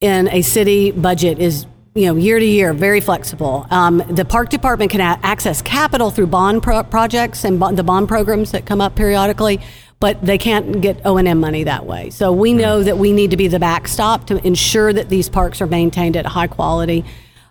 in 0.00 0.28
a 0.28 0.42
city 0.42 0.90
budget 0.90 1.38
is, 1.38 1.66
you 1.94 2.06
know, 2.06 2.16
year 2.16 2.38
to 2.38 2.44
year 2.44 2.72
very 2.72 3.00
flexible. 3.00 3.66
Um, 3.70 4.02
the 4.08 4.24
park 4.24 4.50
department 4.50 4.90
can 4.90 5.00
a- 5.00 5.20
access 5.22 5.62
capital 5.62 6.10
through 6.10 6.26
bond 6.26 6.62
pro- 6.62 6.82
projects 6.82 7.44
and 7.44 7.60
bo- 7.60 7.72
the 7.72 7.84
bond 7.84 8.08
programs 8.08 8.50
that 8.52 8.66
come 8.66 8.80
up 8.80 8.96
periodically, 8.96 9.60
but 10.00 10.20
they 10.24 10.38
can't 10.38 10.80
get 10.80 11.00
O 11.04 11.16
and 11.16 11.28
M 11.28 11.38
money 11.40 11.64
that 11.64 11.86
way. 11.86 12.10
So 12.10 12.32
we 12.32 12.52
know 12.52 12.82
that 12.82 12.98
we 12.98 13.12
need 13.12 13.30
to 13.30 13.36
be 13.36 13.48
the 13.48 13.58
backstop 13.58 14.26
to 14.26 14.44
ensure 14.46 14.92
that 14.92 15.08
these 15.08 15.28
parks 15.28 15.60
are 15.60 15.66
maintained 15.66 16.16
at 16.16 16.26
high 16.26 16.48
quality 16.48 17.04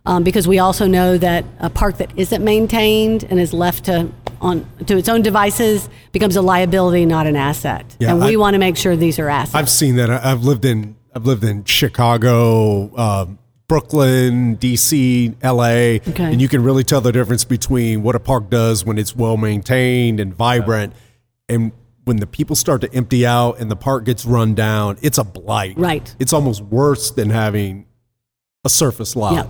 um, 0.06 0.24
because 0.24 0.48
we 0.48 0.60
also 0.60 0.88
know 0.88 1.18
that 1.18 1.46
a 1.60 1.70
park 1.70 1.98
that 1.98 2.12
isn't 2.18 2.44
maintained 2.44 3.24
and 3.24 3.40
is 3.40 3.54
left 3.54 3.86
to 3.86 4.12
on 4.42 4.70
to 4.86 4.98
its 4.98 5.08
own 5.10 5.22
devices 5.22 5.90
becomes 6.12 6.36
a 6.36 6.42
liability, 6.42 7.06
not 7.06 7.26
an 7.26 7.36
asset. 7.36 7.96
Yeah, 8.00 8.12
and 8.12 8.20
we 8.24 8.34
I- 8.34 8.36
want 8.36 8.54
to 8.54 8.60
make 8.60 8.78
sure 8.78 8.96
these 8.96 9.18
are 9.20 9.30
assets. 9.30 9.56
I've 9.56 9.70
seen 9.70 9.96
that. 9.96 10.10
I've 10.10 10.44
lived 10.44 10.66
in 10.66 10.96
I've 11.16 11.26
lived 11.26 11.44
in 11.46 11.64
Chicago, 11.64 12.96
um, 12.98 13.40
Brooklyn, 13.68 14.58
DC, 14.58 15.34
LA, 15.42 16.00
Okay. 16.12 16.32
and 16.32 16.42
you 16.42 16.48
can 16.48 16.62
really 16.62 16.84
tell 16.84 17.02
the 17.02 17.12
difference 17.12 17.46
between 17.46 18.04
what 18.04 18.14
a 18.16 18.20
park 18.20 18.50
does 18.50 18.86
when 18.86 18.98
it's 18.98 19.16
well 19.16 19.38
maintained 19.38 20.20
and 20.20 20.36
vibrant, 20.36 20.94
and 21.50 21.72
when 22.04 22.18
the 22.18 22.28
people 22.28 22.56
start 22.56 22.82
to 22.82 22.94
empty 22.94 23.26
out 23.26 23.58
and 23.60 23.72
the 23.72 23.76
park 23.76 24.04
gets 24.06 24.26
run 24.26 24.54
down. 24.54 24.98
It's 25.02 25.18
a 25.18 25.24
blight. 25.24 25.76
Right. 25.78 26.14
It's 26.20 26.34
almost 26.34 26.62
worse 26.62 27.10
than 27.10 27.32
having 27.32 27.86
a 28.64 28.70
surface 28.70 29.16
lot. 29.16 29.34
Yeah. 29.34 29.46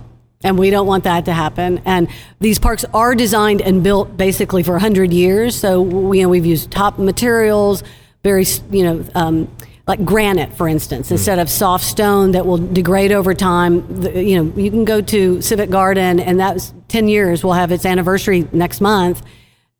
And 0.45 0.59
we 0.59 0.69
don't 0.69 0.85
want 0.85 1.05
that 1.05 1.25
to 1.25 1.33
happen. 1.33 1.81
And 1.85 2.07
these 2.39 2.59
parks 2.59 2.85
are 2.93 3.15
designed 3.15 3.61
and 3.61 3.83
built 3.83 4.15
basically 4.15 4.61
for 4.61 4.73
100 4.73 5.11
years. 5.11 5.55
So, 5.55 5.81
we, 5.81 6.19
you 6.19 6.23
know, 6.23 6.29
we've 6.29 6.45
used 6.45 6.69
top 6.69 6.99
materials, 6.99 7.83
very, 8.23 8.45
you 8.69 8.83
know, 8.83 9.05
um, 9.15 9.51
like 9.87 10.05
granite, 10.05 10.53
for 10.53 10.67
instance, 10.67 11.09
instead 11.09 11.39
of 11.39 11.49
soft 11.49 11.83
stone 11.83 12.31
that 12.33 12.45
will 12.45 12.59
degrade 12.59 13.11
over 13.11 13.33
time. 13.33 14.01
The, 14.01 14.23
you 14.23 14.43
know, 14.43 14.53
you 14.55 14.69
can 14.69 14.85
go 14.85 15.01
to 15.01 15.41
Civic 15.41 15.71
Garden, 15.71 16.19
and 16.19 16.39
that's 16.39 16.75
10 16.89 17.07
years. 17.07 17.43
We'll 17.43 17.53
have 17.53 17.71
its 17.71 17.85
anniversary 17.85 18.47
next 18.51 18.81
month. 18.81 19.23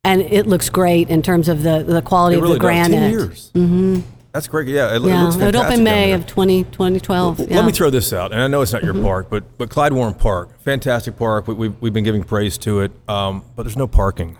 And 0.03 0.21
it 0.21 0.47
looks 0.47 0.69
great 0.69 1.09
in 1.09 1.21
terms 1.21 1.47
of 1.47 1.61
the, 1.61 1.83
the 1.83 2.01
quality 2.01 2.37
It 2.37 2.43
of 2.43 2.49
the 2.49 2.59
granite. 2.59 2.97
10 2.97 3.11
years. 3.11 3.51
Mm-hmm. 3.53 3.99
That's 4.35 4.49
great. 4.49 4.67
Yeah, 4.67 4.93
it, 4.93 4.97
it 4.97 5.07
Yeah, 5.07 5.21
it 5.21 5.25
would 5.27 5.33
fantastic 5.35 5.55
open 5.61 5.75
down 5.77 5.83
May 5.85 6.11
of 6.11 6.27
20, 6.27 6.65
2012. 6.65 7.39
Well, 7.39 7.47
yeah. 7.47 7.55
Let 7.55 7.65
me 7.65 7.71
throw 7.71 7.89
this 7.89 8.11
out, 8.11 8.33
and 8.33 8.41
I 8.41 8.47
know 8.47 8.61
it's 8.61 8.73
not 8.73 8.83
your 8.83 8.93
park, 8.93 9.27
but 9.29 9.57
but 9.57 9.69
Klyde 9.69 9.93
Warren 9.93 10.13
Park, 10.13 10.59
fantastic 10.59 11.15
park. 11.15 11.47
We, 11.47 11.53
we've 11.53 11.81
we've 11.81 11.93
been 11.93 12.03
giving 12.03 12.21
praise 12.21 12.57
to 12.57 12.81
it, 12.81 12.91
um, 13.07 13.45
but 13.55 13.63
there's 13.63 13.77
no 13.77 13.87
parking. 13.87 14.37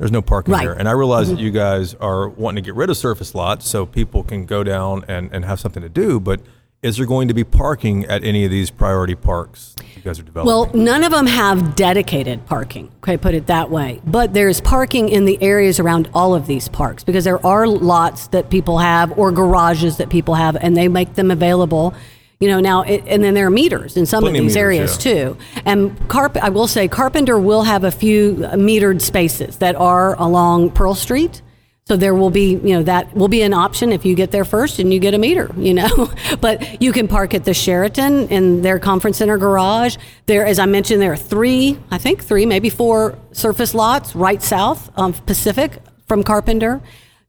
There's 0.00 0.10
no 0.10 0.22
parking 0.22 0.54
Right. 0.54 0.62
here, 0.62 0.72
and 0.72 0.88
I 0.88 0.92
realize 0.92 1.28
that 1.30 1.38
you 1.38 1.52
guys 1.52 1.94
are 1.94 2.28
wanting 2.28 2.64
to 2.64 2.66
get 2.68 2.74
rid 2.74 2.90
of 2.90 2.96
surface 2.96 3.32
lots 3.32 3.68
so 3.68 3.86
people 3.86 4.24
can 4.24 4.44
go 4.44 4.64
down 4.64 5.04
and, 5.06 5.30
and 5.32 5.44
have 5.44 5.60
something 5.60 5.84
to 5.84 5.88
do. 5.88 6.18
But 6.18 6.40
is 6.82 6.96
there 6.96 7.06
going 7.06 7.26
to 7.28 7.34
be 7.34 7.42
parking 7.42 8.04
at 8.04 8.22
any 8.22 8.44
of 8.44 8.50
these 8.50 8.70
priority 8.70 9.16
parks 9.16 9.74
that 9.76 9.96
you 9.96 10.02
guys 10.02 10.20
are 10.20 10.22
developing? 10.22 10.46
Well, 10.46 10.70
none 10.74 11.02
of 11.02 11.10
them 11.10 11.26
have 11.26 11.74
dedicated 11.74 12.46
parking. 12.46 12.92
Okay, 12.98 13.16
put 13.16 13.34
it 13.34 13.48
that 13.48 13.70
way. 13.70 14.00
But 14.06 14.32
there's 14.32 14.60
parking 14.60 15.08
in 15.08 15.24
the 15.24 15.42
areas 15.42 15.80
around 15.80 16.08
all 16.14 16.34
of 16.34 16.46
these 16.46 16.68
parks 16.68 17.02
because 17.02 17.24
there 17.24 17.44
are 17.44 17.66
lots 17.66 18.28
that 18.28 18.48
people 18.48 18.78
have 18.78 19.18
or 19.18 19.32
garages 19.32 19.96
that 19.96 20.08
people 20.08 20.34
have, 20.34 20.56
and 20.56 20.76
they 20.76 20.86
make 20.86 21.14
them 21.14 21.32
available. 21.32 21.94
You 22.38 22.46
know, 22.46 22.60
now, 22.60 22.82
it, 22.82 23.02
and 23.08 23.24
then 23.24 23.34
there 23.34 23.48
are 23.48 23.50
meters 23.50 23.96
in 23.96 24.06
some 24.06 24.22
Plenty 24.22 24.38
of 24.38 24.44
these 24.44 24.54
meters, 24.54 24.62
areas 24.62 25.04
yeah. 25.04 25.12
too. 25.12 25.36
And 25.64 26.08
Carp, 26.08 26.36
I 26.36 26.50
will 26.50 26.68
say, 26.68 26.86
Carpenter 26.86 27.40
will 27.40 27.64
have 27.64 27.82
a 27.82 27.90
few 27.90 28.36
metered 28.36 29.00
spaces 29.00 29.56
that 29.56 29.74
are 29.74 30.14
along 30.20 30.70
Pearl 30.70 30.94
Street. 30.94 31.42
So 31.88 31.96
there 31.96 32.14
will 32.14 32.28
be, 32.28 32.50
you 32.50 32.74
know, 32.74 32.82
that 32.82 33.14
will 33.16 33.28
be 33.28 33.40
an 33.40 33.54
option 33.54 33.92
if 33.92 34.04
you 34.04 34.14
get 34.14 34.30
there 34.30 34.44
first 34.44 34.78
and 34.78 34.92
you 34.92 35.00
get 35.00 35.14
a 35.14 35.18
meter, 35.18 35.50
you 35.56 35.72
know. 35.72 36.12
but 36.40 36.82
you 36.82 36.92
can 36.92 37.08
park 37.08 37.32
at 37.32 37.44
the 37.44 37.54
Sheraton 37.54 38.28
in 38.28 38.60
their 38.60 38.78
conference 38.78 39.16
center 39.16 39.38
garage. 39.38 39.96
There, 40.26 40.44
as 40.44 40.58
I 40.58 40.66
mentioned, 40.66 41.00
there 41.00 41.12
are 41.12 41.16
three, 41.16 41.78
I 41.90 41.96
think 41.96 42.22
three, 42.22 42.44
maybe 42.44 42.68
four 42.68 43.18
surface 43.32 43.72
lots 43.72 44.14
right 44.14 44.42
south 44.42 44.90
of 44.96 45.24
Pacific 45.24 45.78
from 46.06 46.22
Carpenter. 46.22 46.82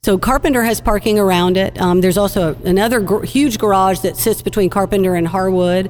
So 0.03 0.17
Carpenter 0.17 0.63
has 0.63 0.81
parking 0.81 1.17
around 1.17 1.55
it. 1.55 1.79
Um, 1.79 2.01
there's 2.01 2.17
also 2.17 2.55
another 2.65 2.99
gr- 2.99 3.23
huge 3.23 3.59
garage 3.59 3.99
that 3.99 4.17
sits 4.17 4.41
between 4.41 4.69
Carpenter 4.69 5.15
and 5.15 5.25
Harwood. 5.25 5.89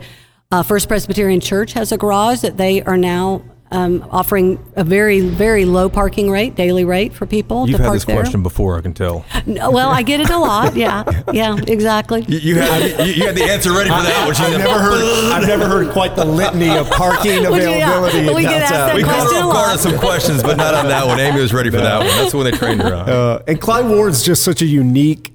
Uh, 0.51 0.62
First 0.62 0.88
Presbyterian 0.88 1.39
Church 1.39 1.73
has 1.73 1.91
a 1.91 1.97
garage 1.97 2.41
that 2.41 2.58
they 2.58 2.84
are 2.84 2.97
now 2.97 3.43
um, 3.71 4.03
offering 4.10 4.58
a 4.75 4.84
very, 4.84 5.19
very 5.21 5.65
low 5.65 5.89
parking 5.89 6.32
rate, 6.32 6.55
daily 6.55 6.86
rate 6.86 7.13
for 7.13 7.25
people 7.27 7.67
You've 7.67 7.77
to 7.77 7.84
had 7.84 7.88
park 7.89 7.95
this 7.97 8.05
there. 8.05 8.15
question 8.19 8.41
before, 8.41 8.77
I 8.77 8.82
can 8.82 8.93
tell. 8.93 9.23
No, 9.45 9.69
Well, 9.69 9.89
I 9.89 10.01
get 10.01 10.19
it 10.21 10.29
a 10.32 10.38
lot. 10.39 10.75
Yeah, 10.75 11.03
yeah, 11.34 11.55
exactly. 11.67 12.25
You, 12.27 12.39
you 12.39 12.55
had 12.55 13.05
you, 13.08 13.13
you 13.13 13.25
had 13.27 13.36
the 13.36 13.43
answer 13.43 13.71
ready 13.71 13.89
for 13.89 14.01
that. 14.01 14.27
which 14.27 14.39
you 14.39 14.45
I've 14.45 14.58
never 14.58 14.79
heard. 14.79 15.03
I've 15.34 15.47
never 15.47 15.67
heard 15.67 15.91
quite 15.91 16.15
the 16.15 16.25
litany 16.25 16.75
of 16.75 16.89
parking 16.89 17.43
Well, 17.43 17.58
yeah, 17.58 17.99
availability 17.99 18.25
but 18.25 18.36
we 18.36 18.43
in 18.45 18.49
get 18.49 18.62
asked 18.63 18.71
that 18.73 18.95
We 18.95 19.03
caught 19.03 19.19
question 19.21 19.43
a 19.43 19.47
lot. 19.47 19.79
some 19.79 19.99
questions, 19.99 20.41
but 20.41 20.58
not 20.58 20.73
on 20.73 20.88
that 20.88 21.05
one. 21.05 21.19
Amy 21.19 21.39
was 21.39 21.53
ready 21.53 21.69
for 21.69 21.77
that 21.77 21.97
one. 21.99 22.08
That's 22.08 22.32
the 22.32 22.38
one 22.38 22.45
they 22.45 22.58
trained 22.58 22.82
her 22.82 22.95
on. 22.95 23.10
Uh, 23.10 23.43
and 23.47 23.62
Klyde 23.62 23.88
Warren's 23.88 24.23
just 24.23 24.43
such 24.43 24.62
a 24.63 24.65
unique 24.65 25.32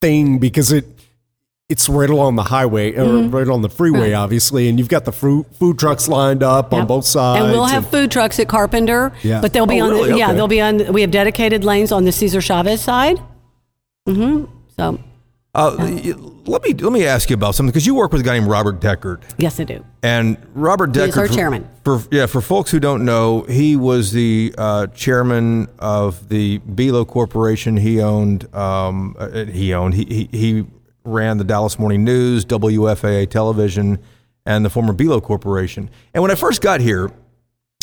thing 0.00 0.38
because 0.38 0.72
it 0.72 0.86
it's 1.68 1.86
right 1.88 2.08
along 2.08 2.36
the 2.36 2.44
highway 2.44 2.92
or 2.94 3.04
Mm-hmm. 3.04 3.34
right 3.34 3.48
on 3.48 3.60
the 3.62 3.68
freeway, 3.68 4.14
obviously, 4.14 4.68
and 4.70 4.78
you've 4.78 4.88
got 4.88 5.04
the 5.04 5.12
fruit, 5.12 5.46
food 5.58 5.78
trucks 5.78 6.08
lined 6.08 6.42
up 6.42 6.72
on 6.72 6.86
both 6.86 7.04
sides. 7.04 7.44
And 7.44 7.52
we'll 7.52 7.66
have 7.66 7.88
food 7.90 8.10
trucks 8.10 8.38
at 8.40 8.48
Carpenter. 8.48 9.12
Yeah. 9.22 9.40
But 9.42 9.52
they'll 9.52 9.66
be 9.66 9.80
Oh, 9.80 9.84
on. 9.84 9.90
really? 9.90 10.12
The, 10.12 10.18
yeah, 10.18 10.26
Okay. 10.28 10.34
they'll 10.36 10.48
be 10.48 10.60
on. 10.62 10.92
We 10.92 11.02
have 11.02 11.10
dedicated 11.10 11.64
lanes 11.64 11.92
on 11.92 12.04
the 12.04 12.12
Cesar 12.12 12.40
Chavez 12.40 12.80
side. 12.80 13.18
Mm-hmm. 14.08 14.44
So 14.78 14.98
Uh, 15.54 15.76
y- 15.78 16.14
let 16.46 16.62
me 16.62 16.72
let 16.72 16.92
me 16.92 17.04
ask 17.04 17.28
you 17.28 17.34
about 17.34 17.54
something 17.54 17.70
because 17.70 17.86
you 17.86 17.94
work 17.94 18.12
with 18.12 18.22
a 18.22 18.24
guy 18.24 18.38
named 18.38 18.48
Robert 18.50 18.80
Decherd, 18.80 19.20
yes, 19.36 19.60
I 19.60 19.64
do. 19.64 19.84
and 20.02 20.38
Robert 20.54 20.92
Decherd, 20.92 21.08
is 21.08 21.18
our 21.18 21.26
for- 21.26 21.34
chairman. 21.34 21.68
For, 21.84 22.00
yeah, 22.10 22.24
for 22.26 22.40
folks 22.40 22.70
who 22.70 22.80
don't 22.80 23.04
know, 23.04 23.42
he 23.42 23.76
was 23.76 24.12
the 24.12 24.54
uh, 24.56 24.86
chairman 24.88 25.68
of 25.78 26.28
the 26.30 26.60
Belo 26.60 27.06
Corporation. 27.06 27.76
He 27.76 28.00
owned 28.00 28.52
um, 28.54 29.16
uh, 29.18 29.44
he 29.44 29.74
owned 29.74 29.94
he, 29.94 30.04
he 30.04 30.38
he 30.38 30.66
ran 31.08 31.38
the 31.38 31.44
Dallas 31.44 31.78
Morning 31.78 32.04
News, 32.04 32.44
WFAA 32.44 33.28
Television, 33.30 33.98
and 34.46 34.64
the 34.64 34.70
former 34.70 34.92
Belo 34.92 35.22
Corporation. 35.22 35.90
And 36.14 36.22
when 36.22 36.30
I 36.30 36.34
first 36.34 36.62
got 36.62 36.80
here, 36.80 37.10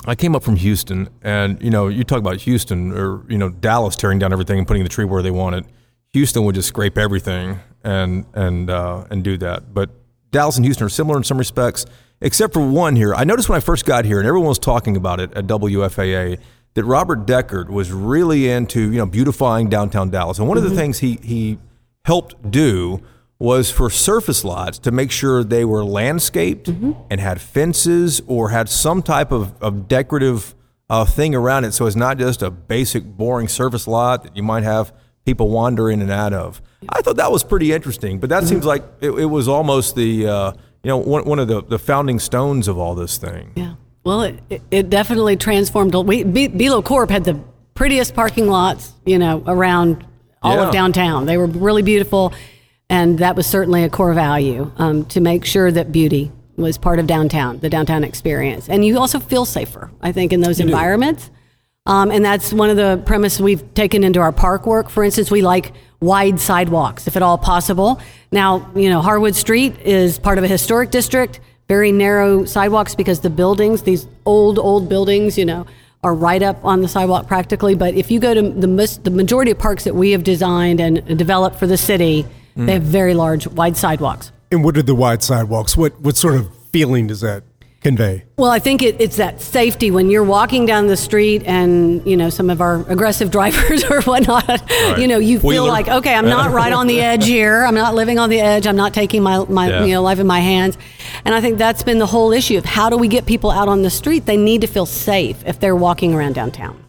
I 0.05 0.15
came 0.15 0.35
up 0.35 0.43
from 0.43 0.55
Houston, 0.57 1.09
and 1.21 1.61
you 1.61 1.69
know, 1.69 1.87
you 1.87 2.03
talk 2.03 2.19
about 2.19 2.37
Houston 2.41 2.91
or 2.91 3.23
you 3.29 3.37
know 3.37 3.49
Dallas 3.49 3.95
tearing 3.95 4.19
down 4.19 4.31
everything 4.31 4.59
and 4.59 4.67
putting 4.67 4.83
the 4.83 4.89
tree 4.89 5.05
where 5.05 5.21
they 5.21 5.31
want 5.31 5.55
it. 5.55 5.65
Houston 6.13 6.45
would 6.45 6.55
just 6.55 6.67
scrape 6.67 6.97
everything 6.97 7.59
and 7.83 8.25
and 8.33 8.69
uh, 8.69 9.05
and 9.09 9.23
do 9.23 9.37
that. 9.37 9.73
But 9.73 9.89
Dallas 10.31 10.57
and 10.57 10.65
Houston 10.65 10.85
are 10.85 10.89
similar 10.89 11.17
in 11.17 11.23
some 11.23 11.37
respects, 11.37 11.85
except 12.21 12.53
for 12.53 12.67
one 12.67 12.95
here. 12.95 13.15
I 13.15 13.23
noticed 13.23 13.49
when 13.49 13.57
I 13.57 13.61
first 13.61 13.85
got 13.85 14.05
here, 14.05 14.19
and 14.19 14.27
everyone 14.27 14.49
was 14.49 14.59
talking 14.59 14.95
about 14.95 15.19
it 15.19 15.33
at 15.33 15.47
WFAA, 15.47 16.39
that 16.75 16.83
Robert 16.83 17.25
Decherd 17.25 17.69
was 17.69 17.91
really 17.91 18.49
into 18.49 18.91
you 18.91 18.97
know 18.97 19.05
beautifying 19.05 19.69
downtown 19.69 20.09
Dallas, 20.09 20.39
and 20.39 20.47
one 20.47 20.57
of 20.57 20.63
the 20.63 20.75
things 20.75 20.99
he 20.99 21.19
he 21.23 21.57
helped 22.05 22.51
do 22.51 23.01
was 23.39 23.69
for 23.69 23.89
surface 23.89 24.43
lots 24.45 24.79
to 24.79 24.91
make 24.91 25.11
sure 25.11 25.43
they 25.43 25.65
were 25.65 25.83
landscaped 25.83 26.67
and 26.69 27.19
had 27.19 27.41
fences 27.41 28.21
or 28.27 28.49
had 28.49 28.69
some 28.69 29.01
type 29.01 29.31
of, 29.31 29.53
of 29.61 29.87
decorative 29.87 30.55
uh, 30.89 31.03
thing 31.03 31.35
around 31.35 31.65
it. 31.65 31.73
So 31.73 31.85
it's 31.85 31.95
not 31.97 32.17
just 32.17 32.41
a 32.41 32.49
basic, 32.49 33.03
boring 33.03 33.47
surface 33.47 33.87
lot 33.87 34.23
that 34.23 34.37
you 34.37 34.43
might 34.43 34.63
have 34.63 34.93
people 35.25 35.49
wander 35.49 35.89
in 35.89 36.01
and 36.01 36.11
out 36.11 36.31
of. 36.33 36.61
I 36.87 37.01
thought 37.01 37.17
that 37.17 37.31
was 37.31 37.43
pretty 37.43 37.73
interesting, 37.73 38.19
but 38.19 38.29
that 38.29 38.43
seems 38.45 38.63
like 38.63 38.83
it, 39.01 39.09
it 39.11 39.25
was 39.25 39.47
almost 39.47 39.95
the, 39.95 40.27
uh, 40.27 40.51
you 40.83 40.89
know, 40.89 40.97
one, 40.97 41.25
one 41.25 41.39
of 41.39 41.47
the, 41.47 41.61
the 41.63 41.79
founding 41.79 42.19
stones 42.19 42.67
of 42.67 42.77
all 42.77 42.95
this 42.95 43.17
thing. 43.17 43.51
Yeah. 43.55 43.73
Well, 44.03 44.21
it, 44.21 44.39
it- 44.49 44.61
it 44.71 44.89
definitely 44.89 45.35
transformed. 45.35 45.93
We 45.95 46.23
B- 46.23 46.47
Belo 46.47 46.83
Corp 46.83 47.09
had 47.09 47.23
the 47.25 47.39
prettiest 47.73 48.13
parking 48.13 48.47
lots, 48.47 48.93
you 49.05 49.17
know, 49.17 49.43
around 49.47 50.05
all 50.43 50.55
Yeah. 50.57 50.67
of 50.67 50.71
downtown. 50.73 51.25
They 51.25 51.37
were 51.37 51.47
really 51.47 51.81
beautiful, 51.81 52.31
and 52.89 53.19
that 53.19 53.35
was 53.35 53.47
certainly 53.47 53.83
a 53.83 53.89
core 53.89 54.13
value 54.13 54.71
um, 54.77 55.05
to 55.05 55.19
make 55.21 55.45
sure 55.45 55.71
that 55.71 55.91
beauty 55.91 56.31
was 56.55 56.77
part 56.77 56.99
of 56.99 57.07
downtown, 57.07 57.59
the 57.59 57.69
downtown 57.69 58.03
experience, 58.03 58.69
and 58.69 58.85
you 58.85 58.97
also 58.97 59.19
feel 59.19 59.45
safer. 59.45 59.91
I 60.01 60.11
think 60.11 60.31
in 60.31 60.41
those 60.41 60.59
environments. 60.59 61.29
Um, 61.87 62.09
and 62.09 62.25
that's 62.25 62.51
one 62.51 62.71
of 62.71 62.77
the 62.77 63.01
premises 63.05 63.39
we've 63.39 63.73
taken 63.75 64.03
into 64.03 64.19
our 64.19 64.31
park 64.31 64.65
work. 64.65 64.89
For 64.89 65.03
instance, 65.03 65.29
we 65.29 65.43
like 65.43 65.71
wide 65.99 66.39
sidewalks, 66.39 67.05
if 67.05 67.15
at 67.15 67.21
all 67.21 67.37
possible. 67.37 68.01
Now, 68.31 68.71
you 68.75 68.89
know, 68.89 69.01
Harwood 69.01 69.35
Street 69.35 69.79
is 69.81 70.17
part 70.17 70.39
of 70.39 70.43
a 70.43 70.47
historic 70.47 70.89
district, 70.89 71.39
very 71.67 71.91
narrow 71.91 72.45
sidewalks 72.45 72.95
because 72.95 73.19
the 73.19 73.29
buildings, 73.29 73.83
these 73.83 74.07
old, 74.25 74.57
old 74.57 74.89
buildings, 74.89 75.37
you 75.37 75.45
know, 75.45 75.67
are 76.03 76.13
right 76.13 76.41
up 76.41 76.63
on 76.65 76.81
the 76.81 76.87
sidewalk 76.87 77.27
practically. 77.27 77.75
But 77.75 77.93
if 77.93 78.09
you 78.09 78.19
go 78.19 78.33
to 78.33 78.41
the, 78.41 78.67
most, 78.67 79.03
the 79.03 79.11
majority 79.11 79.51
of 79.51 79.59
parks 79.59 79.83
that 79.83 79.95
we 79.95 80.11
have 80.11 80.23
designed 80.23 80.79
and 80.79 81.17
developed 81.17 81.57
for 81.57 81.67
the 81.67 81.77
city, 81.77 82.25
they 82.55 82.73
have 82.73 82.83
very 82.83 83.13
large, 83.13 83.47
wide 83.47 83.77
sidewalks. 83.77 84.31
And 84.51 84.63
what 84.63 84.77
are 84.77 84.83
the 84.83 84.95
wide 84.95 85.21
sidewalks? 85.23 85.75
What 85.75 85.99
what 86.01 86.15
sort 86.15 86.35
of 86.35 86.49
feeling 86.71 87.07
does 87.07 87.21
that 87.21 87.43
convey? 87.81 88.23
Well, 88.37 88.49
I 88.49 88.57
think 88.59 88.81
it, 88.81 88.99
it's 88.99 89.17
that 89.17 89.41
safety 89.41 89.91
when 89.91 90.09
you're 90.09 90.23
walking 90.23 90.65
down 90.65 90.87
the 90.87 90.97
street 90.97 91.43
and, 91.45 92.03
you 92.07 92.17
know, 92.17 92.29
some 92.31 92.49
of 92.49 92.59
our 92.59 92.77
aggressive 92.89 93.29
drivers 93.37 93.83
or 93.83 94.01
whatnot, 94.01 94.69
you 94.97 95.07
know, 95.07 95.19
you 95.19 95.39
feel 95.39 95.67
like, 95.67 95.87
okay, 95.87 96.15
I'm 96.15 96.25
not 96.27 96.51
right 96.51 96.73
on 96.73 96.87
the 96.87 96.99
edge 97.11 97.25
here. 97.27 97.63
I'm 97.63 97.75
not 97.75 97.93
living 97.93 98.17
on 98.17 98.29
the 98.31 98.39
edge. 98.39 98.65
I'm 98.65 98.75
not 98.75 98.93
taking 98.93 99.21
my, 99.21 99.45
my 99.45 99.69
Yeah. 99.69 99.85
you 99.85 99.93
know, 99.93 100.01
life 100.01 100.17
in 100.19 100.25
my 100.25 100.39
hands. 100.39 100.77
And 101.25 101.35
I 101.35 101.41
think 101.41 101.59
that's 101.59 101.83
been 101.83 101.99
the 101.99 102.07
whole 102.07 102.31
issue 102.31 102.57
of 102.57 102.65
how 102.65 102.89
do 102.89 102.97
we 102.97 103.07
get 103.07 103.25
people 103.27 103.51
out 103.51 103.67
on 103.67 103.83
the 103.83 103.91
street? 103.91 104.25
They 104.25 104.37
need 104.37 104.61
to 104.61 104.67
feel 104.67 104.87
safe 104.87 105.43
if 105.45 105.59
they're 105.59 105.75
walking 105.75 106.13
around 106.15 106.33
downtown. 106.33 106.81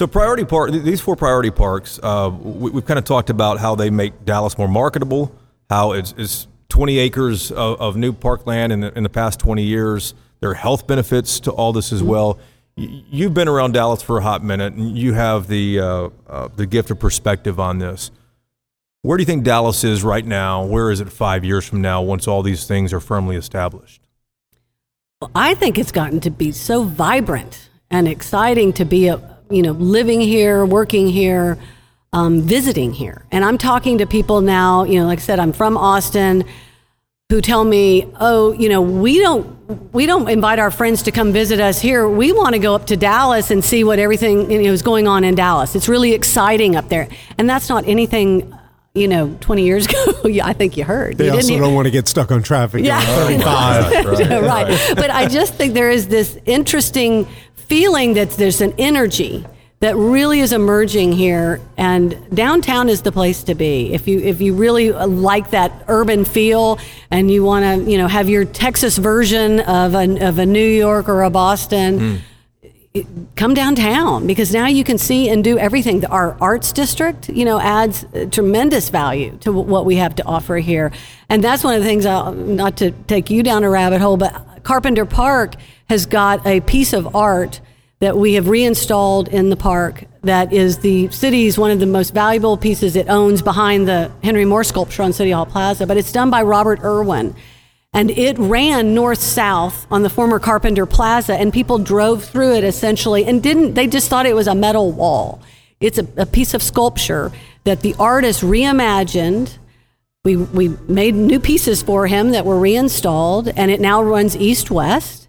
So 0.00 0.06
priority 0.06 0.46
park, 0.46 0.70
these 0.72 1.02
four 1.02 1.14
priority 1.14 1.50
parks, 1.50 2.00
uh, 2.02 2.30
we, 2.42 2.70
we've 2.70 2.86
kind 2.86 2.98
of 2.98 3.04
talked 3.04 3.28
about 3.28 3.58
how 3.58 3.74
they 3.74 3.90
make 3.90 4.24
Dallas 4.24 4.56
more 4.56 4.66
marketable, 4.66 5.30
how 5.68 5.92
it's, 5.92 6.14
it's 6.16 6.48
20 6.70 6.98
acres 6.98 7.52
of, 7.52 7.78
of 7.78 7.96
new 7.98 8.14
parkland 8.14 8.72
in 8.72 8.80
the, 8.80 8.96
in 8.96 9.02
the 9.02 9.10
past 9.10 9.38
20 9.40 9.62
years. 9.62 10.14
There 10.40 10.48
are 10.48 10.54
health 10.54 10.86
benefits 10.86 11.38
to 11.40 11.50
all 11.50 11.74
this 11.74 11.92
as 11.92 12.02
well. 12.02 12.38
You've 12.76 13.34
been 13.34 13.46
around 13.46 13.72
Dallas 13.72 14.00
for 14.00 14.16
a 14.16 14.22
hot 14.22 14.42
minute, 14.42 14.72
and 14.72 14.96
you 14.96 15.12
have 15.12 15.48
the 15.48 15.80
uh, 15.80 16.08
uh, 16.26 16.48
the 16.56 16.64
gift 16.64 16.90
of 16.90 16.98
perspective 16.98 17.60
on 17.60 17.78
this. 17.78 18.10
Where 19.02 19.18
do 19.18 19.20
you 19.20 19.26
think 19.26 19.44
Dallas 19.44 19.84
is 19.84 20.02
right 20.02 20.24
now? 20.24 20.64
Where 20.64 20.90
is 20.90 21.02
it 21.02 21.12
five 21.12 21.44
years 21.44 21.66
from 21.66 21.82
now 21.82 22.00
once 22.00 22.26
all 22.26 22.42
these 22.42 22.66
things 22.66 22.94
are 22.94 23.00
firmly 23.00 23.36
established? 23.36 24.00
Well, 25.20 25.30
I 25.34 25.52
think 25.56 25.76
it's 25.76 25.92
gotten 25.92 26.20
to 26.20 26.30
be 26.30 26.52
so 26.52 26.84
vibrant 26.84 27.68
and 27.90 28.08
exciting 28.08 28.72
to 28.74 28.86
be 28.86 29.08
a 29.08 29.39
you 29.50 29.62
know 29.62 29.72
living 29.72 30.20
here, 30.20 30.64
working 30.64 31.08
here, 31.08 31.58
um, 32.12 32.42
visiting 32.42 32.92
here. 32.92 33.24
And 33.30 33.44
I'm 33.44 33.58
talking 33.58 33.98
to 33.98 34.06
people 34.06 34.40
now. 34.40 34.84
You 34.84 35.00
know, 35.00 35.06
like 35.06 35.18
I 35.18 35.22
said, 35.22 35.38
I'm 35.38 35.52
from 35.52 35.76
Austin, 35.76 36.44
who 37.30 37.40
tell 37.40 37.64
me, 37.64 38.06
"Oh, 38.20 38.52
you 38.52 38.68
know, 38.68 38.80
we 38.80 39.18
don't 39.18 39.92
we 39.92 40.06
don't 40.06 40.28
invite 40.28 40.58
our 40.58 40.70
friends 40.70 41.02
to 41.04 41.12
come 41.12 41.32
visit 41.32 41.60
us 41.60 41.80
here. 41.80 42.08
We 42.08 42.32
want 42.32 42.54
to 42.54 42.58
go 42.58 42.74
up 42.74 42.86
to 42.86 42.96
Dallas 42.96 43.50
and 43.50 43.64
see 43.64 43.84
what 43.84 43.98
everything 43.98 44.50
you 44.50 44.62
know 44.62 44.72
is 44.72 44.82
going 44.82 45.06
on 45.06 45.24
in 45.24 45.34
Dallas. 45.34 45.74
It's 45.76 45.88
really 45.88 46.12
exciting 46.12 46.76
up 46.76 46.88
there." 46.88 47.08
And 47.38 47.48
that's 47.48 47.68
not 47.68 47.86
anything. 47.86 48.54
You 48.92 49.06
know, 49.06 49.36
20 49.40 49.62
years 49.64 49.86
ago, 49.90 50.26
yeah, 50.26 50.44
I 50.44 50.52
think 50.52 50.76
you 50.76 50.82
heard. 50.82 51.16
They 51.16 51.26
you 51.26 51.34
also 51.34 51.46
hear- 51.46 51.60
don't 51.60 51.74
want 51.74 51.86
to 51.86 51.92
get 51.92 52.08
stuck 52.08 52.32
on 52.32 52.42
traffic. 52.42 52.84
yeah. 52.84 52.98
on 52.98 53.04
35. 53.04 54.18
right. 54.42 54.92
But 54.96 55.10
I 55.10 55.28
just 55.28 55.54
think 55.54 55.74
there 55.74 55.92
is 55.92 56.08
this 56.08 56.36
interesting 56.44 57.28
feeling 57.70 58.14
that 58.14 58.30
there's 58.30 58.60
an 58.60 58.74
energy 58.78 59.46
that 59.78 59.94
really 59.94 60.40
is 60.40 60.52
emerging 60.52 61.12
here 61.12 61.60
and 61.76 62.18
downtown 62.34 62.88
is 62.88 63.02
the 63.02 63.12
place 63.12 63.44
to 63.44 63.54
be 63.54 63.94
if 63.94 64.08
you 64.08 64.18
if 64.18 64.40
you 64.40 64.52
really 64.54 64.90
like 64.90 65.50
that 65.52 65.84
urban 65.86 66.24
feel 66.24 66.80
and 67.12 67.30
you 67.30 67.44
want 67.44 67.64
to 67.64 67.88
you 67.88 67.96
know 67.96 68.08
have 68.08 68.28
your 68.28 68.44
Texas 68.44 68.98
version 68.98 69.60
of 69.60 69.94
a, 69.94 70.28
of 70.28 70.40
a 70.40 70.44
New 70.44 70.66
York 70.66 71.08
or 71.08 71.22
a 71.22 71.30
Boston 71.30 72.20
come 73.36 73.54
downtown 73.54 74.26
because 74.26 74.52
now 74.52 74.66
you 74.66 74.82
can 74.82 74.98
see 74.98 75.28
and 75.28 75.44
do 75.44 75.56
everything. 75.56 76.04
Our 76.06 76.36
arts 76.40 76.72
district, 76.72 77.28
you 77.28 77.44
know, 77.44 77.60
adds 77.60 78.04
uh, 78.04 78.26
tremendous 78.32 78.88
value 78.88 79.36
to 79.42 79.52
what 79.52 79.84
we 79.86 79.94
have 79.96 80.16
to 80.16 80.24
offer 80.24 80.56
here, 80.56 80.90
and 81.28 81.42
that's 81.42 81.62
one 81.62 81.74
of 81.74 81.82
the 81.82 81.88
things. 81.88 82.04
I'll, 82.04 82.32
not 82.32 82.76
to 82.78 82.90
take 82.90 83.30
you 83.30 83.44
down 83.44 83.62
a 83.62 83.70
rabbit 83.70 84.00
hole, 84.00 84.16
but 84.16 84.44
Carpenter 84.62 85.04
Park 85.04 85.54
has 85.88 86.06
got 86.06 86.46
a 86.46 86.60
piece 86.60 86.92
of 86.92 87.14
art 87.14 87.60
that 88.00 88.16
we 88.16 88.34
have 88.34 88.48
reinstalled 88.48 89.28
in 89.28 89.50
the 89.50 89.56
park. 89.56 90.04
That 90.22 90.52
is 90.52 90.78
the 90.78 91.10
city's 91.10 91.58
one 91.58 91.70
of 91.70 91.80
the 91.80 91.86
most 91.86 92.14
valuable 92.14 92.56
pieces 92.56 92.96
it 92.96 93.08
owns 93.08 93.42
behind 93.42 93.86
the 93.86 94.10
Henry 94.22 94.44
Moore 94.44 94.64
sculpture 94.64 95.02
on 95.02 95.12
City 95.12 95.30
Hall 95.30 95.46
Plaza, 95.46 95.86
but 95.86 95.96
it's 95.96 96.12
done 96.12 96.30
by 96.30 96.42
Robert 96.42 96.80
Irwin. 96.82 97.34
And 97.92 98.10
it 98.10 98.38
ran 98.38 98.94
north 98.94 99.20
south 99.20 99.86
on 99.90 100.02
the 100.02 100.08
former 100.08 100.38
Carpenter 100.38 100.86
Plaza, 100.86 101.34
and 101.34 101.52
people 101.52 101.78
drove 101.78 102.24
through 102.24 102.54
it 102.54 102.64
essentially 102.64 103.24
and 103.24 103.42
didn't, 103.42 103.74
they 103.74 103.86
just 103.86 104.08
thought 104.08 104.26
it 104.26 104.36
was 104.36 104.46
a 104.46 104.54
metal 104.54 104.92
wall. 104.92 105.42
It's 105.80 105.98
a, 105.98 106.06
a 106.16 106.26
piece 106.26 106.54
of 106.54 106.62
sculpture 106.62 107.32
that 107.64 107.80
the 107.80 107.94
artist 107.98 108.42
reimagined. 108.42 109.58
We, 110.22 110.36
we 110.36 110.68
made 110.86 111.14
new 111.14 111.40
pieces 111.40 111.82
for 111.82 112.06
him 112.06 112.32
that 112.32 112.44
were 112.44 112.58
reinstalled, 112.58 113.48
and 113.48 113.70
it 113.70 113.80
now 113.80 114.02
runs 114.02 114.36
east 114.36 114.70
west. 114.70 115.28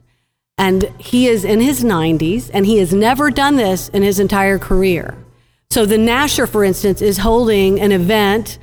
And 0.58 0.84
he 1.00 1.28
is 1.28 1.46
in 1.46 1.62
his 1.62 1.82
90s, 1.82 2.52
and 2.54 2.66
he 2.66 2.78
has 2.80 2.94
never 2.94 3.32
done 3.32 3.56
this 3.56 3.88
in 3.90 4.04
his 4.04 4.20
entire 4.20 4.60
career. 4.60 5.16
So 5.70 5.86
the 5.86 5.96
Nasher, 5.96 6.48
for 6.48 6.66
instance, 6.66 7.02
is 7.02 7.20
holding 7.20 7.80
an 7.80 7.94
event, 7.94 8.60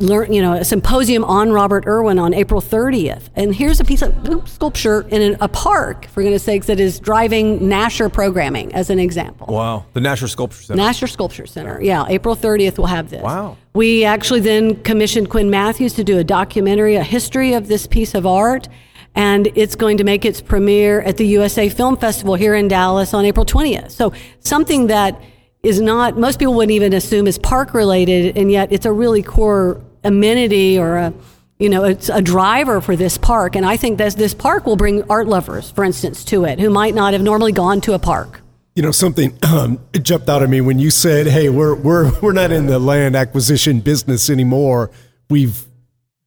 learn, 0.00 0.32
you 0.32 0.42
know, 0.42 0.54
a 0.54 0.64
symposium 0.64 1.24
on 1.24 1.52
Robert 1.52 1.86
Irwin 1.86 2.18
on 2.18 2.34
April 2.34 2.60
30th. 2.60 3.28
And 3.36 3.54
here's 3.54 3.80
a 3.80 3.84
piece 3.84 4.02
of 4.02 4.14
sculpture 4.48 5.06
in 5.08 5.36
a 5.40 5.48
park, 5.48 6.06
for 6.06 6.22
goodness 6.22 6.42
sakes, 6.42 6.66
that 6.66 6.80
is 6.80 6.98
driving 6.98 7.60
Nasher 7.60 8.12
programming 8.12 8.74
as 8.74 8.90
an 8.90 8.98
example. 8.98 9.46
Wow, 9.48 9.86
the 9.92 10.00
National 10.00 10.28
Sculpture 10.28 10.62
Center. 10.62 10.82
Nasher 10.82 11.08
Sculpture 11.08 11.46
Center. 11.46 11.80
Yeah, 11.82 12.04
April 12.08 12.36
30th 12.36 12.78
we'll 12.78 12.86
have 12.88 13.10
this. 13.10 13.22
Wow. 13.22 13.56
We 13.74 14.04
actually 14.04 14.40
then 14.40 14.82
commissioned 14.82 15.30
Quinn 15.30 15.50
Matthews 15.50 15.94
to 15.94 16.04
do 16.04 16.18
a 16.18 16.24
documentary, 16.24 16.96
a 16.96 17.02
history 17.02 17.54
of 17.54 17.68
this 17.68 17.86
piece 17.86 18.14
of 18.14 18.26
art. 18.26 18.68
And 19.16 19.48
it's 19.54 19.76
going 19.76 19.98
to 19.98 20.04
make 20.04 20.24
its 20.24 20.40
premiere 20.40 21.00
at 21.02 21.18
the 21.18 21.26
USA 21.26 21.68
Film 21.68 21.96
Festival 21.96 22.34
here 22.34 22.56
in 22.56 22.66
Dallas 22.66 23.14
on 23.14 23.24
April 23.24 23.46
20th. 23.46 23.92
So 23.92 24.12
something 24.40 24.88
that 24.88 25.20
is 25.64 25.80
not, 25.80 26.18
most 26.18 26.38
people 26.38 26.54
wouldn't 26.54 26.72
even 26.72 26.92
assume 26.92 27.26
is 27.26 27.38
park 27.38 27.74
related, 27.74 28.36
and 28.36 28.50
yet 28.50 28.70
it's 28.70 28.86
a 28.86 28.92
really 28.92 29.22
core 29.22 29.80
amenity 30.04 30.78
or 30.78 30.96
a, 30.96 31.14
you 31.58 31.68
know, 31.68 31.84
it's 31.84 32.08
a 32.08 32.20
driver 32.20 32.80
for 32.80 32.96
this 32.96 33.16
park. 33.16 33.56
And 33.56 33.64
I 33.64 33.76
think 33.76 33.98
that 33.98 34.14
this 34.14 34.34
park 34.34 34.66
will 34.66 34.76
bring 34.76 35.02
art 35.10 35.26
lovers, 35.26 35.70
for 35.70 35.84
instance, 35.84 36.24
to 36.26 36.44
it 36.44 36.60
who 36.60 36.70
might 36.70 36.94
not 36.94 37.12
have 37.12 37.22
normally 37.22 37.52
gone 37.52 37.80
to 37.82 37.94
a 37.94 37.98
park. 37.98 38.40
You 38.74 38.82
know, 38.82 38.90
something 38.90 39.38
um, 39.42 39.78
jumped 40.02 40.28
out 40.28 40.42
at 40.42 40.50
me 40.50 40.60
when 40.60 40.80
you 40.80 40.90
said, 40.90 41.28
"Hey, 41.28 41.48
we're 41.48 41.76
we're 41.76 42.10
we're 42.22 42.32
not 42.32 42.50
in 42.50 42.66
the 42.66 42.80
land 42.80 43.14
acquisition 43.14 43.78
business 43.78 44.28
anymore. 44.28 44.90
We've 45.30 45.64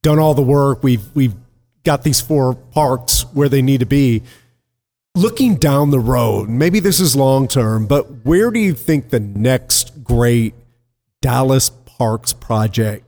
done 0.01 0.17
all 0.17 0.33
the 0.33 0.41
work. 0.41 0.81
We've 0.81 1.03
we've 1.13 1.35
got 1.83 2.03
these 2.03 2.21
four 2.21 2.55
parks 2.55 3.25
where 3.33 3.49
they 3.49 3.61
need 3.61 3.81
to 3.81 3.85
be." 3.85 4.23
Looking 5.17 5.55
down 5.55 5.89
the 5.89 5.99
road, 5.99 6.47
maybe 6.47 6.79
this 6.79 6.99
is 6.99 7.15
long 7.15 7.47
term, 7.47 7.87
but 7.87 8.23
where 8.23 8.51
do 8.51 8.59
you 8.59 8.73
think 8.73 9.09
the 9.09 9.19
next 9.19 10.03
great 10.03 10.53
Dallas 11.21 11.71
Parks 11.71 12.33
project 12.33 13.03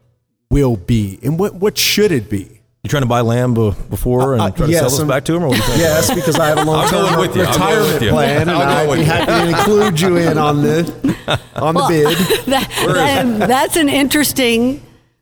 will 0.49 0.75
be, 0.75 1.19
and 1.21 1.37
what 1.37 1.53
what 1.53 1.77
should 1.77 2.11
it 2.11 2.27
be? 2.27 2.61
You 2.83 2.89
trying 2.89 3.03
to 3.03 3.07
buy 3.07 3.21
land 3.21 3.53
before 3.53 4.33
and 4.33 4.41
Uh, 4.41 4.49
try 4.49 4.65
to 4.65 4.71
yes, 4.71 4.79
sell 4.81 4.89
this 4.89 4.99
I'm- 4.99 5.07
back 5.07 5.25
to 5.25 5.35
him, 5.35 5.43
or 5.43 5.49
what 5.49 5.57
do 5.57 5.61
you 5.61 5.67
think? 5.67 5.79
Yes, 5.81 6.11
because 6.15 6.39
I 6.39 6.47
have 6.47 6.57
a 6.57 6.63
long 6.65 6.77
I'll 6.85 6.89
go 6.91 7.09
term 7.09 7.19
with 7.19 7.35
you. 7.35 7.43
I'll 7.43 7.57
go 7.59 7.79
retirement 7.79 8.09
plan, 8.09 8.41
and 8.41 8.51
I'll 8.51 8.89
I'd 8.89 8.93
be 8.95 8.99
you. 9.01 9.05
happy 9.05 9.25
to 9.51 9.57
include 9.59 10.01
you 10.01 10.17
in 10.17 10.37
on 10.39 10.63
the 10.63 11.39
on 11.57 11.75
the 11.75 11.85
bid. 11.87 12.17
that, 12.47 12.67
that- 12.87 13.47
that's 13.47 13.75
an 13.75 13.87
interesting 13.89 14.81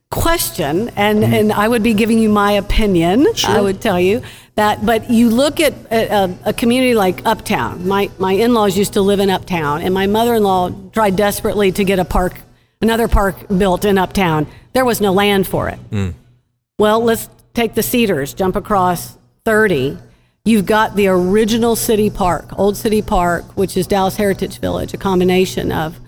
question, 0.09 0.89
and, 0.95 1.23
Mm-hmm. 1.23 1.33
and 1.33 1.53
I 1.53 1.67
would 1.67 1.83
be 1.83 1.93
giving 1.93 2.19
you 2.19 2.29
my 2.29 2.53
opinion. 2.53 3.27
I 3.45 3.61
would 3.61 3.81
tell 3.81 3.99
you 3.99 4.21
that, 4.55 4.85
but 4.85 5.09
you 5.09 5.29
look 5.29 5.59
at 5.59 5.73
a, 5.91 6.07
a, 6.23 6.37
a 6.47 6.53
community 6.53 6.93
like 6.95 7.25
Uptown. 7.25 7.87
My 7.87 8.09
my 8.17 8.33
in 8.33 8.53
laws 8.53 8.77
used 8.77 8.93
to 8.93 9.01
live 9.01 9.19
in 9.19 9.29
Uptown, 9.29 9.81
and 9.81 9.93
my 9.93 10.07
mother 10.07 10.35
in 10.35 10.43
law 10.43 10.69
tried 10.91 11.15
desperately 11.15 11.71
to 11.73 11.83
get 11.83 11.99
a 11.99 12.05
park, 12.05 12.39
another 12.81 13.07
park 13.07 13.35
built 13.57 13.85
in 13.85 13.97
Uptown. 13.97 14.47
There 14.73 14.85
was 14.85 15.01
no 15.01 15.11
land 15.13 15.47
for 15.47 15.69
it. 15.69 15.79
Mm. 15.91 16.13
Well, 16.79 17.03
let's 17.03 17.29
take 17.53 17.73
the 17.73 17.83
Cedars, 17.83 18.33
jump 18.33 18.55
across 18.55 19.17
30. 19.45 19.97
You've 20.45 20.65
got 20.65 20.95
the 20.95 21.07
original 21.07 21.75
city 21.75 22.09
park, 22.09 22.57
Old 22.57 22.77
City 22.77 23.01
Park, 23.01 23.57
which 23.57 23.75
is 23.75 23.85
Dallas 23.87 24.15
Heritage 24.15 24.59
Village, 24.59 24.93
a 24.93 24.97
combination 24.97 25.71
of 25.71 25.99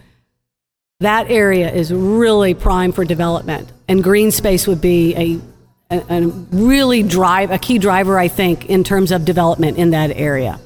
that 0.99 1.31
area 1.31 1.71
is 1.71 1.93
really 1.93 2.53
prime 2.53 2.91
for 2.91 3.05
development, 3.05 3.71
and 3.87 4.03
green 4.03 4.31
space 4.31 4.67
would 4.67 4.81
be 4.81 5.41
a, 5.89 5.97
a, 6.09 6.27
really 6.51 7.03
drive 7.03 7.51
a 7.51 7.57
key 7.57 7.77
driver, 7.77 8.19
I 8.19 8.27
think, 8.27 8.69
in 8.69 8.83
terms 8.83 9.11
of 9.11 9.23
development 9.23 9.77
in 9.77 9.91
that 9.91 10.11
area. 10.11 10.59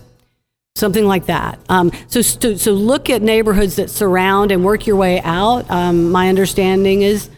Something 0.76 1.06
like 1.06 1.28
that. 1.28 1.60
Um, 1.70 1.92
so, 2.08 2.24
so, 2.24 2.56
so 2.56 2.72
look 2.72 3.12
at 3.12 3.22
neighborhoods 3.22 3.76
that 3.76 3.92
surround 3.92 4.52
and 4.52 4.66
work 4.66 4.88
your 4.88 4.96
way 4.96 5.22
out. 5.22 5.70
Um, 5.70 6.12
my 6.12 6.30
understanding 6.30 7.04
is 7.04 7.30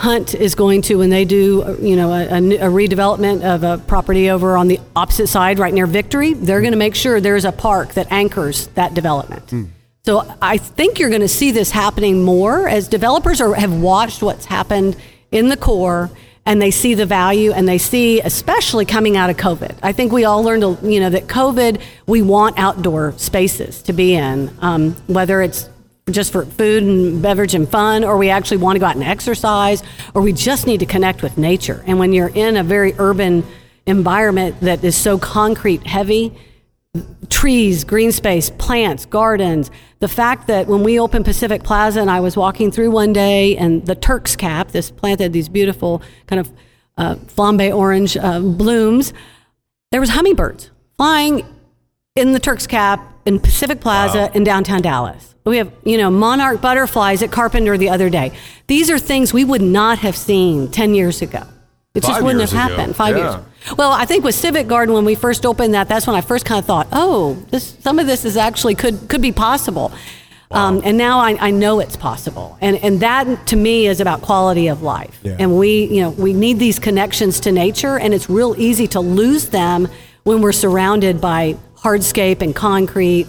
Hunt 0.00 0.34
is 0.34 0.54
going 0.54 0.80
to, 0.82 0.94
when 0.96 1.10
they 1.10 1.24
do, 1.24 1.76
you 1.82 1.96
know, 1.96 2.12
a, 2.12 2.24
a 2.28 2.70
redevelopment 2.70 3.42
of 3.42 3.64
a 3.64 3.76
property 3.84 4.30
over 4.30 4.56
on 4.56 4.68
the 4.68 4.78
opposite 4.96 5.26
side, 5.26 5.58
right 5.58 5.74
near 5.74 5.86
Victory, 5.86 6.32
they're 6.34 6.60
going 6.60 6.72
to 6.72 6.78
make 6.78 6.94
sure 6.94 7.20
there's 7.20 7.44
a 7.44 7.52
park 7.52 7.94
that 7.94 8.06
anchors 8.10 8.68
that 8.68 8.94
development. 8.94 9.52
So 10.04 10.34
I 10.40 10.58
think 10.58 10.98
you're 10.98 11.10
going 11.10 11.20
to 11.20 11.28
see 11.28 11.50
this 11.50 11.70
happening 11.70 12.24
more 12.24 12.68
as 12.68 12.88
developers 12.88 13.40
are, 13.40 13.54
have 13.54 13.74
watched 13.74 14.22
what's 14.22 14.46
happened 14.46 14.96
in 15.30 15.48
the 15.48 15.56
core 15.56 16.10
and 16.46 16.62
they 16.62 16.70
see 16.70 16.94
the 16.94 17.04
value 17.04 17.52
and 17.52 17.68
they 17.68 17.76
see, 17.76 18.22
especially 18.22 18.86
coming 18.86 19.18
out 19.18 19.28
of 19.28 19.36
COVID. 19.36 19.76
I 19.82 19.92
think 19.92 20.12
we 20.12 20.24
all 20.24 20.42
learned, 20.42 20.78
you 20.82 20.98
know, 20.98 21.10
that 21.10 21.26
COVID, 21.26 21.82
we 22.06 22.22
want 22.22 22.58
outdoor 22.58 23.12
spaces 23.18 23.82
to 23.82 23.92
be 23.92 24.14
in, 24.14 24.50
um, 24.60 24.92
whether 25.08 25.42
it's 25.42 25.68
just 26.10 26.32
for 26.32 26.46
food 26.46 26.82
and 26.84 27.20
beverage 27.20 27.54
and 27.54 27.68
fun, 27.68 28.02
or 28.02 28.16
we 28.16 28.30
actually 28.30 28.56
want 28.56 28.76
to 28.76 28.80
go 28.80 28.86
out 28.86 28.94
and 28.94 29.04
exercise, 29.04 29.82
or 30.14 30.22
we 30.22 30.32
just 30.32 30.66
need 30.66 30.80
to 30.80 30.86
connect 30.86 31.22
with 31.22 31.36
nature. 31.36 31.84
And 31.86 31.98
when 31.98 32.14
you're 32.14 32.28
in 32.34 32.56
a 32.56 32.64
very 32.64 32.94
urban 32.98 33.44
environment 33.84 34.58
that 34.62 34.82
is 34.82 34.96
so 34.96 35.18
concrete 35.18 35.86
heavy, 35.86 36.34
trees, 37.28 37.84
green 37.84 38.12
space, 38.12 38.50
plants, 38.50 39.06
gardens. 39.06 39.70
The 40.00 40.08
fact 40.08 40.46
that 40.46 40.66
when 40.66 40.82
we 40.82 40.98
opened 41.00 41.24
Pacific 41.24 41.62
Plaza 41.62 42.00
and 42.00 42.10
I 42.10 42.20
was 42.20 42.36
walking 42.36 42.70
through 42.70 42.90
one 42.90 43.12
day 43.12 43.56
and 43.56 43.84
the 43.86 43.94
Turk's 43.94 44.36
cap, 44.36 44.68
this 44.70 44.90
plant 44.90 45.20
had 45.20 45.32
these 45.32 45.48
beautiful 45.48 46.02
kind 46.26 46.40
of 46.40 46.52
uh, 46.96 47.14
flambe 47.16 47.74
orange 47.74 48.16
uh, 48.16 48.40
blooms, 48.40 49.12
there 49.90 50.00
was 50.00 50.10
hummingbirds 50.10 50.70
flying 50.96 51.46
in 52.16 52.32
the 52.32 52.40
Turk's 52.40 52.66
cap 52.66 53.00
in 53.24 53.38
Pacific 53.38 53.80
Plaza 53.80 54.30
in 54.34 54.42
downtown 54.44 54.82
Dallas. 54.82 55.34
We 55.44 55.58
have, 55.58 55.72
you 55.84 55.96
know, 55.96 56.10
monarch 56.10 56.60
butterflies 56.60 57.22
at 57.22 57.30
Carpenter 57.30 57.78
the 57.78 57.88
other 57.88 58.10
day. 58.10 58.32
These 58.66 58.90
are 58.90 58.98
things 58.98 59.32
we 59.32 59.44
would 59.44 59.62
not 59.62 59.98
have 60.00 60.16
seen 60.16 60.70
10 60.70 60.94
years 60.94 61.22
ago. 61.22 61.42
It 61.94 62.02
just 62.02 62.22
wouldn't 62.22 62.42
have 62.42 62.50
ago. 62.50 62.58
happened 62.76 62.96
five 62.96 63.16
Yeah. 63.16 63.32
years. 63.32 63.44
Well, 63.76 63.92
I 63.92 64.04
think 64.04 64.24
with 64.24 64.34
Civic 64.34 64.66
Garden 64.66 64.94
when 64.94 65.04
we 65.04 65.14
first 65.14 65.44
opened 65.44 65.74
that, 65.74 65.88
that's 65.88 66.06
when 66.06 66.16
I 66.16 66.20
first 66.20 66.44
kind 66.44 66.58
of 66.58 66.64
thought, 66.64 66.88
oh, 66.92 67.34
this 67.50 67.76
some 67.80 67.98
of 67.98 68.06
this 68.06 68.24
is 68.24 68.36
actually 68.36 68.74
could 68.74 69.08
could 69.08 69.22
be 69.22 69.32
possible. 69.32 69.92
Um, 70.50 70.80
and 70.82 70.96
now 70.96 71.18
I, 71.18 71.36
I 71.48 71.50
know 71.50 71.78
it's 71.80 71.96
possible, 71.96 72.56
and 72.62 72.76
and 72.78 73.00
that 73.00 73.48
to 73.48 73.56
me 73.56 73.86
is 73.86 74.00
about 74.00 74.22
quality 74.22 74.68
of 74.68 74.82
life. 74.82 75.20
Yeah. 75.22 75.36
And 75.38 75.58
we 75.58 75.84
you 75.84 76.00
know 76.00 76.10
we 76.10 76.32
need 76.32 76.58
these 76.58 76.78
connections 76.78 77.40
to 77.40 77.52
nature, 77.52 77.98
and 77.98 78.14
it's 78.14 78.30
real 78.30 78.54
easy 78.56 78.86
to 78.88 79.00
lose 79.00 79.48
them 79.48 79.88
when 80.22 80.40
we're 80.40 80.52
surrounded 80.52 81.20
by 81.20 81.56
hardscape 81.76 82.40
and 82.40 82.56
concrete, 82.56 83.26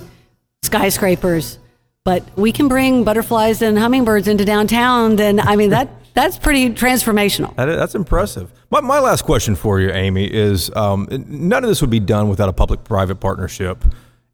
skyscrapers. 0.64 1.60
But 2.06 2.24
we 2.38 2.54
can 2.54 2.70
bring 2.70 3.04
butterflies 3.04 3.62
and 3.62 3.78
hummingbirds 3.78 4.30
into 4.30 4.46
downtown. 4.46 5.18
Then 5.18 5.42
I 5.42 5.58
mean 5.58 5.72
that 5.72 5.90
that's 6.14 6.38
pretty 6.38 6.70
transformational. 6.70 7.56
That, 7.56 7.66
that's 7.66 7.96
impressive. 7.96 8.52
My, 8.72 8.82
my 8.82 9.00
last 9.00 9.24
question 9.24 9.56
for 9.56 9.80
you, 9.80 9.92
Amy, 9.92 10.26
is 10.26 10.74
um, 10.76 11.08
none 11.10 11.64
of 11.64 11.70
this 11.70 11.82
would 11.82 11.90
be 11.90 12.00
done 12.00 12.30
without 12.30 12.50
a 12.50 12.54
public 12.54 12.84
private 12.84 13.16
partnership. 13.16 13.84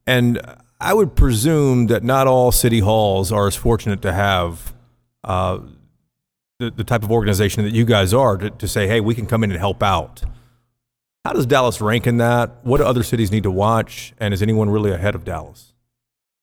And 0.07 0.41
I 0.80 0.93
would 0.93 1.15
presume 1.15 1.88
that 1.88 2.03
not 2.03 2.28
all 2.28 2.51
city 2.51 2.80
halls 2.80 3.32
are 3.32 3.47
as 3.47 3.55
fortunate 3.55 4.01
to 4.01 4.13
have 4.13 4.73
uh, 5.23 5.59
the, 6.59 6.71
the 6.71 6.84
type 6.84 7.03
of 7.03 7.11
organization 7.11 7.63
that 7.63 7.73
you 7.73 7.86
guys 7.86 8.13
are 8.13 8.38
to, 8.38 8.49
to 8.49 8.67
say, 8.67 8.88
hey, 8.88 8.99
we 8.99 9.15
can 9.15 9.26
come 9.26 9.43
in 9.43 9.51
and 9.51 9.59
help 9.59 9.82
out. 9.82 10.23
How 11.23 11.34
does 11.34 11.45
Dallas 11.45 11.82
rank 11.82 12.05
in 12.05 12.17
that? 12.17 12.63
What 12.63 12.78
do 12.78 12.84
other 12.84 13.03
cities 13.03 13.32
need 13.32 13.43
to 13.43 13.51
watch? 13.51 14.13
And 14.19 14.34
is 14.34 14.43
anyone 14.43 14.69
really 14.69 14.91
ahead 14.91 15.15
of 15.15 15.26
Dallas? 15.26 15.73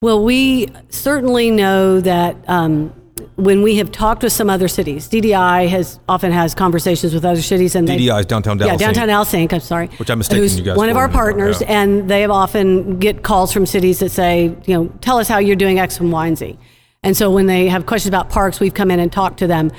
Well, 0.01 0.25
we 0.25 0.67
certainly 0.89 1.53
know 1.53 2.01
that 2.01 2.37
um, 2.49 2.93
when 3.37 3.63
we 3.63 3.77
have 3.77 3.91
talked 3.93 4.23
with 4.23 4.33
some 4.33 4.49
other 4.51 4.69
cities, 4.69 5.09
DDI 5.09 5.69
has 5.69 5.99
often 6.09 6.33
has 6.33 6.55
conversations 6.55 7.15
with 7.15 7.25
other 7.25 7.43
cities, 7.43 7.75
and 7.75 7.87
they- 7.89 7.97
DDI 7.99 8.21
is 8.21 8.27
Downtown 8.27 8.59
Dallas. 8.59 8.73
yeah, 8.81 8.87
downtown. 8.87 9.09
Dallas 9.09 9.33
I'm 9.35 9.61
sorry, 9.61 9.89
Which 9.99 10.11
I'm 10.11 10.19
mistaken 10.19 10.43
who's 10.43 10.59
you 10.59 10.65
guys 10.65 10.77
one 10.77 10.89
of 10.89 10.95
for 10.95 11.01
our 11.03 11.09
the- 11.09 11.15
partners, 11.15 11.61
yeah. 11.61 11.81
and 11.83 12.09
they 12.09 12.25
often 12.27 12.99
get 12.99 13.23
calls 13.23 13.53
from 13.53 13.67
cities 13.67 13.99
that 14.01 14.11
say, 14.11 14.55
you 14.67 14.75
know, 14.75 14.87
tell 15.01 15.19
us 15.19 15.29
how 15.29 15.39
you're 15.39 15.57
doing 15.57 15.79
X 15.79 15.99
and 16.01 16.13
Y 16.13 16.27
and 16.27 16.39
Z. 16.39 16.59
And 17.03 17.17
so 17.17 17.31
when 17.31 17.47
they 17.47 17.69
have 17.69 17.87
questions 17.87 18.09
about 18.09 18.31
parks, 18.31 18.61
we've 18.61 18.75
come 18.75 18.91
in 18.91 19.01
and 19.01 19.11
talked 19.13 19.39
to 19.41 19.47
them. 19.47 19.71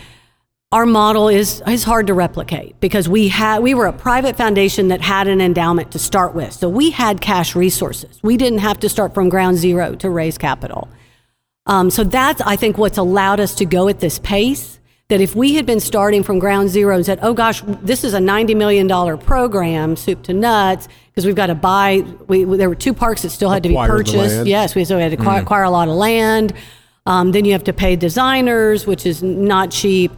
Our 0.73 0.85
model 0.87 1.29
is 1.29 1.61
is 1.67 1.83
hard 1.83 2.07
to 2.07 2.15
replicate 2.15 2.79
because 2.79 3.07
we 3.07 3.27
had 3.27 3.61
we 3.61 3.75
were 3.75 3.85
a 3.85 3.93
private 3.93 4.35
foundation 4.35 4.87
that 4.87 5.01
had 5.01 5.27
an 5.27 5.39
endowment 5.39 5.91
to 5.91 5.99
start 5.99 6.33
with. 6.33 6.51
So 6.51 6.67
we 6.67 6.89
had 6.89 7.21
cash 7.21 7.55
resources. 7.55 8.19
We 8.23 8.37
didn't 8.37 8.57
have 8.59 8.79
to 8.79 8.89
start 8.89 9.13
from 9.13 9.29
ground 9.29 9.57
zero 9.57 9.93
to 9.95 10.09
raise 10.09 10.37
capital. 10.39 10.89
Um, 11.65 11.89
so 11.89 12.03
that's, 12.03 12.41
I 12.41 12.55
think, 12.55 12.77
what's 12.77 12.97
allowed 12.97 13.39
us 13.39 13.55
to 13.55 13.65
go 13.65 13.87
at 13.87 13.99
this 13.99 14.19
pace. 14.19 14.79
That 15.09 15.19
if 15.21 15.35
we 15.35 15.55
had 15.55 15.65
been 15.65 15.81
starting 15.81 16.23
from 16.23 16.39
ground 16.39 16.69
zero 16.69 16.95
and 16.95 17.05
said, 17.05 17.19
oh 17.21 17.33
gosh, 17.33 17.61
this 17.83 18.03
is 18.03 18.13
a 18.13 18.19
$90 18.19 18.55
million 18.55 19.17
program, 19.19 19.95
soup 19.95 20.23
to 20.23 20.33
nuts, 20.33 20.87
because 21.07 21.25
we've 21.25 21.35
got 21.35 21.47
to 21.47 21.55
buy, 21.55 22.03
we, 22.27 22.45
there 22.45 22.69
were 22.69 22.75
two 22.75 22.93
parks 22.93 23.21
that 23.21 23.29
still 23.29 23.49
had 23.49 23.63
to 23.63 23.69
be 23.69 23.75
purchased. 23.97 24.15
Yes, 24.47 24.75
we, 24.75 24.85
so 24.85 24.95
we 24.95 25.03
had 25.03 25.11
to 25.11 25.17
acquire, 25.17 25.41
acquire 25.41 25.63
a 25.63 25.69
lot 25.69 25.87
of 25.89 25.95
land. 25.95 26.53
Um, 27.05 27.31
then 27.33 27.43
you 27.45 27.51
have 27.51 27.65
to 27.65 27.73
pay 27.73 27.95
designers, 27.97 28.87
which 28.87 29.05
is 29.05 29.21
not 29.21 29.71
cheap. 29.71 30.11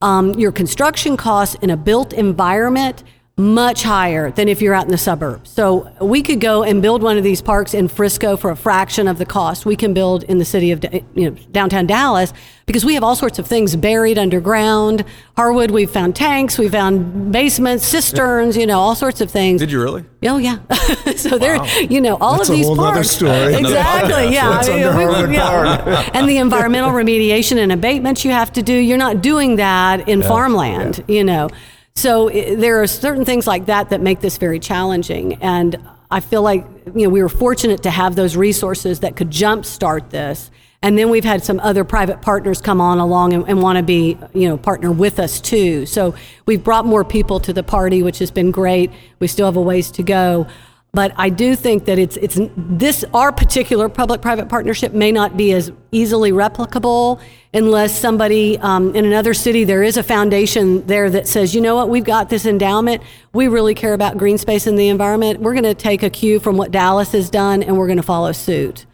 Um, 0.00 0.32
your 0.34 0.50
construction 0.52 1.16
costs 1.18 1.54
in 1.56 1.68
a 1.70 1.76
built 1.76 2.12
environment 2.14 3.04
much 3.40 3.82
higher 3.82 4.30
than 4.30 4.48
if 4.48 4.60
you're 4.62 4.74
out 4.74 4.84
in 4.84 4.90
the 4.90 4.98
suburbs. 4.98 5.50
So 5.50 5.90
we 6.00 6.22
could 6.22 6.40
go 6.40 6.62
and 6.62 6.80
build 6.82 7.02
one 7.02 7.16
of 7.18 7.24
these 7.24 7.42
parks 7.42 7.74
in 7.74 7.88
Frisco 7.88 8.36
for 8.36 8.50
a 8.50 8.56
fraction 8.56 9.08
of 9.08 9.18
the 9.18 9.26
cost 9.26 9.66
we 9.66 9.76
can 9.76 9.94
build 9.94 10.22
in 10.24 10.38
the 10.38 10.44
city 10.44 10.70
of 10.70 10.84
you 11.14 11.30
know, 11.30 11.36
downtown 11.50 11.86
Dallas 11.86 12.32
because 12.66 12.84
we 12.84 12.94
have 12.94 13.02
all 13.02 13.16
sorts 13.16 13.38
of 13.40 13.46
things 13.48 13.74
buried 13.74 14.16
underground. 14.18 15.04
Harwood, 15.36 15.70
we've 15.72 15.90
found 15.90 16.14
tanks, 16.14 16.56
we 16.58 16.68
found 16.68 17.32
basements, 17.32 17.84
cisterns, 17.84 18.56
you 18.56 18.66
know, 18.66 18.78
all 18.78 18.94
sorts 18.94 19.20
of 19.20 19.30
things. 19.30 19.60
Did 19.60 19.72
you 19.72 19.82
really? 19.82 20.04
Oh 20.24 20.36
yeah. 20.36 20.58
so 21.16 21.36
there, 21.38 21.64
you 21.82 22.00
know, 22.00 22.16
all 22.20 22.36
That's 22.36 22.48
of 22.50 22.54
a 22.54 22.56
these 22.58 22.66
whole 22.66 22.76
nother 22.76 22.92
parks. 22.94 23.10
story. 23.10 23.54
Exactly. 23.54 24.32
Yeah. 24.32 24.50
What's 24.50 24.68
I 24.68 24.84
under 24.84 24.96
we- 24.96 25.04
Harwood 25.04 25.32
yeah. 25.32 26.10
and 26.14 26.28
the 26.28 26.36
environmental 26.36 26.90
remediation 26.92 27.56
and 27.56 27.72
abatements 27.72 28.24
you 28.24 28.30
have 28.30 28.52
to 28.52 28.62
do. 28.62 28.74
You're 28.74 28.98
not 28.98 29.20
doing 29.22 29.56
that 29.56 30.08
in 30.08 30.22
farmland. 30.22 31.02
You 31.08 31.24
know. 31.24 31.48
So 31.94 32.30
i 32.30 32.54
there 32.54 32.82
are 32.82 32.86
certain 32.86 33.24
things 33.24 33.46
like 33.46 33.66
that 33.66 33.90
that 33.90 34.00
make 34.00 34.20
this 34.20 34.38
very 34.38 34.58
challenging, 34.58 35.34
and 35.42 35.76
I 36.10 36.20
feel 36.20 36.42
like 36.42 36.66
you 36.94 37.04
know 37.04 37.10
we 37.10 37.22
were 37.22 37.28
fortunate 37.28 37.82
to 37.82 37.90
have 37.90 38.16
those 38.16 38.36
resources 38.36 39.00
that 39.00 39.16
could 39.16 39.30
jumpstart 39.30 40.10
this. 40.10 40.50
And 40.82 40.96
then 40.96 41.10
we've 41.10 41.24
had 41.24 41.44
some 41.44 41.60
other 41.60 41.84
private 41.84 42.22
partners 42.22 42.62
come 42.62 42.80
on 42.80 42.98
along 42.98 43.34
and, 43.34 43.46
and 43.46 43.60
want 43.60 43.76
to 43.76 43.82
be, 43.82 44.16
you 44.32 44.48
know, 44.48 44.56
partner 44.56 44.90
with 44.90 45.20
us 45.20 45.38
too. 45.38 45.84
So 45.84 46.14
we've 46.46 46.64
brought 46.64 46.86
more 46.86 47.04
people 47.04 47.38
to 47.40 47.52
the 47.52 47.62
party, 47.62 48.02
which 48.02 48.18
has 48.20 48.30
been 48.30 48.50
great. 48.50 48.90
We 49.18 49.26
still 49.26 49.44
have 49.44 49.56
a 49.56 49.60
ways 49.60 49.90
to 49.90 50.02
go. 50.02 50.46
But 50.92 51.12
I 51.16 51.28
do 51.28 51.54
think 51.54 51.84
that 51.84 51.98
it's 51.98 52.16
it's 52.16 52.38
this 52.56 53.04
our 53.14 53.30
particular 53.30 53.88
public-private 53.88 54.48
partnership 54.48 54.92
may 54.92 55.12
not 55.12 55.36
be 55.36 55.52
as 55.52 55.70
easily 55.92 56.32
replicable 56.32 57.20
unless 57.54 57.96
somebody 57.96 58.58
um, 58.58 58.94
in 58.96 59.04
another 59.04 59.32
city 59.32 59.62
there 59.62 59.84
is 59.84 59.96
a 59.96 60.02
foundation 60.02 60.84
there 60.86 61.08
that 61.10 61.28
says, 61.28 61.54
you 61.54 61.60
know 61.60 61.76
what, 61.76 61.88
we've 61.88 62.04
got 62.04 62.28
this 62.28 62.44
endowment. 62.44 63.02
We 63.32 63.46
really 63.46 63.74
care 63.74 63.94
about 63.94 64.18
green 64.18 64.36
space 64.36 64.66
and 64.66 64.76
the 64.76 64.88
environment. 64.88 65.40
We're 65.40 65.54
going 65.54 65.64
to 65.64 65.74
take 65.74 66.02
a 66.02 66.10
cue 66.10 66.40
from 66.40 66.56
what 66.56 66.72
Dallas 66.72 67.12
has 67.12 67.30
done, 67.30 67.62
and 67.62 67.76
we're 67.76 67.86
going 67.86 67.96
to 67.96 68.02
follow 68.02 68.32
suit 68.32 68.86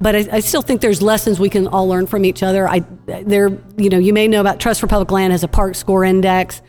but 0.00 0.14
I, 0.14 0.28
I 0.32 0.40
still 0.40 0.62
think 0.62 0.80
there's 0.80 1.02
lessons 1.02 1.40
we 1.40 1.48
can 1.48 1.66
all 1.66 1.88
learn 1.88 2.06
from 2.06 2.24
each 2.24 2.42
other. 2.42 2.68
I 2.68 2.80
there 3.06 3.48
you 3.76 3.90
know 3.90 3.98
you 3.98 4.12
may 4.12 4.28
know 4.28 4.40
about 4.40 4.60
Trust 4.60 4.80
for 4.80 4.86
Public 4.86 5.10
Land 5.10 5.32
has 5.32 5.42
a 5.42 5.48
park 5.48 5.74
score 5.74 6.04
index, 6.04 6.62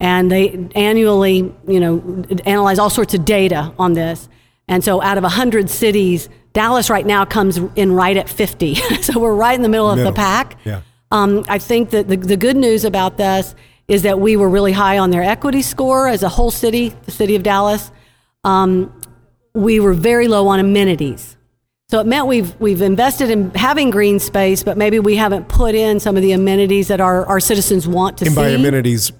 and 0.00 0.30
they 0.30 0.68
annually 0.74 1.52
you 1.66 1.80
know 1.80 2.24
analyze 2.44 2.78
all 2.78 2.90
sorts 2.90 3.14
of 3.14 3.24
data 3.24 3.72
on 3.78 3.92
this. 3.94 4.28
And 4.68 4.82
so 4.82 5.00
out 5.00 5.16
of 5.16 5.22
100 5.22 5.70
cities, 5.70 6.28
Dallas 6.52 6.90
right 6.90 7.06
now 7.06 7.24
comes 7.24 7.58
in 7.76 7.92
right 7.92 8.16
at 8.16 8.28
50. 8.28 8.74
so 9.02 9.20
we're 9.20 9.34
right 9.34 9.54
in 9.54 9.62
the 9.62 9.68
middle 9.68 9.88
of 9.88 9.96
Middle. 9.98 10.10
the 10.12 10.16
pack. 10.16 10.58
Yeah. 10.64 10.80
Um, 11.12 11.44
I 11.48 11.58
think 11.58 11.90
that 11.90 12.08
the, 12.08 12.16
the 12.16 12.36
good 12.36 12.56
news 12.56 12.84
about 12.84 13.16
this 13.16 13.54
is 13.86 14.02
that 14.02 14.18
we 14.18 14.36
were 14.36 14.48
really 14.48 14.72
high 14.72 14.98
on 14.98 15.10
their 15.10 15.22
equity 15.22 15.62
score 15.62 16.08
as 16.08 16.24
a 16.24 16.28
whole 16.28 16.50
city, 16.50 16.88
the 17.04 17.12
city 17.12 17.36
of 17.36 17.44
Dallas. 17.44 17.92
Um, 18.42 18.92
we 19.54 19.78
were 19.78 19.94
very 19.94 20.26
low 20.26 20.48
on 20.48 20.58
amenities. 20.58 21.36
So 21.88 22.00
it 22.00 22.06
meant 22.08 22.26
we've 22.26 22.58
we've 22.60 22.82
invested 22.82 23.30
in 23.30 23.50
having 23.54 23.90
green 23.90 24.18
space, 24.18 24.64
but 24.64 24.76
maybe 24.76 24.98
we 24.98 25.14
haven't 25.14 25.46
put 25.48 25.76
in 25.76 26.00
some 26.00 26.16
of 26.16 26.22
the 26.22 26.32
amenities 26.32 26.88
that 26.88 27.00
our, 27.00 27.24
our 27.26 27.38
citizens 27.38 27.86
want 27.86 28.18
to 28.18 28.24
And 28.24 28.34
see. 28.34 28.40
by 28.40 28.48
amenities, 28.48 29.12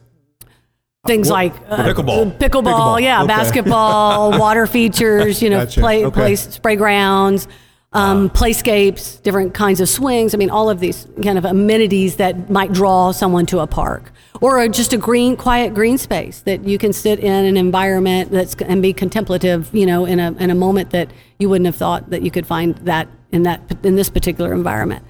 Things 1.07 1.31
like 1.31 1.55
uh, 1.69 1.79
Pickleball. 1.79 2.39
pickleball, 2.39 2.39
Pickleball, 2.39 3.01
yeah, 3.01 3.23
okay. 3.23 3.29
basketball, 3.29 4.39
water 4.39 4.67
features, 4.67 5.43
you 5.43 5.51
know, 5.51 5.65
Gotcha, 5.65 5.81
play, 5.81 6.05
okay. 6.05 6.15
play 6.15 6.37
spray 6.37 6.77
grounds, 6.77 7.49
um, 7.93 8.29
playscapes, 8.31 9.23
different 9.23 9.55
kinds 9.55 9.81
of 9.81 9.89
swings. 9.89 10.35
I 10.35 10.39
mean, 10.39 10.51
all 10.51 10.69
of 10.69 10.81
these 10.81 11.07
kind 11.23 11.39
of 11.39 11.45
amenities 11.45 12.17
that 12.17 12.51
might 12.51 12.73
draw 12.73 13.13
someone 13.13 13.47
to 13.47 13.61
a 13.61 13.67
park, 13.67 14.13
or 14.41 14.61
a, 14.61 14.69
just 14.69 14.93
a 14.93 14.99
green, 14.99 15.37
quiet 15.37 15.73
green 15.73 15.97
space 15.97 16.41
that 16.41 16.65
you 16.65 16.77
can 16.79 16.93
sit 16.93 17.19
in 17.21 17.45
an 17.47 17.57
environment 17.57 18.31
that's 18.31 18.55
and 18.57 18.83
be 18.83 18.93
contemplative. 18.93 19.75
You 19.75 19.87
know, 19.87 20.05
in 20.05 20.21
a 20.21 20.33
in 20.33 20.51
a 20.51 20.55
moment 20.55 20.91
that 20.91 21.11
you 21.39 21.49
wouldn't 21.49 21.67
have 21.67 21.77
thought 21.77 22.11
that 22.11 22.23
you 22.23 22.31
could 22.31 22.47
find 22.47 22.75
that 22.79 23.09
in 23.33 23.45
that 23.45 23.63
in 23.83 23.97
this 23.97 24.11
particular 24.11 24.53
environment. 24.53 25.05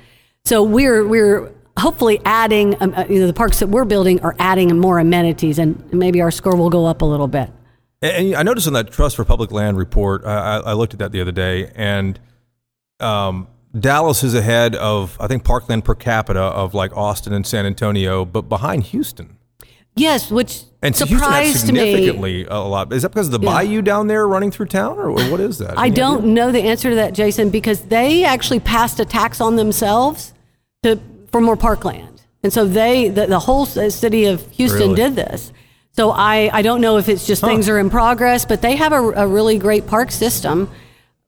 So 0.44 0.62
we're 0.62 1.06
we're 1.06 1.55
hopefully 1.78 2.20
adding 2.24 2.74
um, 2.80 2.94
uh, 2.96 3.04
you 3.08 3.20
know 3.20 3.26
the 3.26 3.32
parks 3.32 3.58
that 3.60 3.68
we're 3.68 3.84
building 3.84 4.20
are 4.22 4.34
adding 4.38 4.78
more 4.78 4.98
amenities 4.98 5.58
and 5.58 5.82
maybe 5.92 6.20
our 6.20 6.30
score 6.30 6.56
will 6.56 6.70
go 6.70 6.86
up 6.86 7.02
a 7.02 7.04
little 7.04 7.28
bit. 7.28 7.50
And 8.02 8.34
I 8.34 8.42
noticed 8.42 8.66
in 8.66 8.72
that 8.74 8.90
Trust 8.92 9.16
for 9.16 9.24
Public 9.24 9.50
Land 9.50 9.78
report, 9.78 10.24
I, 10.24 10.58
I 10.58 10.72
looked 10.74 10.92
at 10.92 10.98
that 10.98 11.12
the 11.12 11.20
other 11.20 11.32
day, 11.32 11.70
and 11.74 12.20
um, 13.00 13.48
Dallas 13.78 14.22
is 14.22 14.34
ahead 14.34 14.74
of, 14.76 15.16
I 15.18 15.26
think, 15.26 15.44
parkland 15.44 15.84
per 15.84 15.94
capita 15.94 16.40
of 16.40 16.74
like 16.74 16.94
Austin 16.96 17.32
and 17.32 17.46
San 17.46 17.64
Antonio, 17.66 18.24
but 18.24 18.42
behind 18.42 18.84
Houston. 18.84 19.38
Yes, 19.94 20.30
which 20.30 20.64
And 20.82 20.94
so 20.94 21.06
Houston 21.06 21.26
surprised 21.26 21.54
me. 21.54 21.54
significantly 21.80 22.44
a 22.44 22.58
lot. 22.58 22.92
Is 22.92 23.00
that 23.02 23.08
because 23.08 23.28
of 23.28 23.40
the 23.40 23.46
Yeah. 23.46 23.52
bayou 23.54 23.80
down 23.80 24.08
there 24.08 24.28
running 24.28 24.50
through 24.50 24.66
town, 24.66 24.98
or 24.98 25.10
what 25.10 25.40
is 25.40 25.56
that? 25.58 25.78
I 25.78 25.86
Any 25.86 25.96
don't 25.96 26.18
idea? 26.18 26.30
know 26.32 26.52
the 26.52 26.60
answer 26.64 26.90
to 26.90 26.96
that, 26.96 27.14
Jason, 27.14 27.48
because 27.48 27.80
they 27.80 28.24
actually 28.24 28.60
passed 28.60 29.00
a 29.00 29.06
tax 29.06 29.40
on 29.40 29.56
themselves 29.56 30.34
to 30.82 31.00
for 31.36 31.40
more 31.42 31.56
parkland. 31.56 32.22
And 32.42 32.52
so 32.52 32.64
they, 32.64 33.08
the, 33.08 33.26
the 33.26 33.38
whole 33.38 33.66
city 33.66 34.24
of 34.26 34.40
Houston 34.52 34.80
Really? 34.92 34.94
did 34.94 35.16
this. 35.16 35.52
So 35.92 36.10
I, 36.10 36.50
I 36.52 36.62
don't 36.62 36.80
know 36.80 36.96
if 36.98 37.08
it's 37.08 37.26
just 37.26 37.42
things 37.42 37.68
are 37.68 37.78
in 37.78 37.90
progress, 37.90 38.44
but 38.46 38.62
they 38.62 38.76
have 38.76 38.92
a, 38.92 39.00
a 39.00 39.26
really 39.26 39.58
great 39.58 39.86
park 39.86 40.10
system. 40.12 40.70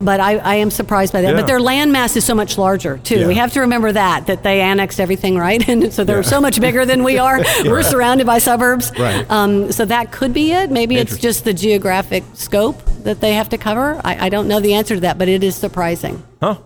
But 0.01 0.21
I, 0.21 0.37
I 0.39 0.55
am 0.57 0.71
surprised 0.71 1.13
by 1.13 1.23
that. 1.23 1.31
Yeah. 1.31 1.41
But 1.41 1.47
their 1.49 1.61
land 1.61 1.91
mass 1.93 2.17
is 2.17 2.25
so 2.25 2.35
much 2.35 2.57
larger 2.57 2.99
too. 2.99 3.27
We 3.27 3.35
have 3.35 3.53
to 3.55 3.61
remember 3.61 3.91
that 3.93 4.29
that 4.29 4.43
they 4.45 4.61
annexed 4.61 5.01
everything, 5.01 5.37
right? 5.37 5.67
And 5.69 5.93
so 5.93 6.05
they're 6.05 6.23
so 6.23 6.41
much 6.41 6.61
bigger 6.61 6.87
than 6.87 7.03
we 7.03 7.19
are. 7.27 7.41
We're 7.65 7.83
surrounded 7.83 8.27
by 8.27 8.39
suburbs. 8.39 8.93
Right. 8.99 9.29
Um, 9.31 9.73
so 9.73 9.85
that 9.87 10.13
could 10.13 10.33
be 10.33 10.53
it. 10.53 10.71
Maybe 10.71 10.97
it's 10.97 11.19
just 11.19 11.45
the 11.45 11.53
geographic 11.53 12.23
scope 12.35 12.81
that 13.03 13.21
they 13.21 13.35
have 13.35 13.49
to 13.49 13.59
cover. 13.59 14.01
I, 14.05 14.27
I 14.27 14.29
don't 14.29 14.47
know 14.49 14.61
the 14.61 14.75
answer 14.75 14.95
to 14.95 15.01
that, 15.01 15.19
but 15.19 15.29
it 15.29 15.43
is 15.43 15.57
surprising 15.57 16.23
Huh? 16.41 16.59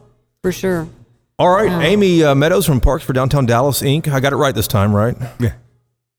for 0.42 0.52
sure. 0.52 0.88
All 1.42 1.50
right, 1.50 1.84
Amy 1.84 2.22
uh, 2.22 2.36
Meadows 2.36 2.66
from 2.66 2.80
Parks 2.80 3.02
for 3.04 3.12
Downtown 3.12 3.46
Dallas 3.46 3.82
Inc. 3.82 4.06
I 4.06 4.20
got 4.20 4.32
it 4.32 4.36
right 4.36 4.54
this 4.54 4.68
time, 4.68 4.94
right? 4.94 5.16
Yeah. 5.40 5.54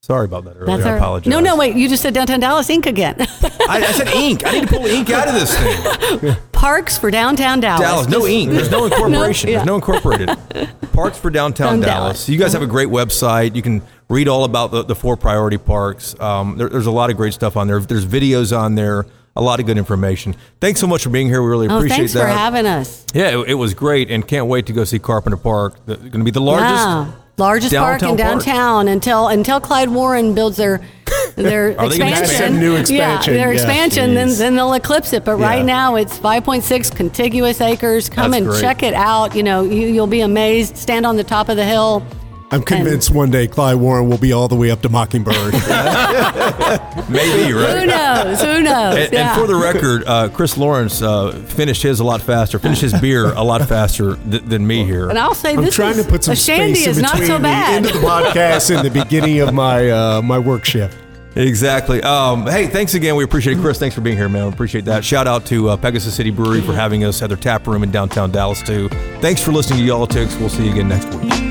Sorry 0.01 0.25
about 0.25 0.43
that 0.43 0.57
earlier. 0.57 0.65
That's 0.77 0.85
I 0.85 0.97
apologize. 0.97 1.31
No, 1.31 1.39
no, 1.39 1.55
wait. 1.55 1.77
You 1.77 1.87
just 1.87 2.03
said 2.03 2.13
downtown 2.13 2.41
Dallas 2.41 2.67
Inc. 2.67 2.87
again. 2.87 3.15
I, 3.19 3.25
I 3.69 3.91
said 3.93 4.09
ink. 4.09 4.45
I 4.45 4.51
need 4.51 4.67
to 4.67 4.67
pull 4.67 4.83
the 4.83 4.93
ink 4.93 5.09
out 5.11 5.29
of 5.29 5.33
this 5.33 5.57
thing. 5.57 6.35
Parks 6.51 6.97
for 6.97 7.09
downtown 7.09 7.61
Dallas. 7.61 7.79
Dallas, 7.87 8.07
no 8.09 8.19
Just- 8.19 8.29
ink. 8.31 8.51
There's 8.51 8.69
no 8.69 8.83
incorporation. 8.87 9.49
yeah. 9.49 9.55
There's 9.59 9.65
no 9.65 9.75
incorporated. 9.75 10.29
Parks 10.91 11.17
for 11.17 11.29
Downtown 11.29 11.79
Dallas. 11.79 11.85
Dallas. 12.25 12.29
You 12.29 12.37
guys 12.37 12.51
have 12.51 12.61
a 12.61 12.67
great 12.67 12.89
website. 12.89 13.55
You 13.55 13.61
can 13.61 13.81
read 14.09 14.27
all 14.27 14.43
about 14.43 14.71
the, 14.71 14.83
the 14.83 14.93
four 14.93 15.15
priority 15.15 15.57
parks. 15.57 16.19
Um, 16.19 16.57
there, 16.57 16.67
there's 16.67 16.85
a 16.85 16.91
lot 16.91 17.09
of 17.09 17.15
great 17.15 17.33
stuff 17.33 17.55
on 17.55 17.67
there. 17.67 17.79
There's 17.79 18.05
videos 18.05 18.55
on 18.57 18.75
there. 18.75 19.05
A 19.35 19.41
lot 19.41 19.59
of 19.59 19.65
good 19.65 19.77
information. 19.79 20.35
Thanks 20.61 20.79
so 20.79 20.85
much 20.87 21.03
for 21.03 21.09
being 21.09 21.27
here. 21.27 21.41
We 21.41 21.49
really 21.49 21.67
Oh, 21.67 21.77
appreciate 21.77 21.97
thanks 21.97 22.13
that. 22.13 22.19
Thanks 22.25 22.33
for 22.33 22.37
having 22.39 22.65
us. 22.67 23.05
Yeah, 23.15 23.39
it, 23.39 23.49
it 23.49 23.53
was 23.55 23.73
great, 23.73 24.11
and 24.11 24.27
can't 24.27 24.45
wait 24.47 24.67
to 24.67 24.73
go 24.73 24.83
see 24.83 24.99
Carpenter 24.99 25.37
Park. 25.37 25.83
Going 25.87 26.11
to 26.11 26.23
be 26.23 26.29
the 26.31 26.39
largest. 26.41 26.85
Yeah. 26.85 27.11
Largest 27.37 27.73
park 27.73 28.03
in 28.03 28.15
downtown 28.15 28.85
park. 28.85 28.93
until 28.93 29.27
until 29.29 29.59
Klyde 29.59 29.87
Warren 29.87 30.35
builds 30.35 30.55
their 30.55 30.81
their 31.35 31.69
Are 31.79 31.89
they 31.89 31.97
gonna 31.97 32.11
expansion. 32.11 32.59
New 32.59 32.75
expansion, 32.75 33.33
Yeah, 33.33 33.39
their 33.39 33.53
yeah. 33.53 33.59
expansion. 33.59 34.13
Then 34.13 34.29
then 34.37 34.55
they'll 34.55 34.73
eclipse 34.73 35.13
it. 35.13 35.25
But 35.25 35.37
right 35.37 35.65
now 35.65 35.95
it's 35.95 36.15
5.6 36.19 36.95
contiguous 36.95 37.59
acres. 37.59 38.07
Come 38.07 38.29
That's 38.29 38.41
and 38.41 38.49
great. 38.51 38.61
check 38.61 38.83
it 38.83 38.93
out. 38.93 39.35
You 39.35 39.41
know, 39.41 39.63
you, 39.63 39.87
you'll 39.87 40.05
be 40.05 40.21
amazed. 40.21 40.77
Stand 40.77 41.07
on 41.07 41.15
the 41.15 41.23
top 41.23 41.49
of 41.49 41.55
the 41.57 41.65
hill. 41.65 42.05
I'm 42.53 42.61
convinced 42.61 43.11
one 43.11 43.31
day 43.31 43.47
Klyde 43.47 43.77
Warren 43.77 44.09
will 44.09 44.17
be 44.17 44.31
all 44.33 44.47
the 44.47 44.55
way 44.55 44.71
up 44.71 44.81
to 44.83 44.89
Mockingbird. 44.89 45.53
Maybe, 47.09 47.53
right? 47.53 47.79
Who 47.79 47.85
knows? 47.87 48.41
Who 48.41 48.61
knows? 48.61 48.95
And, 48.97 49.13
yeah. 49.13 49.31
and 49.33 49.41
for 49.41 49.47
the 49.47 49.55
record, 49.55 50.03
uh, 50.05 50.29
Chris 50.29 50.57
Lawrence 50.57 51.01
uh, 51.01 51.31
finished 51.47 51.81
his 51.81 51.99
a 51.99 52.03
lot 52.03 52.21
faster, 52.21 52.59
finished 52.59 52.81
his 52.81 52.93
beer 52.99 53.33
a 53.33 53.43
lot 53.43 53.67
faster 53.67 54.15
th- 54.29 54.43
than 54.43 54.65
me 54.65 54.85
here. 54.85 55.09
and 55.09 55.17
I'll 55.17 55.33
say 55.33 55.53
I'm 55.53 55.63
this 55.63 55.75
trying 55.75 55.97
is, 55.97 56.05
to 56.05 56.11
put 56.11 56.23
some 56.23 56.33
a 56.33 56.35
shandy 56.35 56.75
space 56.75 56.85
in 56.85 56.91
is 56.91 57.01
not 57.01 57.13
between 57.13 57.27
so 57.27 57.37
the 57.37 57.43
bad. 57.43 57.73
end 57.73 57.85
of 57.87 57.93
the 57.93 57.99
podcast 57.99 58.75
and 58.75 58.85
the 58.85 58.91
beginning 58.91 59.39
of 59.39 59.53
my 59.53 59.89
uh, 59.89 60.21
my 60.21 60.37
work 60.39 60.65
shift. 60.65 60.97
Exactly. 61.35 62.01
Um, 62.03 62.45
hey, 62.45 62.67
thanks 62.67 62.93
again. 62.93 63.15
We 63.15 63.23
appreciate 63.23 63.57
it. 63.57 63.61
Chris, 63.61 63.79
thanks 63.79 63.95
for 63.95 64.01
being 64.01 64.17
here, 64.17 64.29
man. 64.29 64.45
We 64.45 64.53
appreciate 64.53 64.85
that. 64.85 65.03
Shout 65.03 65.27
out 65.27 65.45
to 65.47 65.69
uh, 65.69 65.77
Pegasus 65.77 66.13
City 66.15 66.29
Brewery 66.29 66.61
for 66.61 66.73
having 66.73 67.03
us 67.05 67.23
at 67.23 67.27
their 67.27 67.37
tap 67.37 67.65
room 67.65 67.81
in 67.81 67.89
downtown 67.89 68.31
Dallas, 68.31 68.61
too. 68.61 68.87
Thanks 69.19 69.41
for 69.41 69.51
listening 69.51 69.79
to 69.79 69.85
Y'all-itics. 69.85 70.39
We'll 70.39 70.49
see 70.49 70.65
you 70.65 70.71
again 70.73 70.89
next 70.89 71.11
week. 71.15 71.42